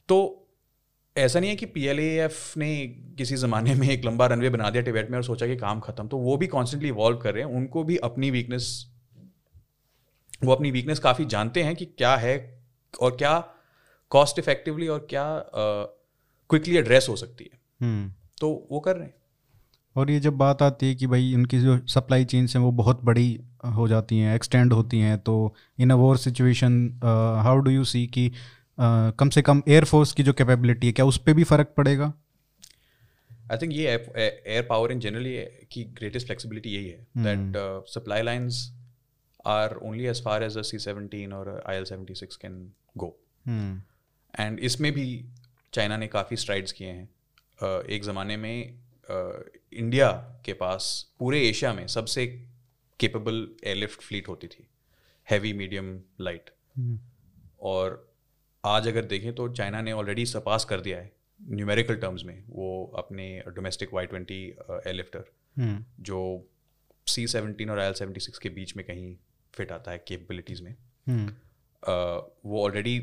[0.09, 0.46] तो
[1.17, 2.87] ऐसा नहीं है कि पी एल एफ़ ने
[3.17, 6.07] किसी ज़माने में एक लंबा रनवे बना दिया टिबेट में और सोचा कि काम खत्म
[6.07, 8.91] तो वो भी कॉन्स्टेंटली इवॉल्व कर रहे हैं। उनको भी अपनी वीकनेस
[10.43, 12.63] वो अपनी वीकनेस काफ़ी जानते हैं कि क्या है
[13.01, 13.39] और क्या
[14.09, 19.05] कॉस्ट इफेक्टिवली और क्या क्विकली uh, एड्रेस हो सकती है। हम्म। तो वो कर रहे
[19.05, 19.13] हैं।
[19.95, 23.03] और ये जब बात आती है कि भाई इनकी जो सप्लाई चेन्स हैं वो बहुत
[23.03, 26.99] बड़ी हो जाती हैं एक्सटेंड होती हैं तो in a war situation
[27.43, 28.31] how do you see कि
[28.79, 32.13] कम से कम एयरफोर्स की जो कैपेबिलिटी है क्या उस पर भी फ़र्क पड़ेगा?
[33.51, 35.35] आई थिंक ये एयर पावर इन जनरली
[35.71, 38.71] की ग्रेटेस्ट फ्लेक्सिबिलिटी यही है that supply lines
[39.45, 43.15] are only as far as C seventeen और I L seventy six can go
[43.47, 45.25] and इसमें भी
[45.73, 47.09] चाइना ने काफ़ी स्ट्राइड्स किए हैं।
[47.59, 48.79] uh, एक ज़माने में
[49.73, 50.11] इंडिया
[50.45, 52.25] के पास पूरे एशिया में सबसे
[52.99, 54.67] केपेबल एयरलिफ्ट फ्लीट होती थी।
[55.27, 56.49] हैवी मीडियम लाइट
[57.61, 58.06] और
[58.67, 62.67] आज अगर देखें तो चाइना ने ऑलरेडी सरपास कर दिया है न्यूमेरिकल टर्म्स में वो
[62.97, 65.31] अपने डोमेस्टिक वाई ट्वेंटी एयरलिफ्टर
[66.01, 66.19] जो
[67.07, 69.15] सी सेवनटीन और एल सेवेंटी सिक्स के बीच में कहीं
[69.53, 70.75] फिट आता है केपेबिलिटीज़ में।
[71.07, 72.97] हम्म, uh, वो ऑलरेडी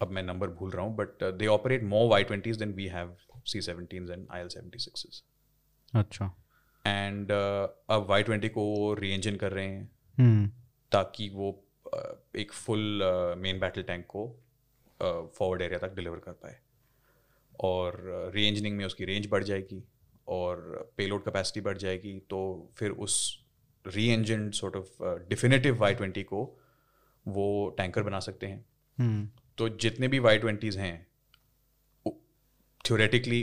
[0.00, 3.16] अब मैं नंबर भूल रहा हूँ but they operate more Y twenties than we have
[3.46, 5.22] C seventeen and I L seventy six
[5.94, 6.32] अच्छा।
[6.84, 10.48] एंड अब वाई ट्वेंटी को री इंजन कर रहे हैं हम्म,
[10.92, 11.69] ताकि वो uh,
[12.36, 13.02] एक फुल
[13.38, 14.26] मेन बैटल टैंक को
[15.00, 16.58] फॉरवर्ड एरिया तक डिलीवर कर पाए।
[17.60, 19.82] और री इंजनिंग में उसकी रेंज बढ़ जाएगी
[20.28, 22.40] और पेलोड कैपेसिटी बढ़ जाएगी तो
[22.76, 23.44] फिर उस
[23.84, 26.44] re engine sort of definitive Y twenty को
[27.26, 28.64] वो टैंकर बना सकते हैं।
[28.98, 29.28] हम्म,
[29.58, 31.06] तो जितने भी वाई ट्वेंटीज़ हैं
[32.84, 33.42] थ्योरेटिकली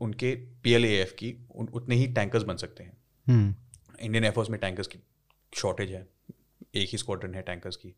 [0.00, 3.54] उनके पी एल ए एफ़ की उन, उतने ही टैंकर्स बन सकते हैं। हम्म,
[4.00, 4.98] इंडियन एयरफोर्स में टैंकर्स की
[5.52, 6.06] शॉर्टेज है।
[6.78, 7.88] एक ही स्क्वाड्रन है टैंकर्स की।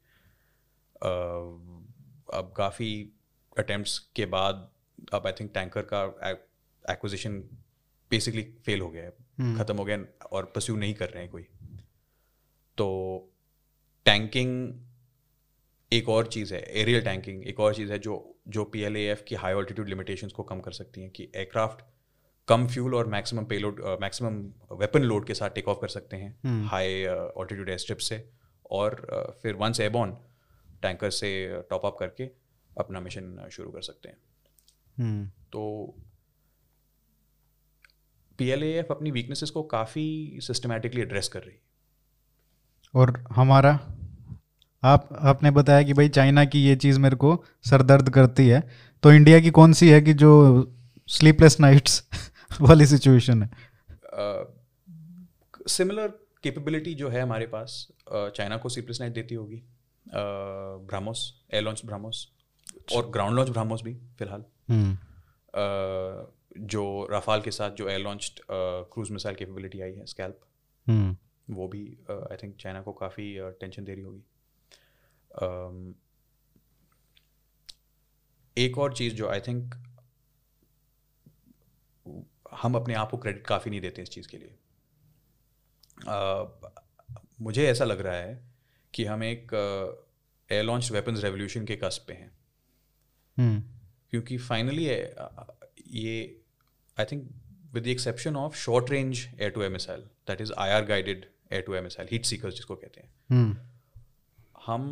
[2.35, 3.13] अब काफ़ी
[3.59, 4.71] अटैम्प्ट्स के बाद
[5.13, 6.31] अब आई थिंक टैंकर का
[6.91, 7.39] एक्विजिशन
[8.11, 11.33] बेसिकली फेल हो गया है। हम्म। ख़त्म हो गया और परस्यू नहीं कर रहे हैं
[11.33, 11.43] कोई।
[12.79, 12.87] तो
[14.05, 14.75] टैंकिंग
[15.93, 19.53] एक और चीज़ है एरियल टैंकिंग एक और चीज़ है जो जो पी की हाई
[19.53, 21.85] ऑल्टीट्यूड लिमिटेशंस को कम कर सकती हैं कि एयरक्राफ्ट
[22.49, 24.37] कम फ्यूल और maximum payload maximum
[24.77, 28.31] weapon load के साथ टेक ऑफ़ कर सकते हैं। हाई ऑल्टीट्यूड एयर स्ट्रिप से।
[28.71, 30.17] और uh, फिर वंस एयरबॉर्न
[30.83, 32.25] टैंकर से टॉप अप करके
[32.79, 34.17] अपना मिशन शुरू कर सकते हैं।
[34.99, 35.95] हम्म। तो
[38.39, 41.63] पीएलएफ अपनी वीकनेसेस को काफ़ी सिस्टमेटिकली एड्रेस कर रही है।
[42.95, 43.81] और हमारा
[44.83, 48.69] आप आपने बताया कि भाई चाइना की ये चीज़ मेरे को सर दर्द करती है
[49.03, 50.65] तो इंडिया की कौन सी है कि जो
[51.09, 52.09] स्लीपलेस नाइट्स
[52.61, 53.51] वाली सिचुएशन है?
[55.69, 59.63] सिमिलर कैपेबिलिटी जो है हमारे पास चाइना को सीप्लेस नाइट देती होगी
[60.07, 61.23] ब्राह्मोस
[61.55, 62.27] एयर लॉन्च ब्राह्मोस
[62.95, 64.97] और ग्राउंड लॉन्च ब्राह्मोस भी फ़िलहाल। हम्म।
[66.67, 70.41] जो राफाल के साथ जो air launch cruise missile capability आई है स्कैल्प
[70.87, 71.17] हम्म।
[71.49, 74.23] वो भी आई थिंक चाइना को काफ़ी टेंशन दे रही होगी।
[78.57, 79.75] एक और चीज़ जो आई थिंक
[82.53, 84.55] हम अपने आप को क्रेडिट काफ़ी नहीं देते इस चीज़ के लिए।
[87.41, 88.39] मुझे ऐसा लग रहा है
[88.95, 89.53] कि हम एक
[90.51, 92.31] एयर लॉन्च वेपन्स रेवोल्यूशन के कस्प पे हैं।
[93.39, 93.63] हम्म।
[94.11, 96.41] क्योंकि फाइनली ये
[96.97, 97.29] I think
[97.73, 101.27] with the exception of short range air to air missile that is I R guided
[101.53, 103.57] air to air missile heat seekers जिसको कहते हैं। हम्म।
[104.67, 104.83] हम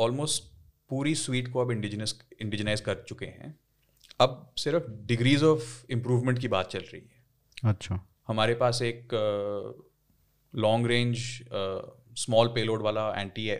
[0.00, 0.52] ऑलमोस्ट
[0.90, 3.58] पूरी स्वीट को अब इंडिजिनस इंडिजनाइज कर चुके हैं।
[4.20, 9.08] अब सिर्फ़ डिग्रीज ऑफ़ इम्प्रूवमेंट की बात चल रही है। अच्छा। हमारे पास एक
[10.56, 11.16] लॉन्ग रेंज
[12.18, 13.50] स्मॉल पेलोड वाला एंटी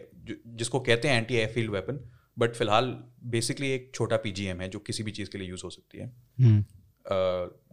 [0.57, 1.99] जिसको कहते हैं एंटी एयरफील्ड वेपन
[2.39, 2.87] बट फ़िलहाल
[3.31, 6.07] बेसिकली एक छोटा पीजीएम है जो किसी भी चीज़ के लिए यूज़ हो सकती है।
[6.39, 6.65] हम्म।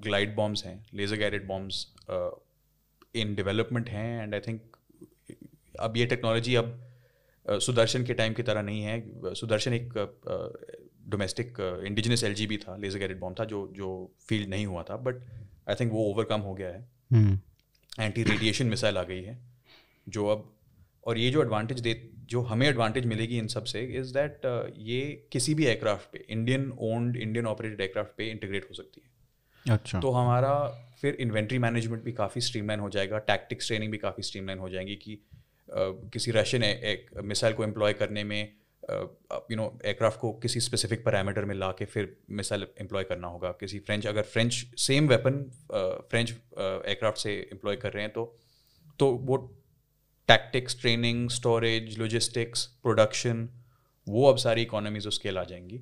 [0.04, 1.86] ग्लाइड बॉम्ब्स हैं laser guided bombs
[3.16, 4.78] in development हैं एंड आई थिंक
[5.80, 6.80] अब ये टेक्नोलॉजी अब
[7.46, 9.94] अ, सुदर्शन के टाइम की तरह नहीं है। सुदर्शन एक
[11.10, 11.58] डोमेस्टिक
[11.88, 13.90] इंडिजिनस एल भी था लेज़र गाइडेड बॉम्ब था जो जो
[14.28, 15.24] फ़ील्ड नहीं हुआ था बट
[15.70, 17.40] आई थिंक वो ओवरकम हो गया है। हम्म।
[18.00, 19.38] एंटी रेडिएशन मिसाइल आ गई है
[20.08, 20.50] जो अब
[21.08, 21.94] और ये जो एडवांटेज दे
[22.30, 24.46] जो हमें एडवांटेज मिलेगी इन सबसे इज़ दैट
[24.78, 29.74] ये किसी भी एयरक्राफ्ट पे Indian owned Indian operated aircraft पे इंटीग्रेट हो सकती है।
[29.74, 30.54] अच्छा। तो हमारा
[31.02, 34.96] फिर इन्वेंट्री मैनेजमेंट भी काफ़ी स्ट्रीमलाइन हो जाएगा टैक्टिक्स ट्रेनिंग भी काफ़ी स्ट्रीमलाइन हो जाएगी
[34.96, 35.76] कि अ,
[36.14, 38.52] किसी रशियन मिसाइल को एम्प्लॉय करने में
[39.52, 43.52] यू नो एयरक्राफ्ट को किसी स्पेसिफिक पैरामीटर में ला के फिर मिसाइल एम्प्लॉय करना होगा।
[43.52, 45.44] किसी फ्रेंच अगर French same weapon
[46.10, 48.38] French aircraft से एम्प्लॉय कर रहे हैं तो
[49.00, 49.38] तो वो
[50.28, 53.50] tactics training storage logistics production
[54.08, 55.76] वो अब सारी इकोनॉमीज उसके आ जाएँगी।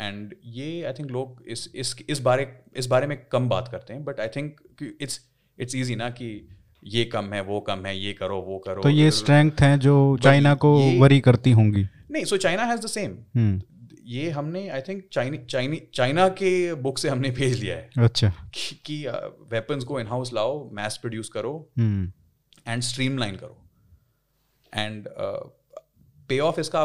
[0.00, 3.92] एंड ये आई थिंक लोग इस इस इस बारे इस बारे में कम बात करते
[3.92, 4.60] हैं but I think
[5.00, 5.20] it's
[5.58, 6.48] it's easy ना कि
[6.84, 9.94] ये कम है वो कम है ये करो वो करो। तो ये स्ट्रेंथ हैं जो
[10.22, 13.60] चाइना को वरी करती होंगी। नहीं so China has the same हम्म।
[14.06, 18.28] ये हमने आई थिंक चाइनी चाइनी चाइना के बुक से हमने भेज लिया है। अच्छा।
[18.54, 19.06] कि, कि
[19.52, 22.12] वेपन्स को इन हाउस लाओ मैस प्रोड्यूस करो हम्म।
[22.68, 23.58] एंड स्ट्रीमलाइन करो।
[24.72, 25.08] एंड
[26.28, 26.82] पे ऑफ़ इसका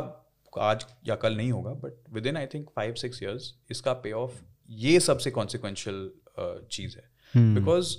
[0.53, 4.41] आज या कल नहीं होगा but within I think five six years इसका पे ऑफ़
[4.69, 6.09] ये सबसे कॉन्सिक्वेंशियल
[6.71, 7.95] चीज़ है। हम्म। बिकॉज़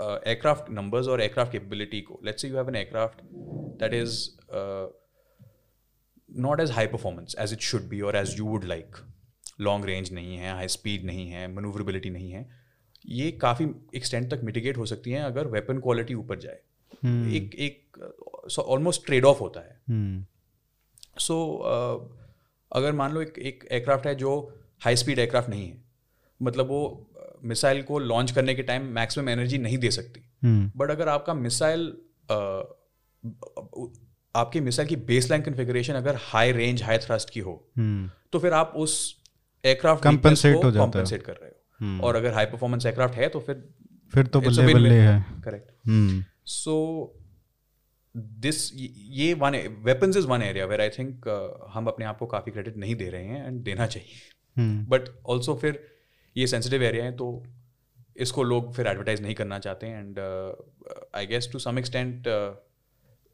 [0.00, 3.22] एयरक्राफ्ट नंबर्स और एयरक्राफ्ट कैपेबिलिटी को let's you have an aircraft
[3.82, 4.12] that is
[6.46, 8.96] not as high performance as it should be और as you would like
[9.60, 12.48] long range नहीं है हाई स्पीड नहीं है मनूवरेबिलिटी नहीं है.
[13.06, 13.64] ये काफ़ी
[13.96, 16.58] एक्सटेंड तक मिटिगेट हो सकती हैं अगर वेपन क्वालिटी ऊपर जाए.
[17.04, 20.26] हम्म एक एक ऑलमोस्ट ट्रेड ऑफ़ होता है.
[21.18, 21.36] सो
[22.72, 24.32] अगर मान लो एक एक एयरक्राफ्ट है जो
[24.80, 25.82] हाई स्पीड एयरक्राफ्ट नहीं है
[26.40, 26.80] मतलब वो
[27.44, 31.34] मिसाइल को लॉन्च करने के टाइम मैक्सिमम एनर्जी नहीं दे सकती। हम्म। बट अगर आपका
[31.34, 31.96] मिसाइल
[34.34, 38.52] आपकी मिसाइल की बेसलाइन कन्फिगरेशन अगर हाई रेंज हाई थ्रस्ट की हो हम्म। तो फिर
[38.52, 39.22] आप उस
[39.64, 43.40] एयरक्राफ्ट Compensate हो जाता है। कर रहे हो। और अगर हाई परफॉर्मेंस एयरक्राफ्ट है तो
[43.40, 43.68] फिर
[44.14, 46.74] फिर तो बल्ले बल्ले है। करेक्ट हम्म। सो
[48.16, 48.70] दिस
[49.10, 51.28] ये one weapons is one area where I think
[51.74, 55.08] हम अपने आप को काफ़ी क्रेडिट नहीं दे रहे हैं एंड देना चाहिए। हम्म। बट
[55.26, 55.97] ऑल्सो फिर
[56.38, 57.44] ये सेंसिटिव एरिया है तो
[58.16, 60.18] इसको लोग फिर एडवर्टाइज नहीं करना चाहते and
[61.14, 62.28] I guess to some extent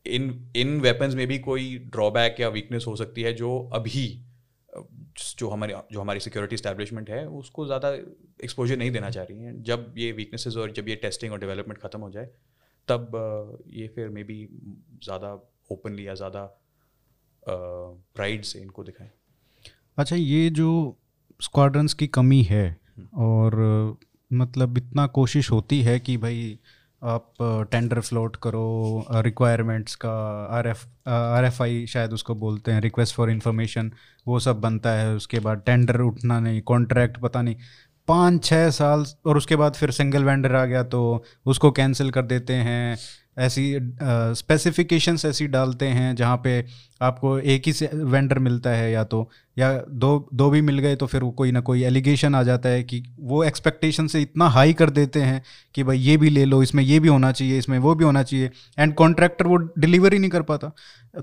[0.07, 4.25] in in weapons में भी कोई ड्रॉबैक या वीकनेस हो सकती है जो अभी
[4.79, 4.85] uh,
[5.39, 7.93] जो हमारी जो हमारी सिक्योरिटी इस्टेब्लिशमेंट है उसको ज़्यादा
[8.45, 11.81] एक्सपोजर नहीं देना चाह रही हैं जब ये वीकनेसेस और जब ये टेस्टिंग और डेवलपमेंट
[11.81, 12.27] खत्म हो जाए
[12.89, 14.49] तब ये फिर मे बी
[15.05, 15.33] ज़्यादा
[15.73, 16.45] ओपनली या ज़्यादा
[17.49, 19.11] प्राइड से इनको दिखाएँ
[19.99, 20.71] अच्छा ये जो
[21.43, 22.84] स्क्वाड्रंस की कमी है।
[23.15, 23.97] और
[24.33, 26.59] मतलब इतना कोशिश होती है कि भाई
[27.03, 27.33] आप
[27.71, 30.13] टेंडर फ्लोट करो रिक्वायरमेंट्स का
[30.51, 33.93] R F R F I शायद उसको बोलते हैं रिक्वेस्ट फॉर इंफॉर्मेशन
[34.27, 37.57] वो सब बनता है। उसके बाद टेंडर उठना नहीं कॉन्ट्रैक्ट पता नहीं,
[38.09, 42.23] पाँच छः साल और उसके बाद फिर सिंगल वेंडर आ गया तो उसको कैंसिल कर
[42.23, 42.97] देते हैं।
[43.37, 43.79] ऐसी
[44.35, 46.65] स्पेसिफिकेशंस ऐसी डालते हैं जहाँ पे
[47.03, 50.97] आपको एक ही से वेंडर मिलता है या तो या दो दो भी मिल गए
[50.97, 54.49] तो फिर वो कोई ना कोई एलिगेशन आ जाता है कि वो एक्सपेक्टेशन से इतना
[54.49, 55.43] हाई कर देते हैं
[55.75, 58.23] कि भाई ये भी ले लो इसमें ये भी होना चाहिए इसमें वो भी होना
[58.23, 60.73] चाहिए एंड कॉन्ट्रैक्टर वो डिलीवर ही नहीं कर पाता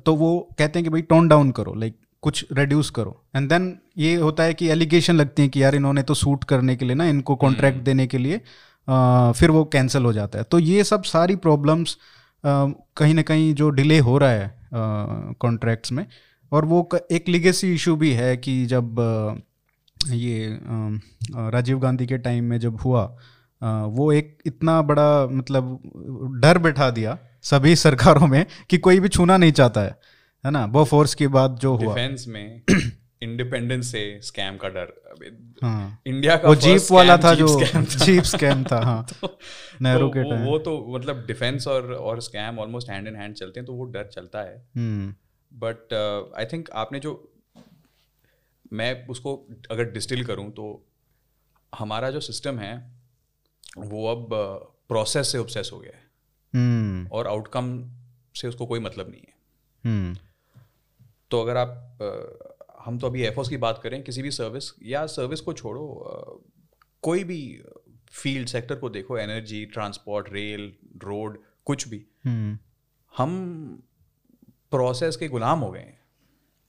[0.06, 3.78] तो वो कहते हैं कि भाई टोन डाउन करो लाइक कुछ रिड्यूस करो एंड देन
[3.98, 6.96] ये होता है कि एलिगेशन लगती है कि यार इन्होंने तो सूट करने के लिए
[6.96, 8.42] ना इनको कॉन्ट्रैक्ट हम्म। देने के लिए
[9.38, 11.98] फिर वो कैंसिल हो जाता है। तो ये सब सारी प्रॉब्लम्स
[12.46, 14.56] कहीं ना कहीं जो डिले हो रहा है
[15.40, 16.06] कॉन्ट्रैक्ट्स में
[16.52, 18.96] और वो एक लिगेसी इशू भी है कि जब
[20.08, 20.60] ये
[21.52, 23.04] राजीव गांधी के टाइम में जब हुआ
[23.62, 25.80] वो एक इतना बड़ा मतलब
[26.42, 30.00] डर बैठा दिया सभी सरकारों में कि कोई भी छूना नहीं चाहता है
[30.46, 30.66] है ना?
[30.66, 32.62] वो फोर्स के बाद जो हुआ। डिफेंस में
[33.22, 34.94] इंडिपेंडेंस से स्कैम का डर।
[35.64, 39.40] हाँ। इंडिया का वो जीप वाला था जो जीप स्कैम था हाँ। तो,
[39.82, 43.36] नेहरू तो के टाइम वो तो मतलब डिफेंस और और scam almost hand in hand
[43.36, 44.68] चलते हैं तो वो डर चलता है।
[45.54, 45.94] बट
[46.38, 47.32] आई थिंक आपने जो
[48.74, 50.86] मैं उसको अगर डिस्टिल करूँ तो
[51.78, 52.92] हमारा जो सिस्टम है
[53.78, 54.30] वो अब
[54.88, 56.04] प्रोसेस uh, से ऑब्सेस हो गया है।
[56.56, 57.12] hmm.
[57.12, 57.92] और आउटकम
[58.36, 59.34] से उसको कोई मतलब नहीं है।
[60.14, 60.24] hmm.
[61.32, 62.51] तो अगर आप uh,
[62.86, 65.86] हम तो अभी एफओस की बात करें किसी भी सर्विस या सर्विस को छोड़ो
[67.02, 67.64] कोई भी
[68.12, 72.58] फ़ील्ड सेक्टर को देखो एनर्जी ट्रांसपोर्ट रेल रोड कुछ भी hmm.
[73.18, 73.84] हम
[74.72, 76.00] प्रोसेस के गुलाम हो गए हैं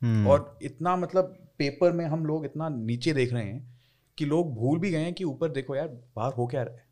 [0.02, 0.30] hmm.
[0.30, 3.80] और इतना मतलब पेपर में हम लोग इतना नीचे देख रहे हैं
[4.18, 6.86] कि लोग भूल भी गए हैं कि ऊपर देखो यार बाहर हो क्या रहा है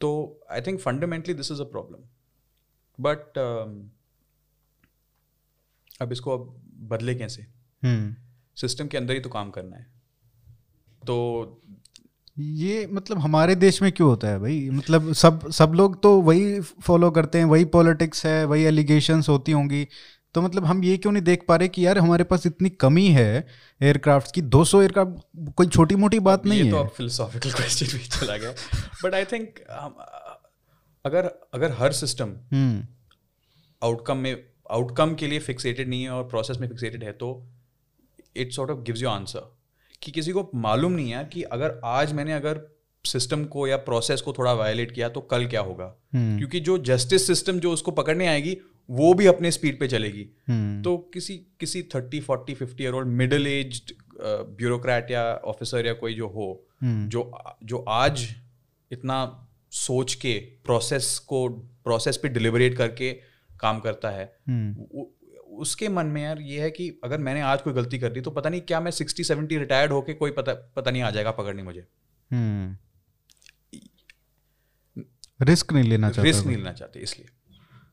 [0.00, 1.98] तो I think fundamentally this is a problem
[3.00, 3.38] but
[6.02, 7.46] अब इसको अब बदले कैसे?
[8.56, 8.92] System hmm.
[8.92, 9.86] के अंदर ही तो काम करना है।
[11.06, 11.62] तो
[12.38, 14.70] ये मतलब हमारे देश में क्यों होता है भाई?
[14.70, 19.52] मतलब सब सब लोग तो वही फॉलो करते हैं वही पॉलिटिक्स है वही एलिगेशंस होती
[19.52, 19.88] होंगी।
[20.34, 23.08] तो मतलब हम ये क्यों नहीं देख पा रहे कि यार हमारे पास इतनी कमी
[23.08, 23.46] है
[23.82, 24.42] एयरक्राफ्ट की?
[24.42, 28.36] 200 एयरक्राफ्ट कोई छोटी मोटी बात नहीं ये है। तो अब फिलोसॉफिकल क्वेश्चन भी चला
[28.36, 28.52] गया।
[29.04, 29.58] बट आई थिंक
[31.06, 32.28] अगर अगर हर सिस्टम
[33.82, 37.46] आउटकम में आउटकम के लिए फिक्सेटेड नहीं है और प्रोसेस में फिक्सेटेड है तो
[38.36, 39.56] it sort of gives you answer
[40.02, 42.60] कि किसी को मालूम नहीं है कि अगर आज मैंने अगर
[43.04, 46.38] सिस्टम को या प्रोसेस को थोड़ा वायलेट किया तो कल क्या होगा hmm.
[46.38, 48.56] क्योंकि जो जस्टिस सिस्टम जो उसको पकड़ने आएगी
[48.90, 50.84] वो भी अपने स्पीड पे चलेगी hmm.
[50.84, 53.94] तो किसी किसी thirty forty fifty year old middle age
[54.24, 57.08] bureaucrat या ऑफिसर या कोई जो हो hmm.
[57.08, 58.28] जो जो आज
[58.92, 61.48] इतना सोच के प्रोसेस को
[61.84, 63.31] प्रोसेस पे डिलिबरेट करके
[63.62, 65.04] काम करता है। hmm.
[65.58, 68.30] उसके मन में यार ये है कि अगर मैंने आज कोई गलती कर दी तो
[68.30, 71.62] पता नहीं क्या मैं सिक्सटी सेवेंटी रिटायर्ड होके कोई पता पता नहीं आ जाएगा पकड़ने
[71.62, 71.86] मुझे।
[75.40, 77.28] रिस्क नहीं लेना चाहते रिस्क नहीं लेना चाहते इसलिए।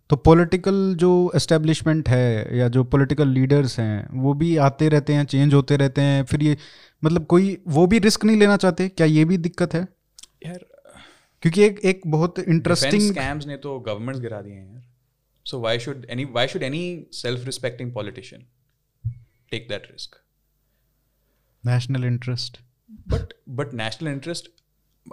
[0.09, 5.25] तो पॉलिटिकल जो एस्टेब्लिशमेंट है या जो पॉलिटिकल लीडर्स हैं वो भी आते रहते हैं
[5.25, 6.57] चेंज होते रहते हैं फिर ये
[7.03, 8.87] मतलब कोई वो भी रिस्क नहीं लेना चाहते?
[8.89, 9.87] क्या ये भी दिक्कत है?
[10.45, 10.65] यार
[11.43, 14.87] क्योंकि एक एक बहुत इंटरेस्टिंग स्कैम्स ने तो गवर्नमेंट्स गिरा दिए हैं यार।
[15.51, 18.45] So why should any why should any self-respecting politician
[19.51, 20.17] take that risk?
[21.63, 22.59] National interest.
[23.07, 24.49] But but national interest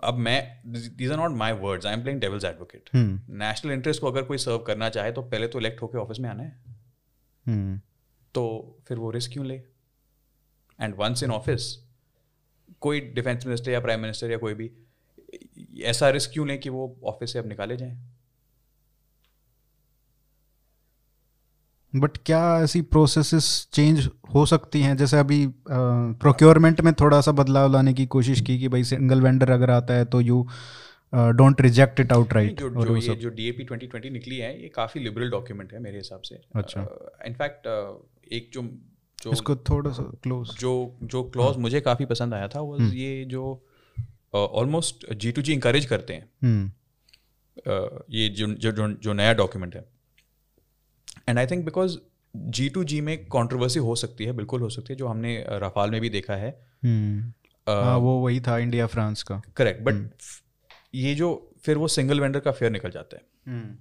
[0.05, 4.07] अब मैं these are not my words I am playing devil's advocate national interest को
[4.07, 6.63] अगर कोई सर्व करना चाहे तो पहले तो इलेक्ट होकर ऑफ़िस में आना है
[7.47, 7.87] hmm.
[8.35, 9.55] तो फिर वो रिस्क क्यों ले
[10.81, 11.77] एंड वंस इन ऑफ़िस
[12.81, 14.71] कोई डिफेंस मिनिस्टर या प्राइम मिनिस्टर या कोई भी
[15.83, 18.16] ऐसा रिस्क क्यों लें कि वो ऑफ़िस से अब निकाले जाएँ
[21.93, 24.97] बट क्या ऐसी प्रोसेसेस चेंज हो सकती हैं?
[24.97, 29.51] जैसे अभी प्रोक्योरमेंट में थोड़ा सा बदलाव लाने की कोशिश की कि भाई सिंगल वेंडर
[29.51, 30.47] अगर आता है तो you
[31.15, 34.51] don't reject it outright जो जो ये जो D A P twenty twenty निकली है
[34.63, 36.81] ये काफ़ी लिबरल डॉक्यूमेंट है मेरे हिसाब से। अच्छा।
[37.27, 38.63] इनफैक्ट uh, uh, एक जो
[39.19, 40.73] जो इसको थोड़ा सा क्लोज जो
[41.03, 41.63] जो क्लॉज हाँ.
[41.63, 43.43] मुझे काफ़ी पसंद आया था वो हम्म। ये जो
[44.35, 46.73] almost G to G encourage करते हैं।
[47.59, 49.85] uh, ये जो जो जो नया डॉक्यूमेंट है।
[51.29, 51.99] And I think because
[52.37, 55.91] G to G में कंट्रोवर्सी हो सकती है बिल्कुल हो सकती है जो हमने रफाल
[55.91, 57.23] में भी देखा है। hmm.
[57.69, 60.45] uh, वो वही था इंडिया फ्रांस का। Correct but hmm.
[60.95, 63.77] ये जो फिर वो सिंगल वेंडर का फेयर निकल जाता है। हम्म,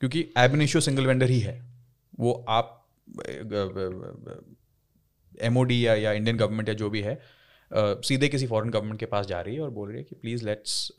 [0.00, 1.62] क्योंकि एबनिशियो सिंगल वेंडर ही है।
[2.20, 2.76] वो आप
[5.40, 7.22] एम या या इंडियन गवर्नमेंट या जो भी है
[7.74, 10.44] सीधे किसी फॉरेन गवर्नमेंट के पास जा रही है और बोल रही है कि प्लीज़
[10.44, 10.92] लेट्स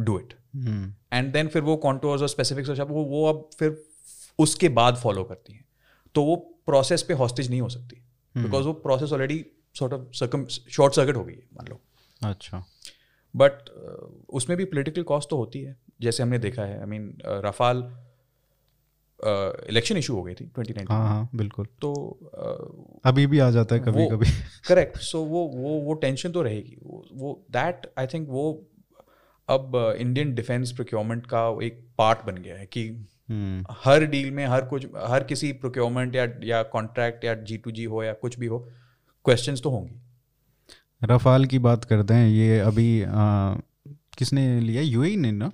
[0.00, 3.87] डू इट हम्म, एंड देन फिर वो कॉन्टोर्स और स्पेसिफिक्स वो वो अब फिर
[4.38, 5.64] उसके बाद फॉलो करती हैं।
[6.14, 8.02] तो वो प्रोसेस पे हॉस्टेज नहीं हो सकती।
[8.36, 9.46] बिकॉज़ वो process already
[9.78, 11.80] sort of circum short circuit हो गई है मान लो।
[12.24, 12.64] अच्छा।
[13.36, 13.68] बट
[14.28, 17.96] उसमें भी पॉलिटिकल कॉस्ट तो होती है। जैसे हमने देखा है I mean Rafale
[19.68, 23.74] election issue हो गई थी 2019 हाँ हाँ बिल्कुल। तो uh, अभी भी आ जाता
[23.74, 24.26] है कभी वो- कभी
[24.68, 26.76] करेक्ट सो वो वो वो टेंशन तो रहेगी।
[27.12, 28.66] वो दैट आई थिंक वो
[29.48, 33.06] अब इंडियन डिफेंस प्रोक्योरमेंट का एक पार्ट बन गया है कि हम्म,
[33.84, 37.84] हर डील में हर कुछ हर किसी प्रोक्योरमेंट या या कॉन्ट्रैक्ट या जी टू जी
[37.84, 38.58] हो या कुछ भी हो
[39.26, 40.00] क्वेश्चन तो होंगी।
[41.04, 43.54] रफाल की बात करते हैं ये अभी आ,
[44.18, 44.82] किसने लिया?
[44.82, 45.50] यूएई ने ना?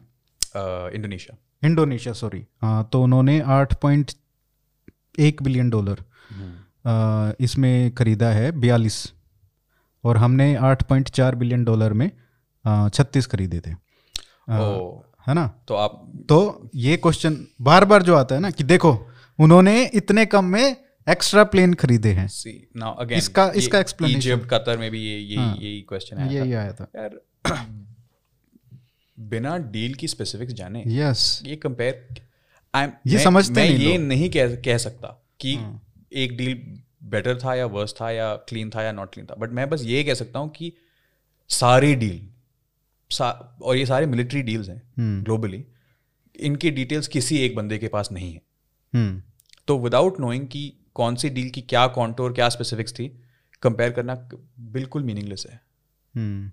[0.95, 4.11] इंडोनेशिया इंडोनेशिया सॉरी हाँ तो उन्होंने आठ पॉइंट
[5.19, 6.05] एक बिलियन डॉलर
[7.41, 9.13] इसमें खरीदा है बयालीस।
[10.05, 12.11] और हमने आठ पॉइंट चार बिलियन डॉलर में
[12.91, 13.73] छत्तीस खरीदे थे।
[14.49, 15.65] आ, ओ है ना?
[15.69, 19.09] तो आप तो ये क्वेश्चन बार बार जो आता है ना कि देखो
[19.39, 20.77] उन्होंने इतने कम में
[21.09, 25.19] एक्स्ट्रा प्लेन खरीदे हैं। सी नाउ अगेन इसका- इसका explanation- इजिप्ट कतर में भी ये
[25.19, 27.21] ये हाँ। यही क्वेश्चन आया यही आया था। यार
[29.19, 32.09] बिना डील की स्पेसिफिक्स जाने यस ये कंपेयर
[32.75, 37.39] आई ये समझते मैं नहीं ये। नहीं कह कह सकता कि हाँ। एक डील बेटर
[37.39, 40.05] था या वर्स था या क्लीन था या नॉट क्लीन था। बट मैं बस ये
[40.05, 40.73] कह सकता हूँ कि
[41.49, 42.29] सारी डील
[43.63, 44.83] और ये सारे मिलिट्री डील्स हैं
[45.25, 45.65] ग्लोबली
[46.41, 48.43] इनकी डिटेल्स किसी एक बंदे के पास नहीं है।
[48.95, 49.23] हम्म।
[49.69, 53.21] तो विदाउट नोइंग कि कौन सी डील की क्या कॉन्टोर क्या स्पेसिफिक्स थी
[53.63, 54.29] कंपेयर करना
[54.59, 55.61] बिल्कुल मीनिंगलेस है।
[56.17, 56.51] हम्म।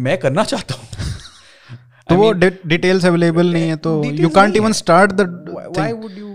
[0.00, 0.88] मैं करना चाहता हूँ।
[2.08, 2.32] तो वो
[2.66, 5.44] डिटेल्स अवेलेबल नहीं है तो you can't even start the
[5.78, 6.34] would you?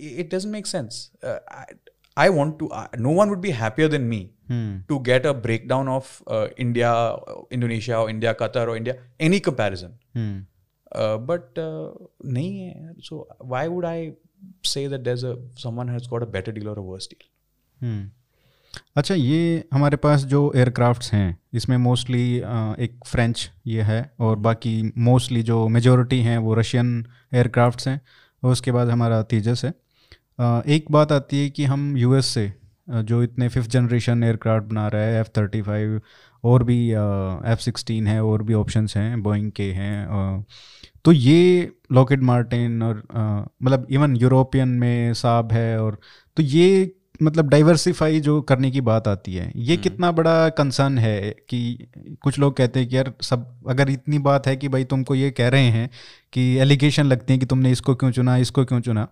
[0.00, 1.10] It doesn't make sense.
[1.22, 1.38] Uh,
[2.18, 4.30] I want to no one would be happier than me
[4.88, 5.32] to get a
[5.68, 6.22] breakdown of
[6.58, 7.20] India
[7.52, 10.46] Indonesia और India Qatar और India any comparison
[10.98, 11.54] but
[12.26, 14.12] नहीं है so why would I
[14.66, 14.88] say
[15.62, 18.10] someone has got a better deal और a verse deal
[18.96, 24.36] अच्छा ये हमारे पास जो aircraft हैं इसमें मोस्टली uh, एक फ्रेंच ये है और
[24.36, 28.00] बाकी मोस्टली जो मेजोरिटी हैं वो रशियन एयरक्राफ्ट हैं
[28.44, 29.74] और उसके बाद हमारा तेजस है।
[30.38, 32.52] एक बात आती है कि हम यूएस से
[32.88, 36.00] जो इतने फिफ्थ जनरेशन एयरक्राफ्ट बना रहा है एफ़ थर्टी फाइव
[36.44, 40.44] और भी एफ़ सिक्सटीन है और भी ऑप्शंस हैं बोइंग के हैं
[41.04, 43.02] तो ये लॉकेट मार्टिन और
[43.62, 45.98] मतलब इवन यूरोपियन में साब है और
[46.36, 51.30] तो ये मतलब डाइवर्सिफाई जो करने की बात आती है ये कितना बड़ा कंसर्न है
[51.48, 51.88] कि
[52.22, 55.30] कुछ लोग कहते हैं कि यार सब अगर इतनी बात है कि भाई तुमको ये
[55.30, 55.88] कह रहे हैं
[56.32, 59.08] कि एलिगेशन लगती है कि तुमने इसको क्यों चुना इसको क्यों चुना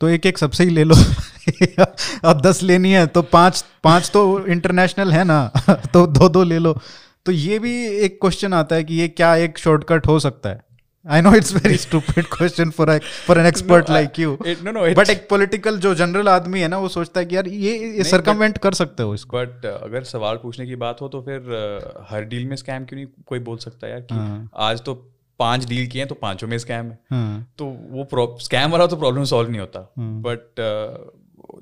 [0.00, 0.94] तो एक एक सबसे ही ले लो।
[2.24, 6.58] अब दस लेनी है तो पाँच पाँच तो इंटरनेशनल है ना। तो दो दो ले
[6.58, 6.78] लो।
[7.26, 10.62] तो ये भी एक क्वेश्चन आता है कि ये क्या एक शॉर्टकट हो सकता है?
[11.08, 14.76] I know it's very stupid question for for an expert like you no.
[14.76, 18.04] It, but एक पॉलिटिकल जो जनरल आदमी है ना वो सोचता है कि यार ये
[18.04, 21.38] सरकमवेंट कर सकते हो इसको। but uh, अगर सवाल पूछने की बात हो तो फिर
[21.38, 25.13] uh, हर डील में स्कैम क्यों नहीं कोई बोल सकता यार कि हाँ। आज तो
[25.38, 28.96] पाँच डील किए हैं तो पाँचों में स्कैम है। हाँ। तो वो स्कैम वाला तो
[28.96, 30.60] प्रॉब्लम सॉल्व नहीं होता। बट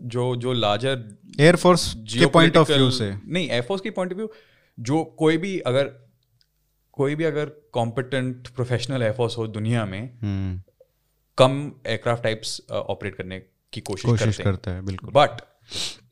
[0.06, 1.04] जो जो लार्जर
[1.40, 4.28] एयरफोर्स के पॉइंट ऑफ़ व्यू से। नहीं एयरफोर्स के पॉइंट ऑफ़ व्यू
[4.78, 5.90] जो कोई भी अगर
[6.92, 10.60] कोई भी अगर कॉम्पिटेंट प्रोफेशनल एयरफोर्स हो दुनिया में हम्म,
[11.38, 13.38] कम एयरक्राफ्ट टाइप्स ऑपरेट करने
[13.72, 15.40] की कोशिश, कोशिश करते हैं। करता है बिल्कुल। बट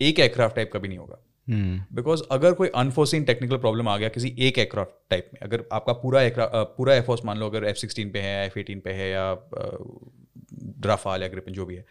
[0.03, 1.19] एक एयरक्राफ्ट टाइप कभी नहीं होगा।
[1.51, 5.93] बिकॉज़ अगर कोई अनफोर्सिन टेक्निकल प्रॉब्लम आ गया किसी एक एयरक्राफ्ट टाइप में अगर आपका
[6.03, 9.11] पूरा एयरक्राफ्ट पूरा एयरफोर्स मान लो अगर एफ़ सिक्सटीन पे है एफ़ एटीन पे है
[9.11, 9.25] या
[10.81, 11.85] ड्राफाल या ग्रिपिन जो भी है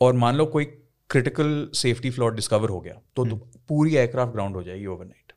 [0.00, 0.64] और मान लो कोई
[1.10, 3.36] क्रिटिकल सेफ्टी फ्लॉट डिस्कवर हो गया तो, तो
[3.68, 5.32] पूरी एयरक्राफ्ट ग्राउंड हो जाएगी ओवरनाइट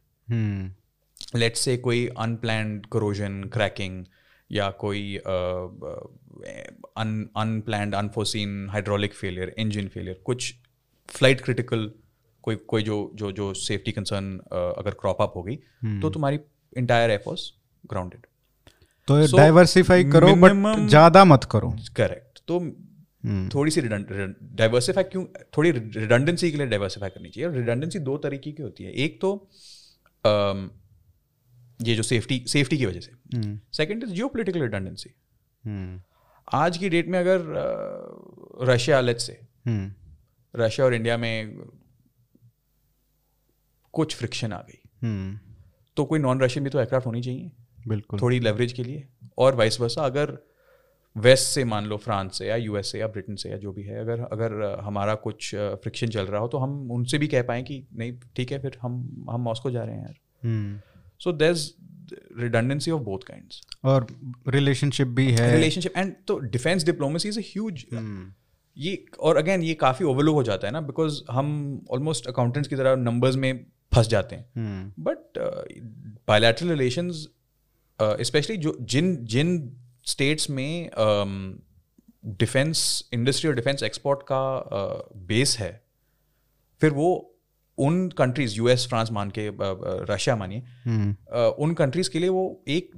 [1.36, 4.04] लेट्स से कोई अनप्लैंड करोजन क्रैकिंग
[4.50, 5.16] या कोई
[6.98, 10.54] unplanned unforeseen hydraulic failure engine failure कुछ
[11.10, 11.92] फ़्लाइट क्रिटिकल
[12.44, 15.56] कोई कोई जो जो जो सेफ्टी कंसर्न अगर क्रॉप अप हो गई
[16.02, 16.40] तो तुम्हारी
[16.78, 17.52] इंटायर एयरफोर्स
[17.86, 18.26] ग्राउंडेड
[19.08, 25.24] तो So, डाइवर्सिफाई करो बट ज़्यादा मत करो। करेक्ट तो हम्म, थोड़ी सी डाइवर्सिफाई क्यों
[25.58, 29.20] थोड़ी रिडंडेंसी के लिए डाइवर्सिफाई करनी चाहिए। और रिडंडेंसी दो तरीके की होती है। एक
[29.22, 29.32] तो
[30.26, 30.70] अम,
[31.80, 35.14] ये जो सेफ्टी सेफ्टी की वजह से। Hmm, second is geopolitical redundancy
[35.64, 36.00] hmm,
[36.48, 39.92] आज की डेट में अगर Russia let's say hmm,
[40.54, 41.56] Russia और इंडिया में
[43.94, 45.40] कुछ फ्रिक्शन आ गई। हम्म,
[45.98, 47.52] तो कोई नॉन रशियन भी तो एयरक्राफ्ट होनी चाहिए।
[47.88, 50.38] बिल्कुल। थोड़ी लेवरेज के लिए। और वाइस वर्सा अगर
[51.16, 53.84] वेस्ट से मान लो फ्रांस से या यूएस से या ब्रिटेन से या जो भी
[53.84, 57.64] है अगर अगर हमारा कुछ फ्रिक्शन चल रहा हो तो हम उनसे भी कह पाएँ
[57.64, 58.94] कि नहीं ठीक है फिर हम
[59.30, 60.82] हम मॉस्को जा रहे हैं यार।
[61.20, 61.56] So there
[62.40, 64.08] redundancy of both kind और
[64.50, 67.86] रिलेशनशिप भी है। रिलेशनशिप एंड तो डिफेंस डिप्लोमेसी इज़ ह्यूज
[68.78, 71.50] ये और अगेन ये काफ़ी ओवरलुक हो जाता है ना बिकॉज़ हम
[71.92, 75.38] ऑलमोस्ट अकाउंटेंट्स की तरह नंबर्स में फंस जाते हैं बट
[76.28, 77.12] बायलैटरल रिलेशन
[78.00, 79.58] स्पेशली जो जिन जिन
[80.06, 80.90] स्टेट्स में
[82.26, 84.42] डिफेंस um, इंडस्ट्री और डिफेंस एक्सपोर्ट का
[85.28, 85.82] बेस uh, है
[86.82, 87.10] फिर वो
[87.78, 89.50] उन कंट्रीज़ यूएस फ्रांस मान के
[90.14, 92.92] रशिया मानिए हम्म। उन कंट्रीज़ के लिए वो एक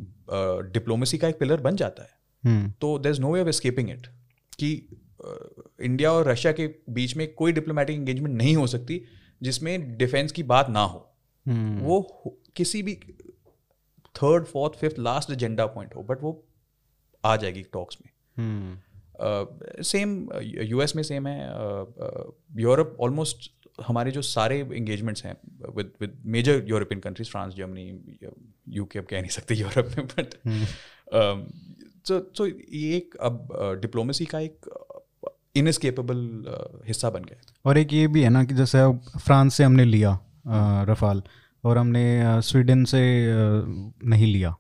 [0.74, 3.89] डिप्लोमेसी का एक पिलर बन जाता है हम्म। तो there is no way of escaping
[3.89, 4.08] it
[4.60, 4.72] कि
[5.82, 9.02] इंडिया और रशिया के बीच में कोई डिप्लोमेटिक एंगेजमेंट नहीं हो सकती
[9.42, 11.10] जिसमें डिफेंस की बात ना हो
[11.46, 12.02] हम्म। वो
[12.56, 12.96] किसी भी
[14.16, 16.44] third fourth fifth last agenda point हो बट वो
[17.24, 18.12] आ जाएगी टॉक्स में।
[19.84, 21.40] सेम यूएस में सेम है
[22.62, 25.36] यूरोप ऑलमोस्ट हमारे जो सारे इंगेजमेंट्स हैं
[25.76, 27.86] with with major European countries France Germany
[28.70, 30.36] UK अब कह नहीं सकते यूरोप में बट
[32.08, 33.48] सो तो ये एक अब
[33.82, 34.70] डिप्लोमेसी का एक
[35.56, 36.22] इनस्केपेबल
[36.88, 39.86] हिस्सा बन गया और एक ये भी है ना कि जैसे अब फ्रांस से हमने
[39.86, 40.18] लिया
[40.89, 41.22] रफाल
[41.64, 43.01] और हमने स्वीडन से
[44.07, 44.55] नहीं लिया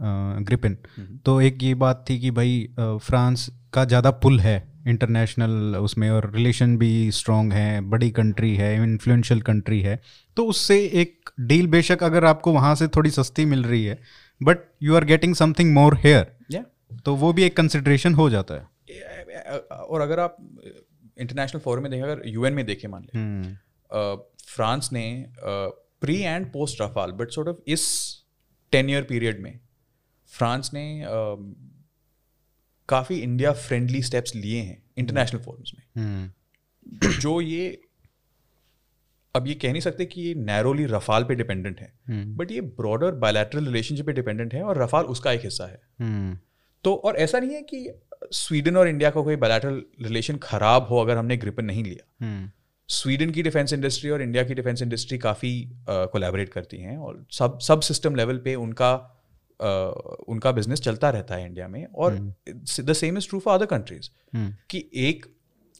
[0.00, 4.56] ग्रिपिन। हम्म। तो एक ये बात थी कि भाई फ्रांस का ज़्यादा पुल है
[4.88, 10.00] इंटरनेशनल उसमें और रिलेशन भी स्ट्रॉन्ग है बड़ी कंट्री है इन्फ्लुएंशियल कंट्री है।
[10.36, 13.98] तो उससे एक डील बेशक अगर आपको वहाँ से थोड़ी सस्ती मिल रही है
[14.40, 16.62] but you are getting something more here
[17.06, 20.36] तो वो भी एक कंसिड्रेशन हो जाता है। और अगर आप
[21.20, 23.56] इंटरनेशनल फोरम में देखें अगर यूएन में देखें मान लें
[24.46, 25.26] फ्रांस हम्म। ने
[26.00, 27.86] pre and post Rafale but sort of इस
[28.72, 29.58] टेन ईयर पीरियड में
[30.32, 30.84] फ्रांस ने
[32.88, 37.80] काफ़ी इंडिया फ्रेंडली स्टेप्स लिए हैं इंटरनेशनल फोरम्स में हम्म। जो ये
[39.34, 42.60] अब ये कह नहीं सकते कि ये नैरोली रफाल पे डिपेंडेंट है बट हम्म। ये
[42.60, 45.80] ब्रॉडर बायलैटरल रिलेशनशिप पे डिपेंडेंट है और रफाल उसका एक हिस्सा है।
[46.84, 47.88] तो और ऐसा नहीं है कि
[48.32, 52.52] स्वीडन और इंडिया का कोई बायलैटरल रिलेशन खराब हो अगर हमने ग्रिपन नहीं लिया
[52.88, 57.58] स्वीडन की डिफेंस इंडस्ट्री और इंडिया की डिफेंस इंडस्ट्री काफ़ी कोलैबोरेट करती हैं और सब
[57.58, 59.16] सब सिस्टम लेवल पे उनका
[59.60, 59.92] Uh,
[60.28, 62.34] उनका बिज़नेस चलता रहता है इंडिया में और
[62.80, 64.10] the same is true for other countries
[64.70, 65.26] कि एक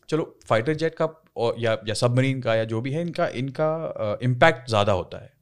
[0.08, 4.18] चलो फाइटर जेट का और या या सबमरीन का या जो भी है इनका इनका
[4.22, 5.32] इम्पैक्ट uh, ज़्यादा होता है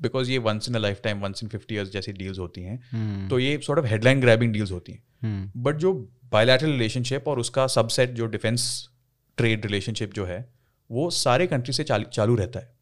[0.00, 3.30] बिकॉज़ ये once in a lifetime once in fifty years जैसी डील्स होती हैं। hmm.
[3.30, 5.82] तो ये sort of headline grabbing deals होती हैं। But hmm.
[5.82, 8.88] जो बायोलैटरल रिलेशनशिप और उसका सबसेट जो डिफेंस
[9.36, 10.48] ट्रेड रिलेशनशिप जो है
[10.90, 12.74] वो सारे कंट्री से चाल, चालू रहता है।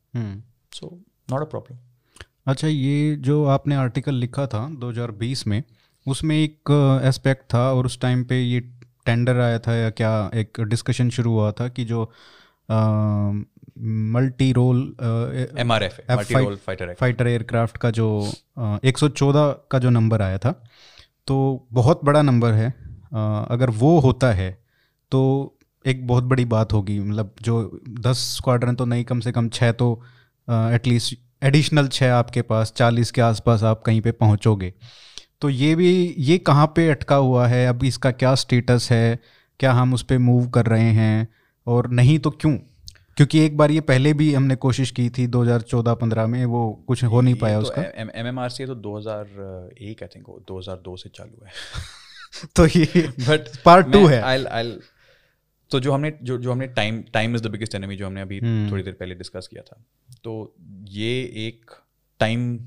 [0.73, 1.79] सो नॉट अ प्रॉब्लम
[2.47, 5.63] अच्छा ये जो आपने आर्टिकल लिखा था 2020 में
[6.07, 8.61] उसमें एक एस्पेक्ट था और उस टाइम पे ये
[9.07, 12.13] टेंडर आया था या क्या एक डिस्कशन शुरू हुआ था कि जो
[14.17, 14.97] multi role
[15.59, 18.33] M R F fighter fighter aircraft का जो
[18.85, 20.65] एक सौ चौदह का जो नंबर आया था
[21.27, 24.51] तो बहुत बड़ा नंबर है। अगर वो होता है
[25.13, 25.23] तो
[25.85, 29.73] एक बहुत बड़ी बात होगी। मतलब जो दस स्क्वाड्रन तो नहीं कम से कम छः
[29.73, 29.91] तो
[30.49, 34.73] एटलीस्ट एडिशनल छः आपके पास चालीस के आसपास आप कहीं पे पहुंचोगे।
[35.41, 37.67] तो ये भी ये कहाँ पे अटका हुआ है?
[37.67, 39.19] अब इसका क्या स्टेटस है?
[39.61, 41.29] क्या हम उस पर मूव कर रहे हैं?
[41.67, 42.57] और नहीं तो क्यों?
[43.17, 47.21] क्योंकि एक बार ये पहले भी हमने कोशिश की थी 2014-15 में वो कुछ हो
[47.21, 51.45] नहीं पाया तो उसका एम एम आर सी तो 2001 आई थिंक 2002 से चालू
[51.45, 51.53] है।
[52.57, 54.73] तो ये बट पार्ट टू है I'll, I'll,
[55.71, 58.41] तो जो हमने जो जो हमने time time is the biggest enemy जो हमने अभी
[58.41, 58.71] hmm.
[58.73, 59.83] थोड़ी देर पहले डिस्कस किया था
[60.25, 60.55] तो
[60.91, 61.13] ये
[61.47, 61.71] एक
[62.21, 62.59] टाइम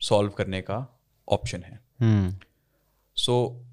[0.00, 0.86] सॉल्व करने का
[1.28, 3.56] ऑप्शन है सो hmm.
[3.56, 3.66] so,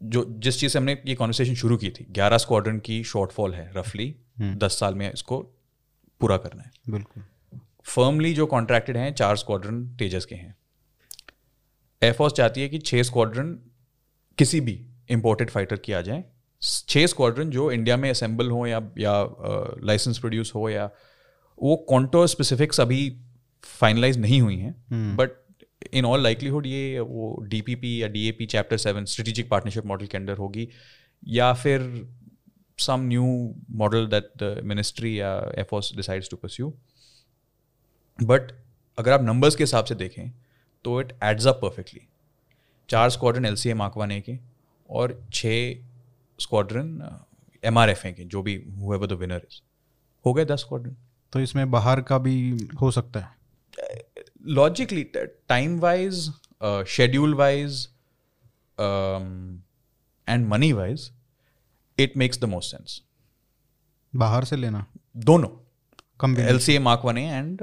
[0.00, 3.70] जो जिस चीज़ से हमने ये कॉन्वर्सेशन शुरू की थी ग्यारह स्क्वाड्रन की शॉर्टफॉल है
[3.76, 4.56] रफली hmm.
[4.56, 5.40] दस साल में इसको
[6.20, 7.22] पूरा करना है बिल्कुल
[7.84, 10.54] फर्मली जो कॉन्ट्रैक्टेड हैं चार स्क्वाड्रन तेजस के हैं
[12.02, 13.58] एयरफोर्स चाहती है कि छः स्क्वाड्रन
[14.38, 14.80] किसी भी
[15.10, 16.24] इम्पोर्टेड फाइटर की आ जाए।
[16.62, 19.12] छः स्क्वाड्रन जो इंडिया में असेंबल हो या या
[19.84, 20.90] लाइसेंस प्रोड्यूस हो या
[21.58, 22.98] वो कॉन्टोर स्पेसिफिक्स अभी
[23.64, 25.30] फाइनलाइज नहीं हुई हैं। बट
[25.92, 30.36] इन ऑल लाइकलीहुड ये वो डीपीपी या DAP chapter seven strategic partnership model के अंडर
[30.36, 30.68] होगी।
[31.22, 31.80] या फिर
[32.78, 33.24] some new
[33.72, 36.72] model that the ministry या air force decides to pursue
[38.18, 38.52] but
[38.98, 40.30] अगर आप नंबर्स के हिसाब से देखें
[40.84, 42.00] तो इट एड्स अप परफेक्टली
[42.88, 44.38] चार स्क्वाड्रन एल सी एम आंकवाने के
[44.88, 45.82] और छः
[46.38, 47.20] स्क्वाड्रन
[47.64, 49.60] एम आर एफ़ हैं के जो भी हुए द विनर इज़
[50.24, 50.96] हो गए दस स्क्वाड्रन
[51.32, 52.36] तो इसमें बाहर का भी
[52.80, 53.34] हो सकता है।
[54.46, 56.30] Logically time wise
[57.38, 57.78] wise
[58.78, 59.26] um,
[60.28, 61.02] and money wise
[61.98, 63.00] it makes the most sense
[64.14, 64.84] बाहर से लेना।
[65.16, 65.50] दोनों।
[66.48, 67.62] L C A mark one and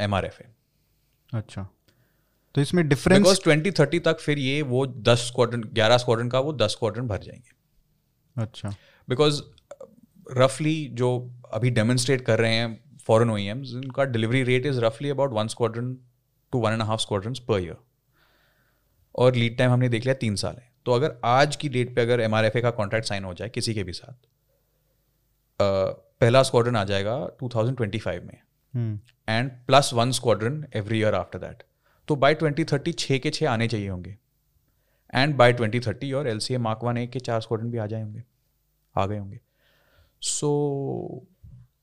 [0.00, 0.46] M R F A
[1.30, 1.66] अच्छा।
[2.54, 6.40] तो इसमें डिफरेंस बिकॉज़ ट्वेंटी थर्टी तक फिर ये वो दस स्क्वाड्रन ग्यारह स्क्वाड्रन का
[6.40, 8.74] वो दस स्क्वाड्रन भर जाएँगे। अच्छा।
[9.08, 9.42] बिकॉज़
[10.32, 11.10] रफली जो
[11.52, 13.34] अभी डेमोन्स्ट्रेट कर रहे हैं फॉरन ओ
[13.76, 15.96] उनका डिलीवरी रेट इज़ रफली about one squadron
[16.52, 17.76] to one and half squadron per year
[19.14, 22.02] और लीड टाइम हमने देख लिया तीन साल है। तो अगर आज की डेट पे
[22.02, 25.94] अगर एम आर एफ़ ए का कॉन्ट्रैक्ट साइन हो जाए किसी के भी साथ uh,
[26.20, 28.38] पहला स्क्वाड्रन आ जाएगा 2025 में।
[29.28, 31.62] And plus one squadron every year after that
[32.08, 34.16] तो बाय 2030 छः के छः आने चाहिए होंगे।
[35.14, 37.86] एंड बाय 2030 और L C A mark one A के चार स्क्वाड्रन भी आ
[37.86, 38.22] जाए होंगे
[38.96, 39.40] आ गए होंगे।
[40.22, 41.26] सो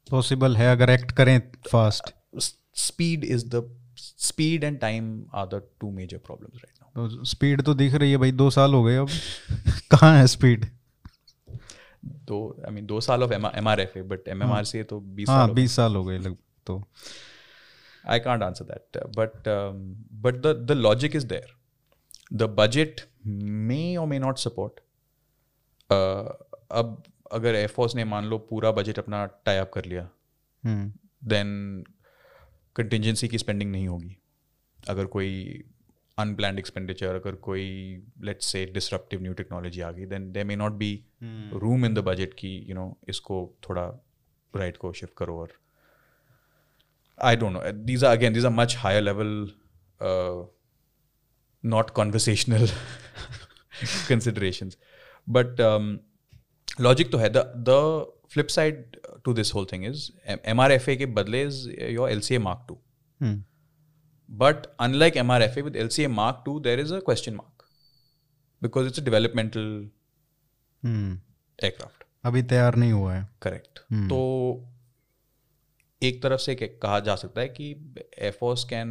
[0.10, 1.40] पॉसिबल है अगर एक्ट करें
[1.72, 2.14] fast
[2.78, 3.64] speed is the
[3.98, 8.12] speed and time are the two major problems right now तो स्पीड तो दिख रही
[8.12, 9.10] है भाई दो साल हो गए अब।
[9.92, 10.66] कहाँ है स्पीड
[12.06, 14.84] दो आई मीन दो साल of M R F A but M M R C
[14.84, 16.84] तो बीस हाँ बीस साल हो गए लग तो।
[18.16, 19.00] I can't answer that.
[19.02, 19.80] Uh, But um,
[20.26, 21.50] but the the logic is there.
[22.42, 23.06] The budget
[23.72, 24.82] may or may not support.
[25.90, 26.24] Uh,
[26.72, 27.04] अब
[27.34, 30.10] अगर एयरफोर्स ने मान लो पूरा बजट अपना टाई अप कर लिया
[31.34, 31.50] देन
[32.76, 34.16] कंटिजेंसी की स्पेंडिंग नहीं होगी
[34.90, 35.30] अगर कोई
[36.18, 37.66] अनप्लान्ड एक्सपेंडिचर अगर कोई
[38.30, 40.92] let's say disruptive new technology आ गई then they may not be
[41.64, 43.38] room in the budget की यू नो इसको
[43.70, 43.86] थोड़ा
[44.54, 45.54] राइट को शिफ्ट करो और
[47.22, 47.72] I don't know.
[47.86, 49.48] These are again, these are much higher level,
[50.02, 50.44] uh,
[51.64, 52.68] not conversational
[54.08, 54.78] considerations.
[55.28, 56.00] But um,
[56.80, 57.30] logic to hai.
[57.30, 60.12] The the flip side to this whole thing is
[60.56, 61.66] MRFA के बदले is
[61.98, 62.78] your LCA Mark II.
[63.22, 63.44] Hmm
[64.30, 67.64] But unlike MRFA with LCA Mark II, there is a question mark
[68.62, 69.72] because it's a developmental
[70.86, 71.18] hmm
[71.64, 72.04] aircraft.
[72.26, 74.18] अभी तैयार नहीं हुआ है correct तो
[76.02, 77.72] एक तरफ़ से कहा जा सकता है कि
[78.22, 78.90] air force can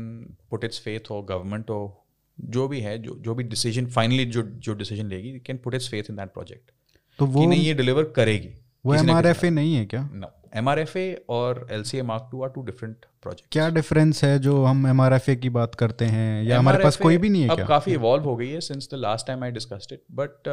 [0.50, 2.04] put its faith हो गवर्नमेंट हो
[2.38, 5.88] जो भी है जो जो भी डिसीज़न फाइनली जो जो डिसीज़न लेगी can put its
[5.88, 6.70] faith in that project
[7.18, 8.54] तो कि वो नहीं ये डिलीवर करेगी
[8.86, 10.08] वो एम आर एफ़ ए नहीं है क्या?
[10.56, 13.68] एम आर एफ़ ए और L C A mark two are two different project क्या
[13.68, 16.44] डिफरेंस है जो हम एम आर एफ़ ए की बात करते हैं?
[16.44, 17.66] या हमारे पास कोई भी नहीं है अब क्या?
[17.66, 20.48] काफ़ी इवॉल्व हो गई है since the last time I discussed it but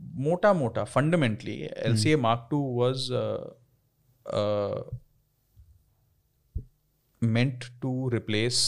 [0.00, 3.10] मोटा मोटा fundamentally L C A mark two was
[7.26, 8.60] meant to replace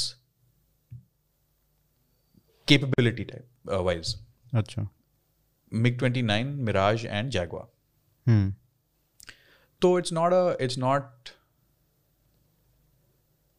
[2.68, 4.16] capability type uh, wise
[4.52, 4.86] अच्छा
[5.72, 7.66] MiG 29, Mirage, and Jaguar.
[8.26, 8.52] Hmm
[9.82, 11.32] So it's not a it's not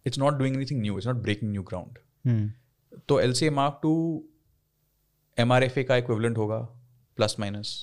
[0.06, 0.98] it's not doing anything new.
[0.98, 2.00] It's not breaking new ground.
[2.26, 2.52] Hmm
[3.10, 3.92] तो L C mark two
[5.38, 6.58] M R F A का equivalent होगा
[7.18, 7.74] plus minus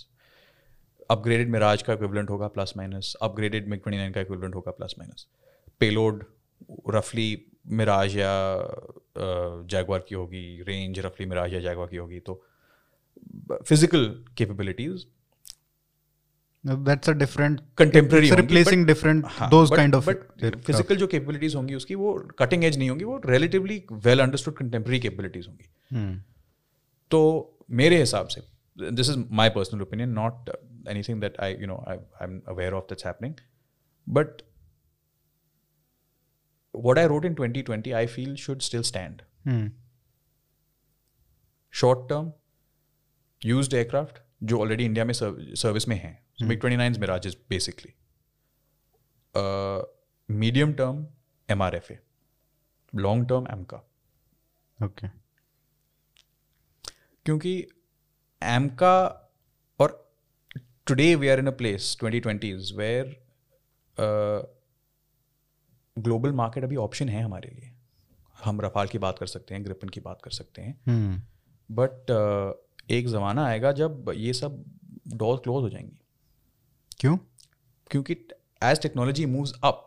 [1.11, 4.95] upgraded Mirage का equivalent होगा plus minus upgraded MiG twenty nine का equivalent होगा plus
[4.99, 5.27] minus
[5.81, 6.25] payload
[6.89, 8.33] रफली Mirage या
[9.71, 12.45] Jaguar की होगी रेंज रफली मिराज या जैगवार की होगी तो
[13.53, 14.07] physical
[14.39, 15.07] capabilities
[16.65, 22.65] that's a different contemporary replacing different kind of physical जो कैपेबिलिटीज होंगी उसकी वो कटिंग
[22.65, 26.23] एज नहीं होंगी वो relatively well understood contemporary capabilities होंगी। हम्म
[27.11, 27.21] तो
[27.71, 28.41] मेरे हिसाब से
[28.79, 30.51] this is my personal opinion not
[30.89, 33.35] anything that I you know I am aware of that's happening
[34.09, 34.43] but
[36.75, 39.22] what I wrote in 2020, I feel should still stand.
[39.47, 39.70] Hmm
[41.75, 42.27] Short term,
[43.43, 46.18] used aircraft, जो already India में service में हैं.
[46.43, 47.93] MiG twenty nine Mirages basically
[50.29, 51.07] medium term
[51.49, 51.99] M R F A
[52.93, 53.77] long term AMCA
[54.79, 55.09] okay
[57.27, 57.57] क्योंकि
[58.43, 58.97] AMCA
[59.81, 59.97] और
[60.87, 63.07] today we are in a place twenty twenties where
[65.97, 67.71] global market अभी option है हमारे लिए।
[68.45, 71.21] हम रफाल की बात कर सकते हैं ग्रिपन की बात कर सकते हैं। हम्म।
[71.71, 72.11] बट
[72.91, 74.65] एक ज़माना आएगा जब ये सब
[75.15, 75.99] डोर क्लोज हो जाएँगी।
[77.01, 77.17] क्यों?
[77.91, 78.17] क्योंकि
[78.63, 79.87] एज टेक्नोलॉजी मूव्स अप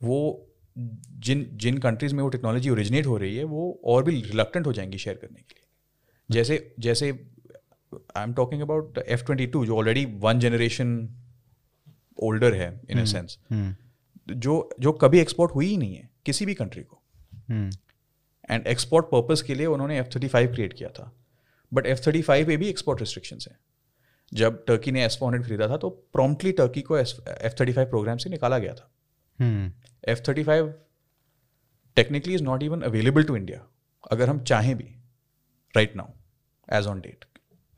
[0.00, 0.46] वो
[0.76, 4.72] जिन जिन कंट्रीज़ में वो टेक्नोलॉजी ओरिजिनेट हो रही है वो और भी रिलक्टेंट हो
[4.72, 5.66] जाएँगी शेयर करने के लिए।
[6.30, 7.10] जैसे जैसे
[8.16, 10.92] I am talking about F twenty two जो ऑलरेडी वन जनरेशन
[12.22, 13.38] ओल्डर है इन अ सेंस
[14.28, 17.02] जो जो कभी एक्सपोर्ट हुई ही नहीं है किसी भी कंट्री को।
[17.48, 17.70] हम्म।
[18.50, 21.12] एंड एक्सपोर्ट पर्पस के लिए उन्होंने एफ़ थर्टी फाइव क्रिएट किया था।
[21.72, 23.58] बट एफ़ थर्टी फाइव पे भी एक्सपोर्ट रिस्ट्रिक्शंस हैं।
[24.32, 27.88] जब टर्की ने एस फोर हंड्रेड खरीदा था तो प्रॉम्प्टली टर्की को एफ़ थर्टी फाइव
[27.88, 28.90] प्रोग्राम से निकाला गया था।
[29.38, 29.72] हम्म।
[30.08, 30.74] F thirty five
[31.96, 33.66] technically is not even available to India
[34.10, 34.84] अगर हम चाहें भी
[35.74, 36.12] right now
[36.68, 37.24] as on date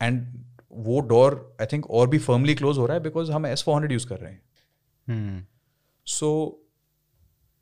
[0.01, 0.26] and
[0.72, 3.74] वो डोर आई थिंक और भी फर्मली क्लोज हो रहा है बिकॉज़ हम एस फोर
[3.74, 5.49] हंड्रेड यूज़ कर रहे हैं।
[6.07, 6.62] सो so,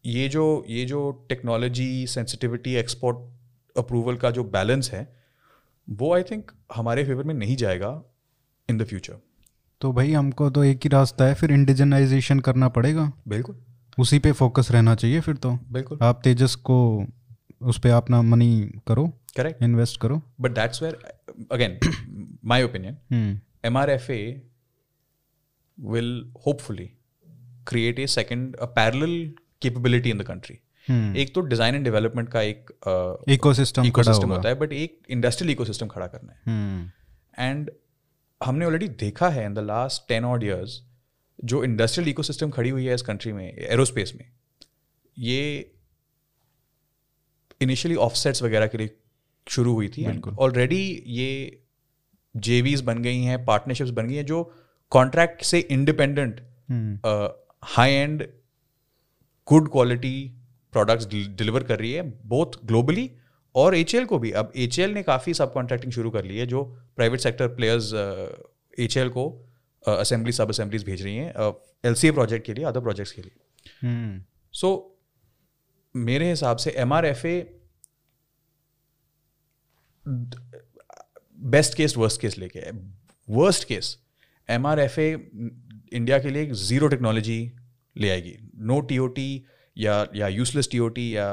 [0.07, 5.17] ये जो ये जो टेक्नोलॉजी सेंसिटिविटी एक्सपोर्ट अप्रूवल का जो बैलेंस है
[5.89, 8.03] वो आई थिंक हमारे फेवर में नहीं जाएगा
[8.69, 9.19] इन द फ्यूचर
[9.81, 13.57] तो भाई हमको तो एक ही रास्ता है फिर इंडिजनाइजेशन करना पड़ेगा। बिल्कुल।
[13.99, 17.07] उसी पे फोकस रहना चाहिए फिर तो। बिल्कुल। आप तेजस को
[17.63, 20.99] उस पर अपना मनी करो करेक्ट इन्वेस्ट करो। But that's where
[21.53, 21.79] again
[22.45, 24.51] my opinion M R F A
[25.81, 26.91] will hopefully
[27.71, 29.17] create a second parallel
[29.63, 30.59] capability in the country
[31.21, 32.71] एक तो डिज़ाइन एंड डेवलपमेंट का एक
[33.29, 37.71] इकोसिस्टम इकोसिस्टम होता है बट एक इंडस्ट्रियल इकोसिस्टम खड़ा करना है। एंड
[38.41, 40.81] हमने ऑलरेडी देखा है in the last ten odd years
[41.45, 44.25] जो इंडस्ट्रियल इकोसिस्टम खड़ी हुई है इस कंट्री में एरोस्पेस में
[45.17, 45.43] ये
[47.61, 48.91] इनिशियली ऑफसेट्स वगैरह के लिए
[49.47, 50.07] शुरू हुई थी।
[50.39, 51.29] ऑलरेडी ये
[52.35, 54.43] जेवीज बन गई हैं पार्टनरशिप्स बन गई हैं जो
[54.93, 56.41] कॉन्ट्रैक्ट से independent
[57.65, 58.29] high end
[59.47, 60.37] good quality
[60.73, 63.11] products deliver कर रही है बोथ ग्लोबली
[63.55, 66.65] और एचएल को भी। अब एचएल ने काफ़ी सब कॉन्ट्रैक्टिंग शुरू कर ली है जो
[66.97, 67.93] private sector players
[68.79, 69.47] H L
[69.89, 71.53] assembly sub assemblies भेज रही हैं
[71.85, 73.33] एल सी प्रोजेक्ट के लिए अदर प्रोजेक्ट्स के लिए।
[74.53, 74.87] सो hmm.
[74.87, 75.01] so,
[75.97, 77.61] मेरे हिसाब से M R F A
[81.39, 82.71] best case worst case लेके
[83.31, 83.99] worst case
[84.51, 85.31] M R F A
[85.93, 87.53] India के लिए ज़ीरो टेक्नोलॉजी
[87.97, 89.45] ले आएगी नो टी ओ टी
[89.79, 91.29] या या यूजलेस टी ओ टी या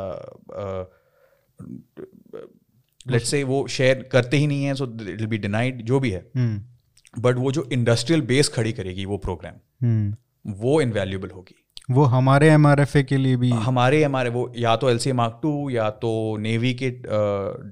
[3.08, 6.26] लेट से वो शेयर करते ही नहीं है सो इट बी डिनाइड जो भी है
[6.34, 7.43] बट hmm.
[7.43, 9.53] वो जो इंडस्ट्रियल बेस खड़ी करेगी वो प्रोग्राम
[9.88, 10.18] hmm.
[10.60, 11.55] वो इनवैल्यूबल होगी
[11.91, 15.70] वो हमारे एमआरएफए के लिए भी हमारे एम वो या तो एल सी मार्क टू
[15.70, 16.89] या तो नेवी के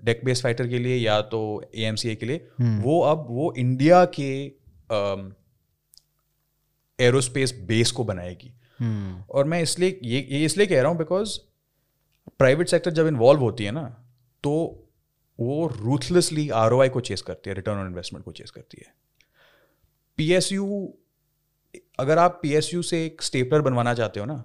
[0.05, 1.41] डेक बेस फाइटर के लिए या तो
[1.75, 2.83] ए के लिए hmm.
[2.83, 4.31] वो अब वो इंडिया के
[6.99, 8.53] एरोस्पेस बेस को बनाएगी।
[9.29, 11.37] और मैं इसलिए ये ये इसलिए कह रहा हूँ बिकॉज़
[12.39, 13.83] प्राइवेट सेक्टर जब इन्वॉल्व होती है ना
[14.43, 14.51] तो
[15.39, 18.93] वो रूथलेसली आरओआई को चेस करती है रिटर्न ऑन इन्वेस्टमेंट को चेस करती है।
[20.17, 20.93] पीएसयू
[21.99, 24.43] अगर आप पीएसयू से एक स्टेपलर बनवाना चाहते हो ना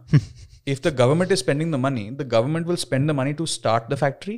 [0.69, 3.91] if the government is spending the money the government will spend the money to start
[3.93, 4.37] the factory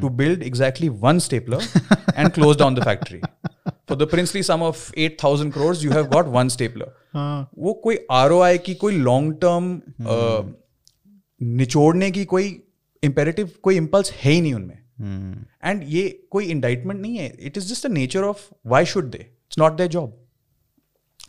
[0.00, 1.68] to build exactly one stapler
[2.16, 3.20] and close down the factory
[3.58, 6.48] for the princely sum of eight thousand crore you have got one
[7.14, 9.64] हाँ। वो कोई ROI की कोई long term
[10.00, 10.54] हम्म।
[11.56, 12.48] निचोड़ने की कोई
[13.02, 17.56] imperative कोई impulse है ही नहीं उनमें। हम्म। एंड ये कोई इंडाइटमेंट नहीं है। It
[17.56, 20.18] is just the nature of why should they it's not their job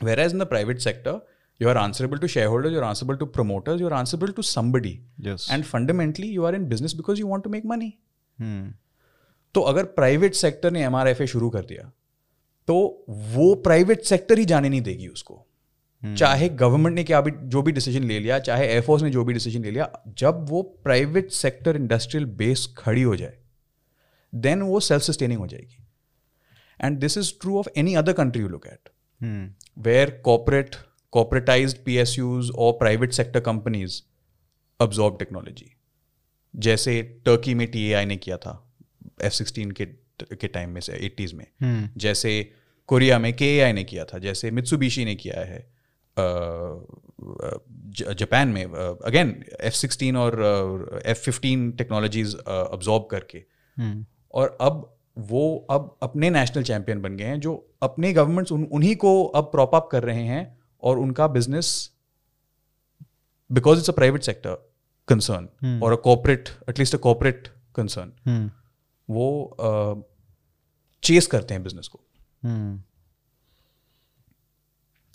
[0.20, 1.20] whereas in the private sector
[1.60, 5.64] you are answerable to shareholder you're answerable to promoters you are answerable to somebody and
[5.64, 7.94] fundamentally you are in business because you want to make money
[9.56, 11.92] तो अगर private sector ने M R F A शुरू कर दिया
[12.68, 12.76] तो
[13.08, 15.46] वो private sector ही जाने नहीं देगी उसको.
[16.06, 19.34] चाहे गवर्नमेंट ने क्या भी जो भी डिसीज़न ले लिया चाहे एयरफोर्स ने जो भी
[19.34, 23.38] डिसीज़न ले लिया जब वो प्राइवेट सेक्टर इंडस्ट्रियल बेस खड़ी हो जाए
[24.36, 25.78] देन वो सेल्फ सस्टेनिंग हो जाएगी।
[26.82, 28.90] And this is true of any other country you look at
[29.78, 30.76] where corporate
[31.12, 34.02] corporatize P S Us और private sector companies
[34.82, 35.76] absorb technology
[36.56, 38.74] जैसे टर्की में टी ए आई ने किया था
[39.22, 39.86] एफ़ सिक्सटीन के
[40.24, 41.98] के टाइम में से एटीज में। hmm.
[41.98, 42.52] जैसे
[42.88, 45.73] कोरिया में के ए आई ने किया था जैसे मित्सुबिशी ने किया है
[48.20, 53.44] जापान में अगेन एफ़ सिक्सटीन और एफ़ फिफ्टीन टेक्नोलॉजीज़ अब्जॉर्ब करके
[53.78, 54.04] hmm.
[54.34, 58.96] और अब वो अब अपने नेशनल चैंपियन बन गए हैं जो अपने गवर्नमेंट्स उन, उन्हीं
[58.96, 61.92] को अब प्रॉप अप कर रहे हैं और उनका business
[63.52, 64.72] because it's a private sector
[65.08, 68.52] concern और a corporate at least a corporate concern
[69.10, 69.58] वो
[71.04, 72.00] चेस uh, करते हैं बिज़नेस को
[72.46, 72.93] hmm.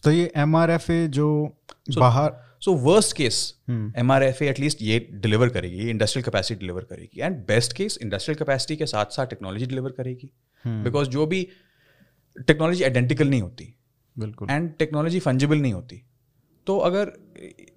[0.04, 0.66] तो ये एम
[1.06, 1.56] जो
[1.90, 6.82] so, बाहर so worst case M R F at least ये डिलीवर करेगी इंडस्ट्रियल कैपेसिटी डिलीवर
[6.82, 7.20] करेगी.
[7.20, 10.32] And best case industrial capacity के साथ साथ टेक्नोलॉजी डिलीवर करेगी.
[10.66, 11.12] Because hmm.
[11.12, 11.48] जो भी
[12.46, 13.74] टेक्नोलॉजी आइडेंटिकल नहीं होती.
[14.18, 16.02] बिल्कुल। एंड टेक्नोलॉजी फंजिबल नहीं होती.
[16.66, 17.12] तो अगर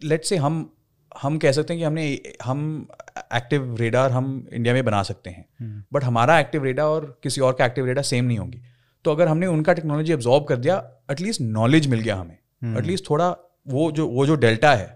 [0.04, 0.74] लेट से हम
[1.22, 2.88] हम कह सकते हैं कि हमने हम
[3.34, 5.46] एक्टिव रेडार हम इंडिया में बना सकते हैं.
[5.94, 6.10] But hmm.
[6.10, 8.62] हमारा एक्टिव रेडार और किसी और का एक्टिव रेडार सेम नहीं होंगी.
[9.06, 10.76] तो अगर हमने उनका टेक्नोलॉजी एब्जॉर्ब कर दिया
[11.12, 12.38] एटलीस्ट नॉलेज मिल गया हमें।
[12.78, 13.12] At least hmm.
[13.12, 13.30] थोड़ा
[13.68, 14.90] वो जो वो जो डेल्टा है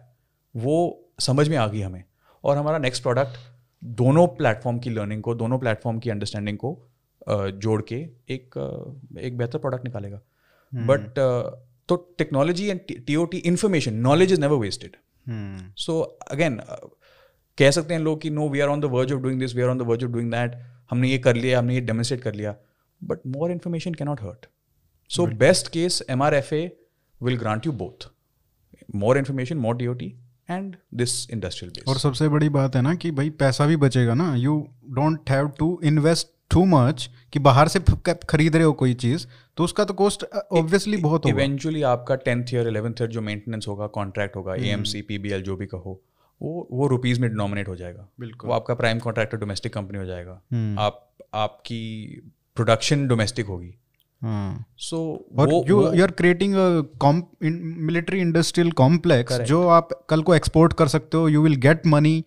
[0.55, 0.75] वो
[1.19, 2.03] समझ में आ गई हमें।
[2.43, 3.37] और हमारा नेक्स्ट प्रोडक्ट
[3.83, 6.77] दोनों प्लेटफॉर्म की लर्निंग को दोनों प्लेटफॉर्म की अंडरस्टैंडिंग को
[7.29, 7.95] जोड़ के
[8.29, 8.57] एक
[9.21, 10.21] एक बेहतर प्रोडक्ट निकालेगा।
[10.73, 11.63] But hmm.
[11.89, 14.95] तो technology and T O T information knowledge is never wasted
[15.77, 15.99] so
[16.31, 16.59] again
[17.57, 19.61] कह सकते हैं लोग कि no we are on the verge of doing this we
[19.61, 20.55] are on the verge of doing that
[20.89, 22.55] हमने ये कर लिया हमने ये डेमोस्ट्रेट कर लिया।
[23.01, 24.47] But more information cannot hurt.
[25.11, 26.71] So best case MRFA
[27.21, 28.07] will grant you both
[28.93, 30.01] more information, more DOT,
[30.49, 31.87] and this industrial base.
[31.87, 34.57] और सबसे बड़ी बात है ना कि भाई पैसा भी बचेगा ना you
[34.95, 37.79] don't have to invest too much कि बाहर से
[38.29, 39.25] खरीद रहे हो कोई चीज़
[39.57, 43.67] तो उसका तो कॉस्ट ऑब्वियसली बहुत होगा इवेंचुअली आपका टेंथ ईयर इलेवेंथ ईयर जो मेंटेनेंस
[43.67, 46.01] होगा कॉन्ट्रैक्ट होगा A M C P B L जो भी कहो
[46.41, 50.05] वो वो रुपीज़ में डिनोमिनेट हो जाएगा बिल्कुल। वो आपका प्राइम कॉन्ट्रैक्टर डोमेस्टिक कंपनी हो
[50.05, 51.01] जाएगा हम्म। आप
[51.33, 51.81] आपकी
[52.55, 53.73] प्रोडक्शन डोमेस्टिक होगी।
[54.77, 54.99] So
[55.69, 56.55] you you are creating
[57.83, 62.23] military industrial complex जो आप कल को एक्सपोर्ट कर सकते हो you will get money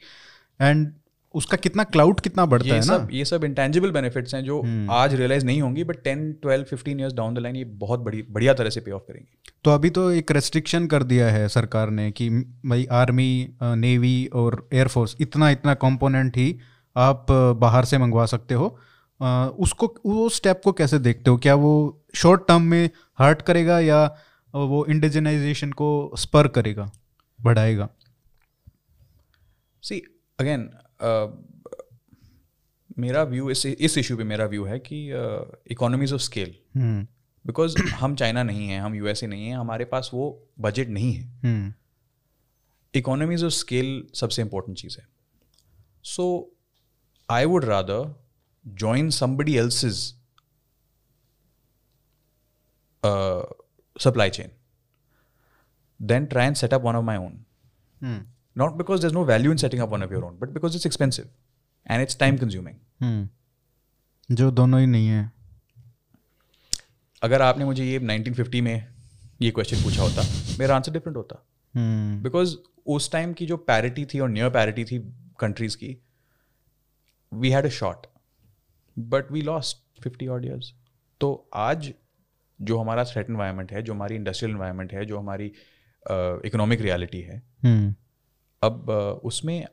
[0.60, 0.92] and
[1.34, 3.08] उसका कितना क्लाउड कितना बढ़ता है ना?
[3.12, 4.90] ये सब इंटेंजिबल बेनिफिट्स हैं जो hmm.
[4.90, 8.22] आज रियलाइज़ नहीं होंगी but ten twelve fifteen years down the line ये बहुत बड़ी
[8.30, 9.28] बढ़िया तरह से पे ऑफ़ करेंगे।
[9.64, 12.28] तो अभी तो एक रेस्ट्रिक्शन कर दिया है सरकार ने कि
[12.66, 16.56] भाई आर्मी नेवी और एयरफोर्स इतना इतना कॉम्पोनेंट ही
[16.96, 17.26] आप
[17.56, 18.78] बाहर से मंगवा सकते हो।
[19.20, 21.36] उसको वो स्टेप को कैसे देखते हो?
[21.36, 24.04] क्या वो शॉर्ट टर्म में हर्ट करेगा या
[24.54, 25.88] वो इंडिजनाइजेशन को
[26.18, 26.90] स्पर करेगा
[27.40, 27.88] बढ़ाएगा?
[29.82, 29.98] सी
[30.38, 30.70] अगेन
[32.98, 34.98] मेरा व्यू इस इस इशू पे मेरा व्यू है कि
[35.70, 36.54] इकोनॉमीज ऑफ़ स्केल
[37.46, 41.74] बिकॉज़ हम चाइना नहीं है हम यूएसए नहीं है हमारे पास वो बजट नहीं है।
[42.94, 45.06] इकोनॉमीज ऑफ़ स्केल सबसे इंपॉर्टेंट चीज़ है।
[46.04, 46.24] So
[47.30, 48.27] I would rather
[48.64, 50.00] join somebody else's
[53.96, 54.50] supply chain
[56.00, 57.44] than try and set up one of my own
[58.02, 58.26] hmm
[58.56, 60.86] not because there's no value in setting up one of your own but because it's
[60.88, 61.26] expensive
[61.86, 62.78] and it's time consuming.
[63.00, 63.28] Hmm
[64.30, 65.30] जो दोनों ही नहीं है।
[67.22, 68.86] अगर आपने मुझे ये 1950 में
[69.42, 70.22] ये क्वेश्चन पूछा होता
[70.58, 71.36] मेरा आंसर डिफरेंट होता।
[72.22, 72.56] बिकॉज़
[72.96, 74.98] उस टाइम की जो पैरिटी थी और नियर पैरिटी थी
[75.40, 75.96] कंट्रीज़ की
[77.32, 78.06] we had a shot
[78.98, 80.72] but we lost fifty odd years
[81.20, 81.92] तो आज
[82.60, 87.20] जो हमारा थ्रेट इन्वायरमेंट है जो हमारी इंडस्ट्रियल इन्वायरमेंट है जो हमारी इकोनॉमिक uh, रियलिटी
[87.20, 87.94] है हम्म।
[88.62, 89.66] अब अ, उसमें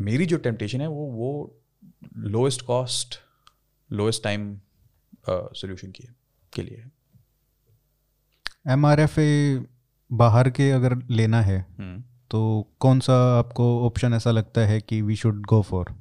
[0.00, 1.60] मेरी जो टेम्पटेशन है वो वो
[2.16, 3.18] lowest cost
[3.92, 4.54] lowest time
[5.28, 6.14] solution की है
[6.52, 6.84] के लिए
[8.68, 9.64] एम आर एफ़ ए
[10.10, 15.02] बाहर के अगर लेना है हम्म। तो कौन सा आपको ऑप्शन ऐसा लगता है कि
[15.02, 15.94] we should go for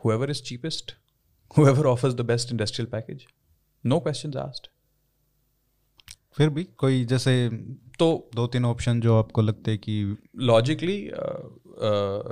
[0.00, 0.94] whoever is cheapest,
[1.50, 3.26] whoever offers the best industrial package.
[3.84, 4.68] No questions asked.
[6.36, 7.32] फिर भी कोई जैसे
[7.98, 11.10] तो दो तीन ऑप्शन जो आपको लगते हैं कि logically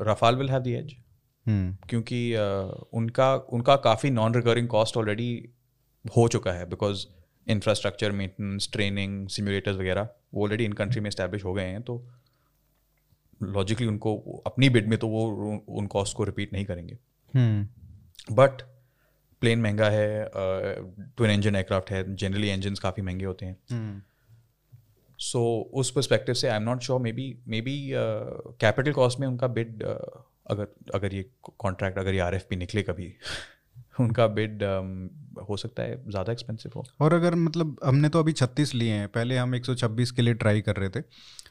[0.06, 0.94] Rafale will have the edge
[1.88, 5.30] क्योंकि uh, उनका उनका काफ़ी नॉन रिकरिंग कॉस्ट ऑलरेडी
[6.16, 7.06] हो चुका है because
[7.46, 12.04] infrastructure maintenance training simulators वगैरह वो ऑलरेडी इन कंट्री में इस्टेब्लिश हो गए हैं तो
[13.42, 14.16] लॉजिकली उनको
[14.46, 15.26] अपनी बिड में तो वो
[15.68, 16.98] उन कॉस्ट को रिपीट नहीं करेंगे
[17.34, 18.62] बट
[19.42, 20.30] प्लेन महँगा है
[21.16, 24.00] ट्विन इंजन एयरक्राफ्ट है जनरली इंजन काफ़ी महँगे होते हैं। हम्म
[25.18, 25.42] सो
[25.74, 27.76] उस परस्पेक्टिव से I am not sure maybe maybe
[28.60, 31.24] capital cost में उनका बिड अगर अगर ये
[31.58, 33.12] कॉन्ट्रैक्ट अगर ये आर एफ़ पी निकले कभी
[34.00, 34.62] उनका बिड
[35.48, 39.08] हो सकता है ज़्यादा एक्सपेंसिव हो। और अगर मतलब हमने तो अभी 36 लिए हैं
[39.08, 41.02] पहले हम 126 के लिए ट्राई कर रहे थे।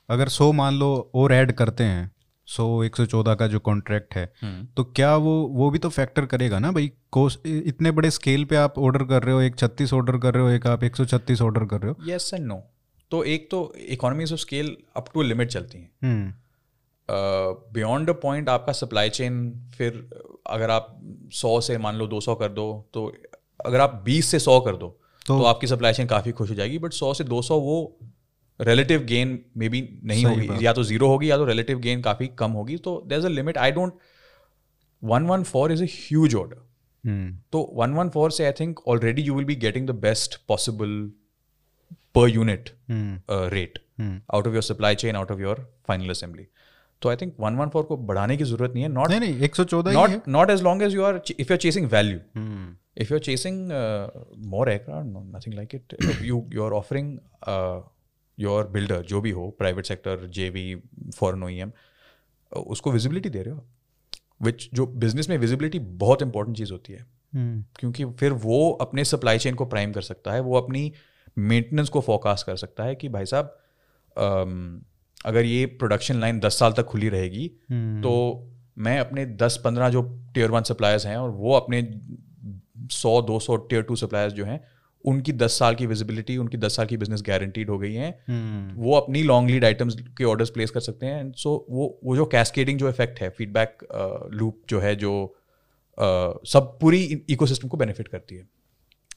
[0.10, 2.12] अगर 100 मान लो और ऐड करते हैं
[2.48, 4.34] 100 114 का जो कॉन्ट्रैक्ट है
[4.78, 6.92] तो क्या वो वो भी तो फैक्टर करेगा ना भाई?
[7.12, 10.44] कोस्ट इतने बड़े स्केल पे आप ऑर्डर कर रहे हो एक 36 ऑर्डर कर रहे
[10.44, 12.64] हो एक आप 136 ऑर्डर कर रहे हो। येस एंड नो
[13.12, 16.34] तो एक तो economies of scale up to limit चलती हैं। हम्म।
[17.74, 20.10] बियॉन्ड अ पॉइंट आपका सप्लाई चेन फिर
[20.48, 21.02] अगर आप
[21.34, 23.14] सौ से मान लो दो सौ कर दो तो
[23.66, 26.56] अगर आप बीस से सौ कर दो तो, तो, आपकी सप्लाई चेन काफ़ी खुश हो
[26.56, 27.98] जाएगी बट सौ से दो सौ वो
[28.62, 32.28] रिलेटिव गेन मे बी नहीं होगी। या तो ज़ीरो होगी या तो रिलेटिव गेन काफ़ी
[32.28, 33.94] कम होगी। तो there is a limit I don't
[35.04, 36.58] one one four is a huge order
[37.52, 41.12] तो वन वन फोर से I think already you will be getting the best possible
[42.16, 42.70] per unit
[43.54, 43.80] rate
[44.34, 46.48] out of your supply chain out of your final assembly
[47.02, 49.40] तो I think one one four को बढ़ाने की ज़रूरत नहीं है। Not नहीं नहीं
[49.40, 52.20] 114 ही है not not as long as you are ch- if you're chasing value
[52.36, 54.06] hmm if you're chasing uh,
[54.54, 55.96] more aircraft no, nothing like it.
[56.04, 56.38] If you
[58.40, 60.76] your builder जो भी हो private sector JV
[61.10, 63.66] foreign OEM uh, उसको visibility दे रहे हो
[64.44, 67.06] which जो business में visibility बहुत important चीज़ होती है।
[67.36, 70.94] हम्म क्योंकि फिर वो अपने सप्लाई चेन को प्राइम कर सकता है वो अपनी
[71.38, 73.58] मेंटेनेंस को फोकास्ट कर सकता है कि भाई साहब
[75.26, 78.04] अगर ये प्रोडक्शन लाइन दस साल तक खुली रहेगी hmm.
[78.04, 78.42] तो
[78.78, 82.02] मैं अपने दस पंद्रह जो टीयर वन सप्लायर्स हैं और वो अपने
[82.92, 84.64] सौ दो सौ टीयर टू सप्लायर्स जो हैं
[85.06, 88.84] उनकी दस साल की विजिबिलिटी उनकी दस साल की बिज़नेस गारंटीड हो गई है। हम्म।
[88.84, 92.26] वो अपनी लॉन्ग लीड आइटम्स के ऑर्डर्स प्लेस कर सकते हैं। सो वो वो जो
[92.26, 93.88] कैस्केडिंग जो इफ़ेक्ट है फीडबैक
[94.34, 95.14] लूप जो है जो
[96.48, 98.48] सब पूरी इकोसिस्टम को बेनिफिट करती है।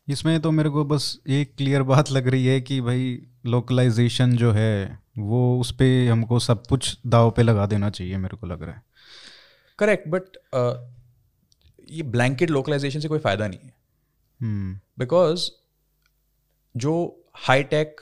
[0.09, 4.53] इसमें तो मेरे को बस एक क्लियर बात लग रही है कि भाई लोकलाइजेशन जो
[4.53, 8.63] है वो उस पर हमको सब कुछ दाव पे लगा देना चाहिए मेरे को लग
[8.63, 8.83] रहा है।
[9.79, 10.23] करेक्ट बट
[10.57, 10.77] uh,
[11.91, 13.75] ये ब्लैंकेट लोकलाइजेशन से कोई फ़ायदा नहीं है।
[14.99, 15.58] Because hmm.
[16.79, 16.95] जो
[17.47, 18.01] हाई टेक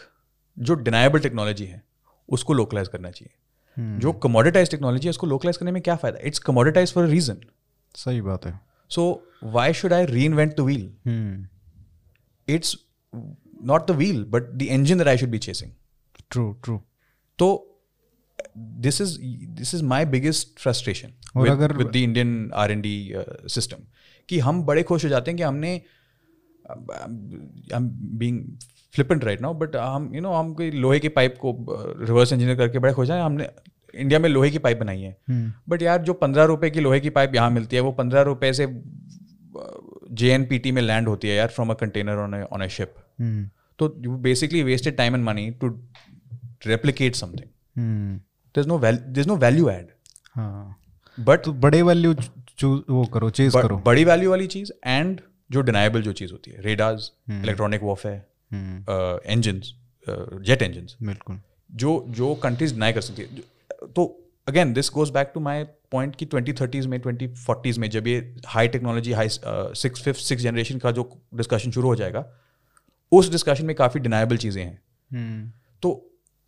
[0.58, 1.82] जो डिनाइबल टेक्नोलॉजी है
[2.28, 3.34] उसको लोकलाइज करना चाहिए।
[3.76, 4.00] hmm.
[4.02, 6.18] जो कमोडिटाइज टेक्नोलॉजी है उसको लोकलाइज करने में क्या फ़ायदा?
[6.24, 7.40] It's commoditised for a reason
[7.94, 11.46] सही बात है। So why should I reinvent the wheel
[12.48, 12.72] it's
[13.68, 15.70] not the wheel but the engine that i should be chasing
[16.34, 16.78] true true
[17.38, 17.48] तो
[18.58, 19.16] this is
[19.58, 23.12] this is my biggest frustration with the Indian R and D
[23.54, 23.76] system
[24.28, 25.82] कि हम बड़े खुश हो जाते हैं कि हमने
[26.70, 28.44] being
[28.92, 31.66] flippant right now but हम यू नो हम कोई लोहे की पाइप को
[32.04, 33.48] रिवर्स uh, इंजीनियर करके बड़े खुश हैं हमने
[33.94, 35.82] इंडिया में लोहे की पाइप बनाई है। But hmm.
[35.82, 38.82] यार जो पंद्रह रुपए की लोहे की पाइप यहाँ मिलती है वो पंद्रह रुपए से
[40.12, 40.38] जे
[40.72, 42.94] में लैंड होती है यार from a container on on a ship
[43.78, 45.68] तो you basically wasted time and money to
[46.66, 48.20] replicate something
[48.66, 49.86] no there no value add
[51.20, 52.12] but बड़े वैल्यू
[52.90, 56.62] वो करो चेज करो। बड़ी वैल्यू वाली चीज़ एंड जो डिनाइबल जो चीज़ होती है
[56.62, 59.60] radars electronic warfare engine
[60.42, 61.40] jet engine बिल्कुल।
[61.74, 63.28] जो जो कंट्रीज़ डिनाई कर सकती है।
[63.86, 64.04] तो
[64.46, 68.06] again this goes back to my point की ट्वेंटी थर्टीज़ में ट्वेंटी फोर्टीज़ में जब
[68.06, 72.26] ये high technology high six fifth six generation का जो डिस्कशन शुरू हो जाएगा
[73.12, 74.78] उस डिस्कशन में काफ़ी डिनाइबल चीज़ें हैं।
[75.10, 75.80] hmm.
[75.82, 75.90] तो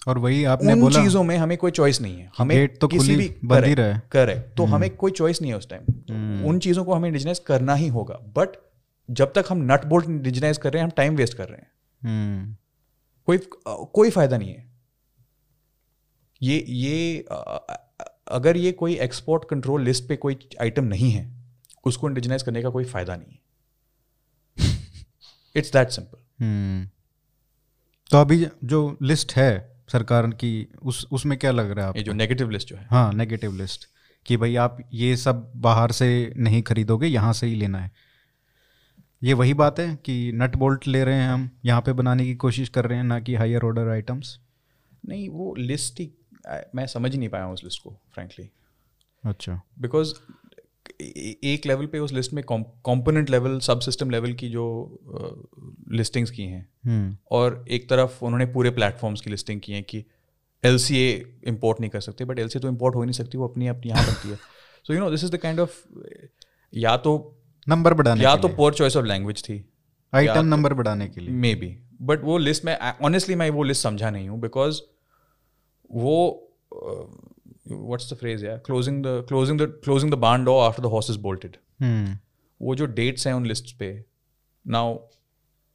[0.08, 3.16] और वही आपने उन बोला चीज़ों में हमें कोई चॉइस नहीं है। हमें तो किसी
[3.16, 4.72] भी बंद रहे। करेक्ट तो hmm.
[4.72, 6.48] हमें कोई चॉइस नहीं है उस टाइम hmm.
[6.48, 8.56] उन चीज़ों को हमें इंडिजनाइज करना ही होगा। बट
[9.09, 11.70] जब तक हम नट बोल्ट इंडिजनाइज कर रहे हैं हम टाइम वेस्ट कर रहे हैं।
[12.01, 12.56] hmm.
[13.28, 13.39] कोई
[13.93, 14.66] कोई फ़ायदा नहीं है।
[16.40, 17.24] ये ये
[18.30, 21.26] अगर ये कोई एक्सपोर्ट कंट्रोल लिस्ट पे कोई आइटम नहीं है
[21.85, 23.40] उसको इंडिजनाइज करने का कोई फ़ायदा नहीं है।
[25.55, 26.86] इट्स दैट सिंपल
[28.10, 30.51] तो अभी जो लिस्ट है सरकार की
[30.82, 33.89] उस उसमें क्या लग रहा है ये जो नेगेटिव लिस्ट जो है। हाँ नेगेटिव लिस्ट
[34.26, 37.90] कि भाई आप ये सब बाहर से नहीं खरीदोगे यहाँ से ही लेना है।
[39.23, 42.35] ये वही बात है कि नट बोल्ट ले रहे हैं हम यहाँ पे बनाने की
[42.35, 44.40] कोशिश कर रहे हैं ना कि हायर ऑर्डर आइटम्स
[45.09, 46.12] नहीं वो लिस्ट ही
[46.74, 48.51] मैं समझ नहीं पाया उस लिस्ट को फ्रेंकली
[49.24, 50.15] अच्छा। बिकॉज़
[51.45, 54.99] एक लेवल पे उस लिस्ट में कंपोनेंट लेवल सब सिस्टम लेवल की जो
[55.90, 57.19] लिस्टिंग्स की हैं hmm.
[57.31, 60.05] और एक तरफ़ उन्होंने पूरे प्लेटफॉर्म्स की लिस्टिंग की है कि
[60.65, 63.12] एल सी ए इम्पोर्ट नहीं कर सकते बट एल सी तो इम्पोर्ट हो ही नहीं
[63.12, 64.36] सकती वो अपनी अपनी यहाँ बनती है।
[64.86, 65.85] So you know this is the kind of
[66.74, 67.38] या तो
[67.69, 69.65] नंबर बढ़ाने या तो पोअर चॉइस ऑफ़ लैंग्वेज थी
[70.12, 73.82] आइटम नंबर बढ़ाने के लिए। मे बी बट वो लिस्ट में ऑनेस्टली मैं वो लिस्ट
[73.82, 74.81] समझा नहीं हूँ बिकॉज़
[75.93, 76.16] वो
[77.69, 81.11] व्हाट्स द फ्रेज या closing the closing the closing the barn door after the horse
[81.11, 81.57] is bolted
[82.61, 84.05] वो जो डेट्स हैं उन लिस्ट पे
[84.66, 84.99] नाउ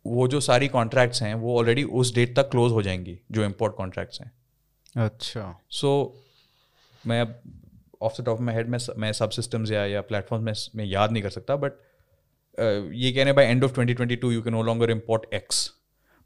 [0.06, 3.76] वो जो सारी कॉन्ट्रैक्ट्स हैं वो ऑलरेडी उस डेट तक क्लोज हो जाएँगी जो इम्पोर्ट
[3.76, 4.32] कॉन्ट्रैक्ट्स हैं।
[4.96, 7.42] अच्छा। सो so, मैं अब
[8.04, 11.12] off the top my head में मैं सब सिस्टम्स या या प्लेटफॉर्म में मैं याद
[11.12, 14.92] नहीं कर सकता बट uh, ये कहने by end of 2022 you can no longer
[14.92, 15.70] import X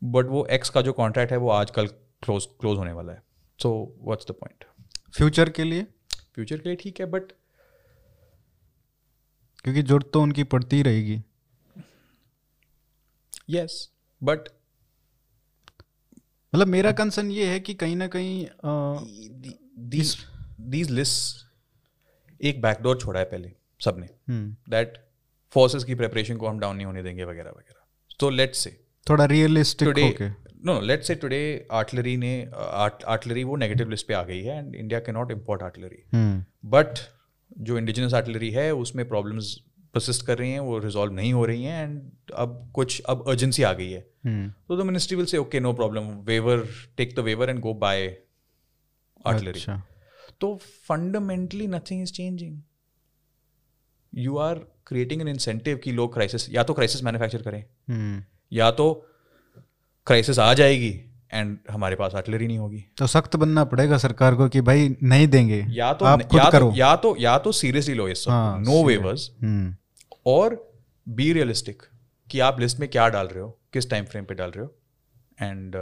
[0.03, 1.87] but वो एक्स का जो कॉन्ट्रैक्ट है वो आज कल
[2.23, 3.21] क्लोज क्लोज होने वाला है.
[3.59, 4.63] So what's the point
[5.13, 5.83] future के लिए?
[6.35, 7.31] फ्यूचर के लिए ठीक है बट
[9.63, 11.21] क्योंकि ज़रूरत तो उनकी पड़ती रहेगी।
[13.49, 13.89] यस
[14.23, 14.49] बट
[16.55, 18.47] मतलब मेरा कंसर्न ये है कि कहीं ना कहीं
[20.69, 21.46] दीज लिस्ट
[22.41, 23.51] एक बैकडोर छोड़ा है पहले
[23.81, 24.09] सबने।
[24.69, 24.97] दैट
[25.53, 27.85] फोर्सेस की प्रिपरेशन को हम डाउन नहीं होने देंगे वगैरह वगैरह।
[28.19, 30.29] तो लेट्स से थोड़ा रियलिस्टिक होके।
[30.65, 34.75] No let say today artillery ने आर्टलरी वो नेगेटिव लिस्ट पे आ गई है and
[34.75, 36.03] India can not import artillery
[36.65, 36.99] but
[37.59, 39.55] जो इंडिजिनस आर्टलरी है उसमें प्रॉब्लम्स
[39.93, 42.01] परसिस्ट कर रही हैं वो रिजॉल्व नहीं हो रही हैं एंड
[42.35, 44.67] अब कुछ अब अर्जेंसी आ गई है। hmm.
[44.67, 48.17] तो the ministry will say okay no problem waiver take the waiver and go buy
[49.25, 49.59] artillery
[50.41, 50.55] तो
[50.87, 52.61] fundamentally nothing is changing
[54.15, 54.55] you are
[54.87, 58.29] creating an incentive की लोग क्राइसिस या तो क्राइसिस मैन्युफैक्चर करें hmm.
[58.53, 59.05] या तो
[60.07, 61.03] क्राइसिस आ जाएगी
[61.33, 65.27] एंड हमारे पास आर्टिलरी नहीं होगी। तो सख्त बनना पड़ेगा सरकार को कि भाई नहीं
[65.27, 68.59] देंगे या तो आप या तो- करो। या तो या तो सीरियसली लो इस हाँ,
[68.59, 69.75] नो वेवर्स हम्म।
[70.25, 70.73] और
[71.09, 71.83] बी रियलिस्टिक
[72.31, 74.75] कि आप लिस्ट में क्या डाल रहे हो किस टाइम फ्रेम पे डाल रहे हो
[75.41, 75.75] एंड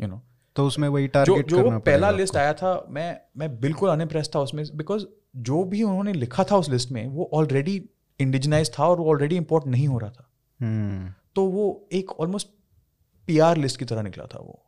[0.00, 0.22] यू नो
[0.56, 4.40] तो उसमें वही टारगेट जो, जो पहला लिस्ट आया था मैं मैं बिल्कुल अनइम्प्रेस था
[4.40, 5.04] उसमें बिकॉज़
[5.36, 9.36] जो भी उन्होंने लिखा था उस लिस्ट में वो ऑलरेडी इंडिजनाइज था और वो ऑलरेडी
[9.36, 11.20] इंपोर्ट नहीं हो रहा था। hmm.
[11.34, 12.48] तो वो एक ऑलमोस्ट
[13.26, 14.64] पीआर लिस्ट की तरह निकला था वो।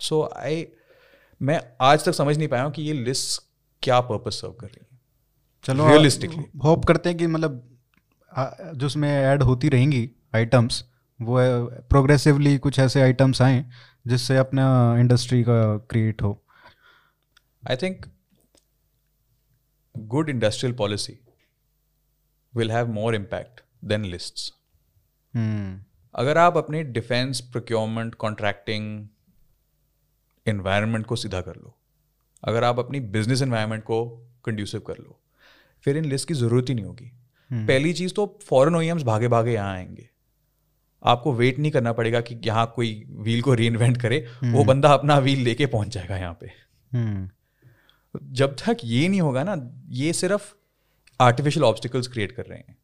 [0.00, 0.66] सो so, आई
[1.42, 3.42] मैं आज तक समझ नहीं पाया हूँ कि ये लिस्ट
[3.82, 4.98] क्या पर्पज सर्व कर रही है।
[5.64, 7.78] चलो रियलिस्टिकली होप करते हैं कि मतलब
[8.74, 10.84] जो उसमें ऐड होती रहेंगी आइटम्स
[11.20, 11.36] वो
[11.66, 13.64] प्रोग्रेसिवली कुछ ऐसे आइटम्स आए
[14.06, 16.44] जिससे अपना इंडस्ट्री का क्रिएट हो।
[17.70, 18.06] I think
[19.98, 21.18] good industrial policy
[22.54, 24.52] will have more impact than lists
[26.14, 29.08] अगर आप अपने डिफेंस प्रोक्योरमेंट कॉन्ट्रैक्टिंग
[30.46, 31.74] इन्वायरमेंट को सीधा कर लो
[32.44, 34.06] अगर आप अपनी बिज़नेस इन्वायरमेंट को
[34.44, 35.20] कंड्यूसिव कर लो
[35.82, 37.12] फिर इन लिस्ट की ज़रूरत ही नहीं होगी।
[37.52, 37.68] Hmm.
[37.68, 40.10] पहली चीज़ तो फॉरन ओएम्स भागे भागे यहाँ आएँगे।
[41.02, 44.54] आपको वेट नहीं करना पड़ेगा कि यहाँ कोई व्हील को री इन्वेंट करे hmm.
[44.54, 47.28] वो बंदा अपना व्हील लेके पहुँच जाएगा यहाँ पे hmm.
[48.32, 49.56] जब तक ये नहीं होगा ना
[49.88, 50.54] ये सिर्फ़
[51.20, 52.76] आर्टिफिशियल ऑब्स्टिकल्स क्रिएट कर रहे हैं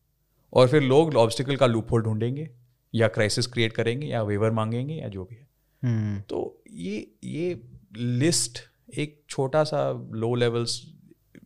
[0.53, 2.51] और फिर लोग ऑब्स्टिकल का लूप होल ढूंढेंगे
[2.95, 5.47] या क्राइसिस क्रिएट करेंगे या वेवर मांगेंगे या जो भी है
[5.83, 6.29] hmm.
[6.29, 7.63] तो ये ये
[7.97, 8.59] लिस्ट
[8.99, 10.83] एक छोटा सा लो लेवल्स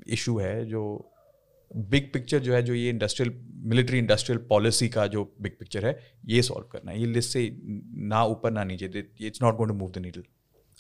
[0.07, 1.13] इशू है जो
[1.73, 3.33] बिग पिक्चर जो है जो ये इंडस्ट्रियल
[3.65, 7.51] मिलिट्री इंडस्ट्रियल पॉलिसी का जो बिग पिक्चर है ये सॉल्व करना है। ये लिस्ट से
[8.09, 10.23] ना ऊपर ना नीचे it's not going to move the needle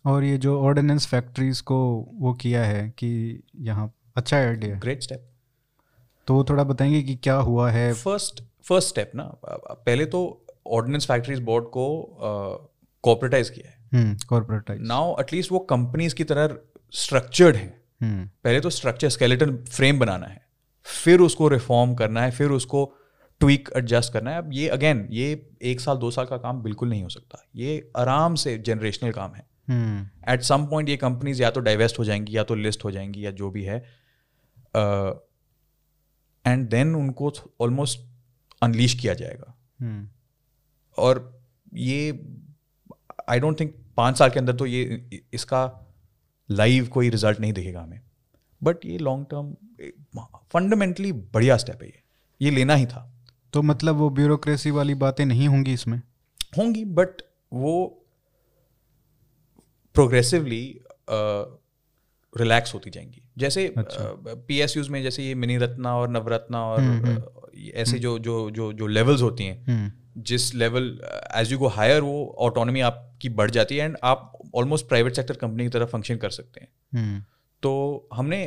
[0.05, 1.79] और ये जो ऑर्डिनेंस फैक्ट्रीज को
[2.15, 5.29] वो किया है कि यहाँ अच्छा आइडिया ग्रेट स्टेप
[6.29, 10.21] तो वो थोड़ा बताएँगे कि क्या हुआ है। फ़र्स्ट फ़र्स्ट स्टेप ना पहले तो
[10.67, 11.87] ऑर्डिनेंस फैक्ट्रीज बोर्ड को
[13.05, 16.57] कॉपरेटाइज uh, किया है। कॉर्पोरेटाइज नाउ एटलीस्ट वो कंपनीज़ की तरह
[16.95, 17.69] स्ट्रक्चर्ड है।
[18.01, 20.47] हम्म। पहले तो स्ट्रक्चर स्केलेटन फ्रेम बनाना है।
[20.89, 22.85] फिर उसको रिफॉर्म करना है फिर उसको
[23.41, 26.89] ट्वीक एडजस्ट करना है। अब ये अगेन ये एक साल दो साल का काम बिल्कुल
[26.89, 29.47] नहीं हो सकता। ये आराम से जनरेशनल काम है।
[30.29, 33.27] एट सम पॉइंट ये कंपनीज़ या तो डाइवेस्ट हो जाएँगी या तो लिस्ट हो जाएँगी
[33.27, 33.77] या जो भी है।
[36.47, 38.01] एंड uh, देन उनको ऑलमोस्ट
[38.63, 40.07] अनलीश किया जाएगा। hmm.
[40.99, 41.43] और
[41.75, 42.27] ये
[43.29, 45.89] आई डोंट थिंक पाँच साल के अंदर तो ये इसका
[46.51, 48.01] लाइव कोई रिज़ल्ट नहीं दिखेगा हमें।
[48.63, 49.55] बट ये लॉन्ग टर्म
[50.53, 52.03] फंडामेंटली बढ़िया स्टेप है ये।
[52.43, 53.15] ये लेना ही था।
[53.53, 55.99] तो मतलब वो ब्यूरोक्रेसी वाली बातें नहीं होंगी इसमें?
[56.59, 57.23] होंगी बट
[57.53, 58.05] वो
[59.95, 60.81] प्रोग्रेसिवली
[62.35, 66.81] रिलैक्स होती जाएँगी। जैसे पी एस यूज़ में जैसे ये मिनी रत्ना और नवरत्ना और
[66.81, 67.23] हम्म, हम्म।
[67.75, 71.01] ऐसे हम्म। जो जो जो जो लेवल्स होती हैं जिस level
[71.35, 75.37] as you go higher वो ऑटोनॉमी आपकी बढ़ जाती है एंड आप ऑलमोस्ट प्राइवेट सेक्टर
[75.37, 77.27] कंपनी की तरह फ़ंक्शन कर सकते हैं।
[77.63, 78.41] तो हमने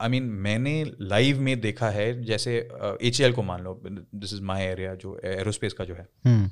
[0.00, 2.56] आई I मीन mean, मैंने लाइव में देखा है जैसे
[3.02, 6.50] एच uh, को मान लो दिस इज़ माई एरिया जो एरोस्पेस का जो है। हम्म।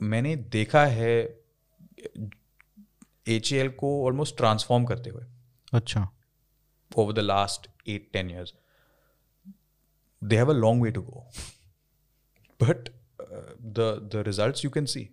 [0.00, 1.14] मैंने देखा है
[3.28, 5.24] एच को ऑलमोस्ट ट्रांसफॉर्म करते हुए।
[5.72, 6.08] अच्छा।
[6.90, 8.54] Over the last eight ten years
[10.22, 11.26] they have a long way to go
[12.60, 12.88] but
[13.20, 15.08] the the result you can see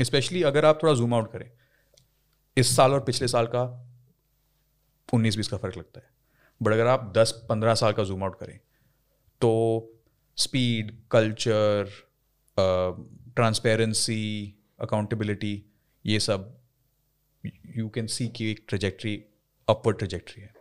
[0.00, 1.50] specially अगर आप थोड़ा जूम आउट करें।
[2.56, 3.64] इस साल और पिछले साल का
[5.08, 6.06] उन्नीस बीस का फ़र्क लगता है।
[6.60, 8.58] बट अगर आप दस पंद्रह साल का जूम आउट करें
[9.40, 9.50] तो
[10.38, 11.90] स्पीड कल्चर
[13.36, 14.22] ट्रांसपेरेंसी
[14.80, 15.62] अकाउंटेबिलिटी
[16.04, 16.54] ये सब
[17.76, 19.14] यू कैन सी की एक ट्रेजेक्ट्री
[19.68, 20.52] अपवर्ड ट्रेजेक्ट्री है।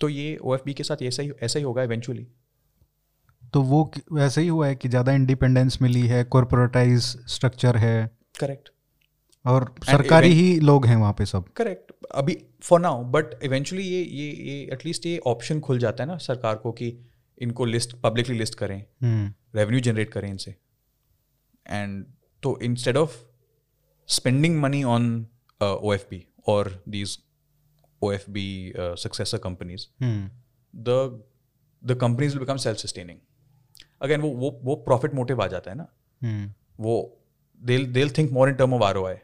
[0.00, 2.26] तो ये ओएफबी के साथ ऐसा ही ऐसा ही होगा इवेंचुअली
[3.52, 8.10] तो वो वैसे ही हुआ है कि ज़्यादा इंडिपेंडेंस मिली है कॉरपोरेटाइज स्ट्रक्चर है।
[8.40, 8.70] करेक्ट
[9.46, 14.02] और सरकारी ही लोग हैं वहाँ पे सब। करेक्ट अभी फॉर नाउ बट इवेंचुअली ये
[14.02, 16.98] ये ये एटलीस्ट ये ऑप्शन खुल जाता है ना सरकार को कि
[17.38, 18.84] इनको लिस्ट पब्लिकली लिस्ट करें।
[19.54, 19.88] Revenue hmm.
[19.88, 20.50] जनरेट करें इनसे।
[21.70, 22.06] एंड
[22.42, 23.22] तो instead of
[24.06, 25.26] spending money on
[25.62, 27.18] O F B और these
[28.02, 29.86] O F B successor companies
[30.76, 31.20] the
[31.84, 33.18] the companies will become self sustaining
[34.02, 35.88] again वो वो वो प्रॉफिट मोटिव आ जाता है ना।
[36.24, 36.58] hmm.
[36.80, 37.16] वो
[37.68, 39.16] they'll more in term of term of ROI,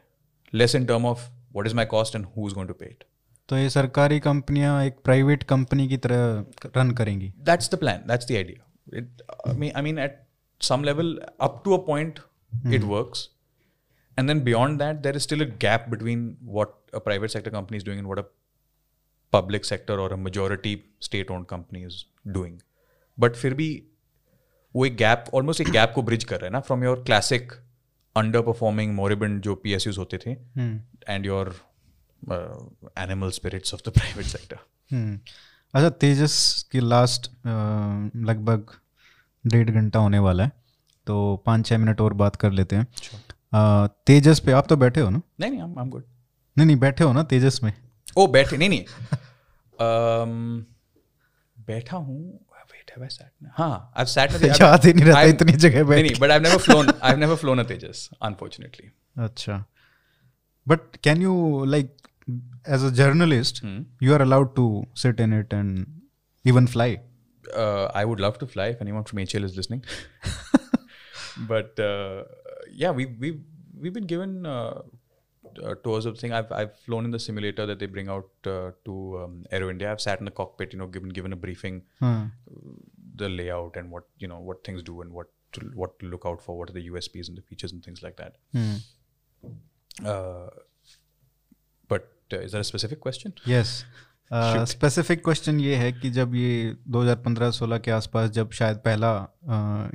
[0.52, 3.04] less in term of what is my cost and who's going to pay it.
[3.48, 8.28] तो ये सरकारी कंपनियां एक प्राइवेट कंपनी की तरह रन करेंगी that's the plan that's
[8.28, 9.22] the idea it
[9.76, 10.20] I mean at
[10.62, 12.20] some level up to a point
[12.64, 12.72] mm.
[12.72, 13.28] it works
[14.18, 17.78] and then beyond that there is still a gap between what a private sector company
[17.78, 18.26] is doing and what a
[19.32, 22.04] public sector or a majority state owned company is
[22.38, 22.60] doing
[23.18, 23.70] but फिर भी
[24.74, 27.52] वो एक gap almost एक gap को bridge कर रहा है ना from your classic
[28.41, 30.31] underperforming moribund जो पी होते थे
[31.07, 31.61] and your
[32.97, 34.59] animal spirits of the private sector
[35.75, 38.67] अच्छा तेजस की लास्ट uh, लगभग
[39.47, 40.51] डेढ़ घंटा होने वाला है
[41.07, 42.87] तो पाँच छः मिनट और बात कर लेते हैं।
[43.55, 45.21] Uh, तेजस पे आप तो बैठे हो ना?
[45.39, 46.03] नहीं नहीं आई एम गुड
[46.57, 47.73] नहीं नहीं बैठे हो ना तेजस में?
[48.17, 48.85] ओ बैठे नहीं नहीं।
[49.77, 50.63] Um,
[51.67, 52.46] बैठा हूँ
[52.96, 53.30] have I sat?
[53.58, 54.48] हाँ, I've sat in the.
[54.62, 56.02] याद ही नहीं रहता इतनी जगह बैठ.
[56.06, 56.90] नहीं, but I've never flown.
[57.02, 58.90] I've never flown a Tejas, unfortunately.
[59.18, 59.64] अच्छा.
[60.66, 61.94] But can you like,
[62.66, 63.78] as a journalist, hmm.
[64.00, 65.86] you are allowed to sit in it and
[66.44, 66.90] even fly.
[67.54, 69.84] uh, I would love to fly if anyone from HL is listening.
[71.48, 72.24] but uh,
[72.70, 73.40] yeah, we we
[73.78, 74.82] we've been given uh,
[75.62, 76.32] uh, tours of the thing.
[76.40, 79.90] I've I've flown in the simulator that they bring out uh, to um, Aero India.
[79.92, 82.16] I've sat in the cockpit, you know, given given a briefing, हाँ
[83.22, 86.22] the layout and what you know what things do and what to, what to look
[86.32, 88.38] out for, what are the USPs and the features and things like that.
[88.56, 88.80] Hmm
[90.10, 90.48] Uh,
[91.88, 93.32] but uh, is that a specific question?
[93.48, 93.72] Yes
[94.68, 96.52] specific question ये है कि जब ये
[96.96, 99.10] 2015-16 के आसपास जब शायद पहला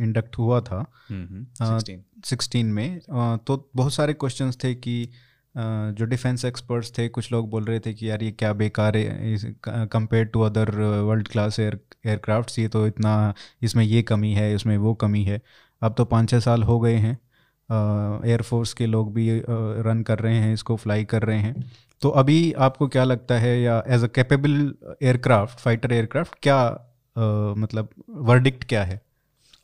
[0.08, 1.42] इंडक्ट हुआ था Mm-hmm.
[1.62, 1.98] Uh, 16.
[2.32, 5.10] 16 में अ, तो बहुत सारे क्वेश्चंस थे कि अ,
[5.57, 9.37] जो डिफेंस एक्सपर्ट्स थे कुछ लोग बोल रहे थे कि यार ये क्या बेकार है
[9.69, 14.77] compare to other world class air aircraft ये तो इतना इसमें ये कमी है इसमें
[14.79, 15.43] वो कमी है।
[15.83, 17.19] अब तो पाँच छः साल हो गए हैं
[18.27, 21.71] एयरफोर्स के लोग भी रन कर रहे हैं इसको फ्लाई कर रहे हैं।
[22.01, 26.67] तो अभी आपको क्या लगता है या as a capable aircraft fighter aircraft क्या
[27.17, 29.01] अ, मतलब वर्डिक्ट क्या है?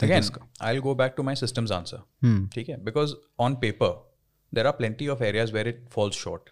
[0.03, 1.99] Go back to my systems answer.
[2.23, 2.49] Hmm.
[2.49, 2.85] ठीक है?
[2.85, 3.91] Because on paper
[4.52, 6.52] there are plenty of areas where it falls short.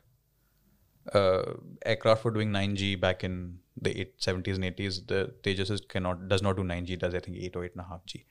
[1.13, 1.53] Uh,
[1.85, 5.07] aircraft were doing 9G back in the eight, 70s and 80s.
[5.07, 6.99] The Tejas is cannot does not do 9G.
[6.99, 8.25] Does I think eight or eight and a half G.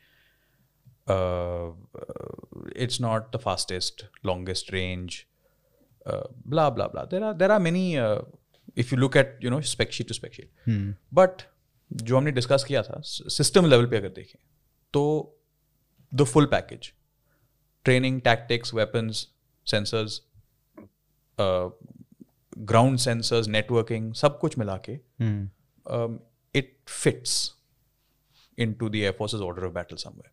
[1.08, 1.72] Uh, uh,
[2.76, 5.26] it's not the fastest, longest range.
[6.06, 7.06] Uh, blah blah blah.
[7.06, 7.98] There are there are many.
[7.98, 8.20] Uh,
[8.76, 10.50] if you look at you know spec sheet to spec sheet.
[10.66, 11.42] Hmm but
[11.92, 14.38] जो हमने discuss किया था system level पे अगर देखें
[14.92, 15.02] तो
[16.14, 16.92] the full package
[17.84, 19.26] training tactics weapons
[19.65, 20.21] sensors
[22.57, 24.93] ground sensors networking सब कुछ मिला के
[26.55, 27.55] it fits
[28.73, 30.31] into the air force order of battle somewhere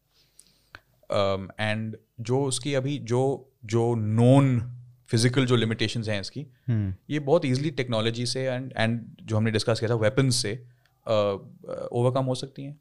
[1.61, 4.61] and जो उसकी अभी जो जो नोन
[5.09, 9.51] फ़िज़िकल जो लिमिटेशंस हैं इसकी हम्म ये बहुत इजीली टेक्नोलॉजी से एंड एंड जो हमने
[9.51, 10.53] डिस्कस किया था वेपन्स से
[11.07, 12.81] ओवरकम हो सकती हैं।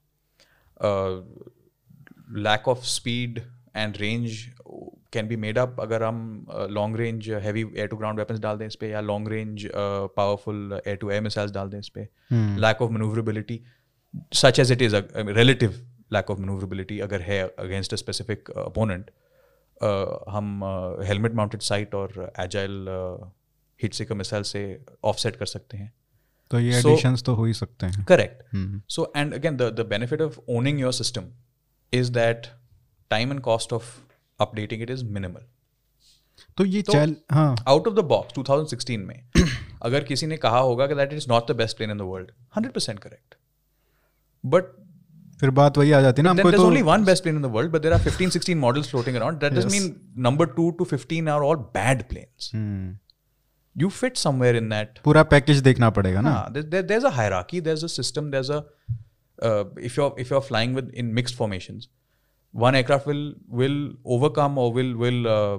[2.42, 3.42] Lack of speed
[3.76, 4.32] and range
[5.14, 8.66] can be made up अगर हम long range heavy air to ground weapons डाल दें
[8.68, 12.08] इस पे या long range powerful air to air missiles डाल दें इस पे।
[12.62, 13.62] Lack of manoeuvrability
[14.34, 19.12] such as it is relative lack of manoeuvrability अगर है अगेंस्ट अ स्पेसिफिक अपोनेंट
[20.30, 20.64] हम
[21.04, 22.86] हेलमेट माउंटेड साइट और एजाइल
[23.80, 24.62] हिट सिकर मिसाइल से
[25.04, 25.94] ऑफसेट कर सकते हैं।
[26.52, 28.44] तो ये So- एडिशंस तो हो ही सकते हैं। Correct
[28.90, 31.30] so and and again, the, the benefit of owning your system
[31.94, 32.50] is that
[33.12, 33.76] time and cost
[34.42, 35.46] updating it is minimal
[36.58, 39.24] तो ये चैल आउट ऑफ़ द बॉक्स 2016 में
[39.84, 42.32] अगर किसी ने कहा होगा कि that is not the best plane in the world
[42.58, 43.36] 100% correct
[44.46, 44.64] but
[45.40, 47.46] फिर बात वही आ जाती है ना हमको तो only one best plane in the
[47.46, 50.88] world but there are 15 16 models floating around that does mean number 2 to
[50.94, 52.52] 15 are all bad planes
[53.78, 57.88] you fit somewhere in that पूरा पैकेज देखना पड़ेगा ना। There there is a a
[57.88, 61.82] system there a if you if you are flying with in mixed formation
[62.58, 63.24] one aircraft will
[63.60, 63.78] will
[64.16, 65.56] overcome or will will uh,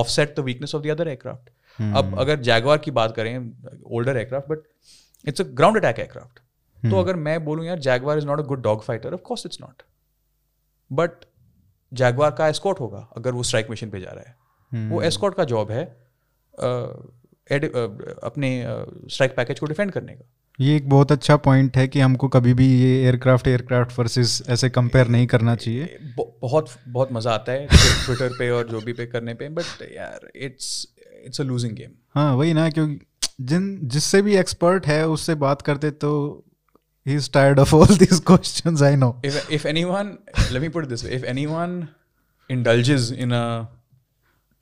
[0.00, 1.48] offset the weakness of the other aircraft.
[1.96, 3.52] अब अगर Jaguar की बात करें
[3.86, 4.58] older aircraft but
[5.28, 6.38] it's a ground attack aircraft
[6.90, 9.60] तो अगर मैं बोलूँ यार Jaguar is not a good dog fighter of course it's
[9.60, 9.82] not
[10.92, 11.10] but
[11.92, 14.36] Jaguar का एस्कॉट होगा अगर वो स्ट्राइक मिशन पे जा रहा है।
[14.90, 16.06] वो एस्कॉट का जॉब है
[16.64, 16.96] uh,
[17.52, 18.64] एड- uh, अपने
[19.08, 22.54] स्ट्राइक पैकेज को डिफेंड करने का। ये एक बहुत अच्छा पॉइंट है कि हमको कभी
[22.54, 27.66] भी ये एयरक्राफ्ट एयरक्राफ्ट वर्सेस ऐसे कंपेयर नहीं करना चाहिए बहुत बहुत मज़ा आता है
[27.66, 30.88] ट्विटर पे और जो भी पे करने पे बट यार it's
[31.24, 32.98] it's a losing game हाँ वही ना क्योंकि
[33.40, 36.12] जिन जिससे भी एक्सपर्ट है उससे बात करते तो
[37.06, 39.12] ही is tired of all these questions I know
[39.66, 40.18] anyone
[40.52, 41.88] let me put it this way if anyone
[42.50, 43.44] indulges in a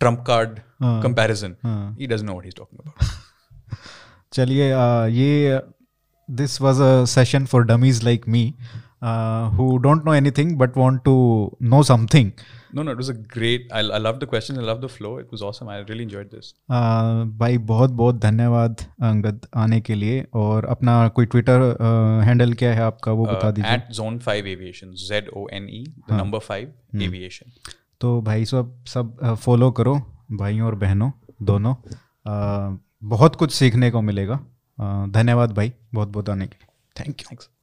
[0.01, 1.03] trump card हाँ.
[1.03, 1.97] comparison हाँ.
[1.97, 3.13] he doesn't know what he's talking about
[4.33, 5.07] चलिए आ,
[6.31, 8.55] ये this was a session for dummies like me
[9.57, 11.17] who don't know anything but want to
[11.63, 12.31] know something
[12.77, 15.19] no no it was a great i, I love the questions i love the flow
[15.19, 16.55] it was awesome i really enjoyed this.
[17.39, 21.61] भाई बहुत बहुत धन्यवाद अंगद आने के लिए और अपना कोई ट्विटर
[22.25, 25.63] हैंडल क्या है आपका वो बता uh, दीजिए at zone 5 aviation z o n
[25.63, 27.49] e the number 5 aviation.
[28.01, 30.03] तो भाई सब सब फॉलो करो
[30.33, 31.11] भाइयों और बहनों
[31.43, 31.75] दोनों।
[33.09, 34.41] बहुत कुछ सीखने को मिलेगा।
[34.79, 37.54] धन्यवाद भाई बहुत बहुत आने के लिए। Thank you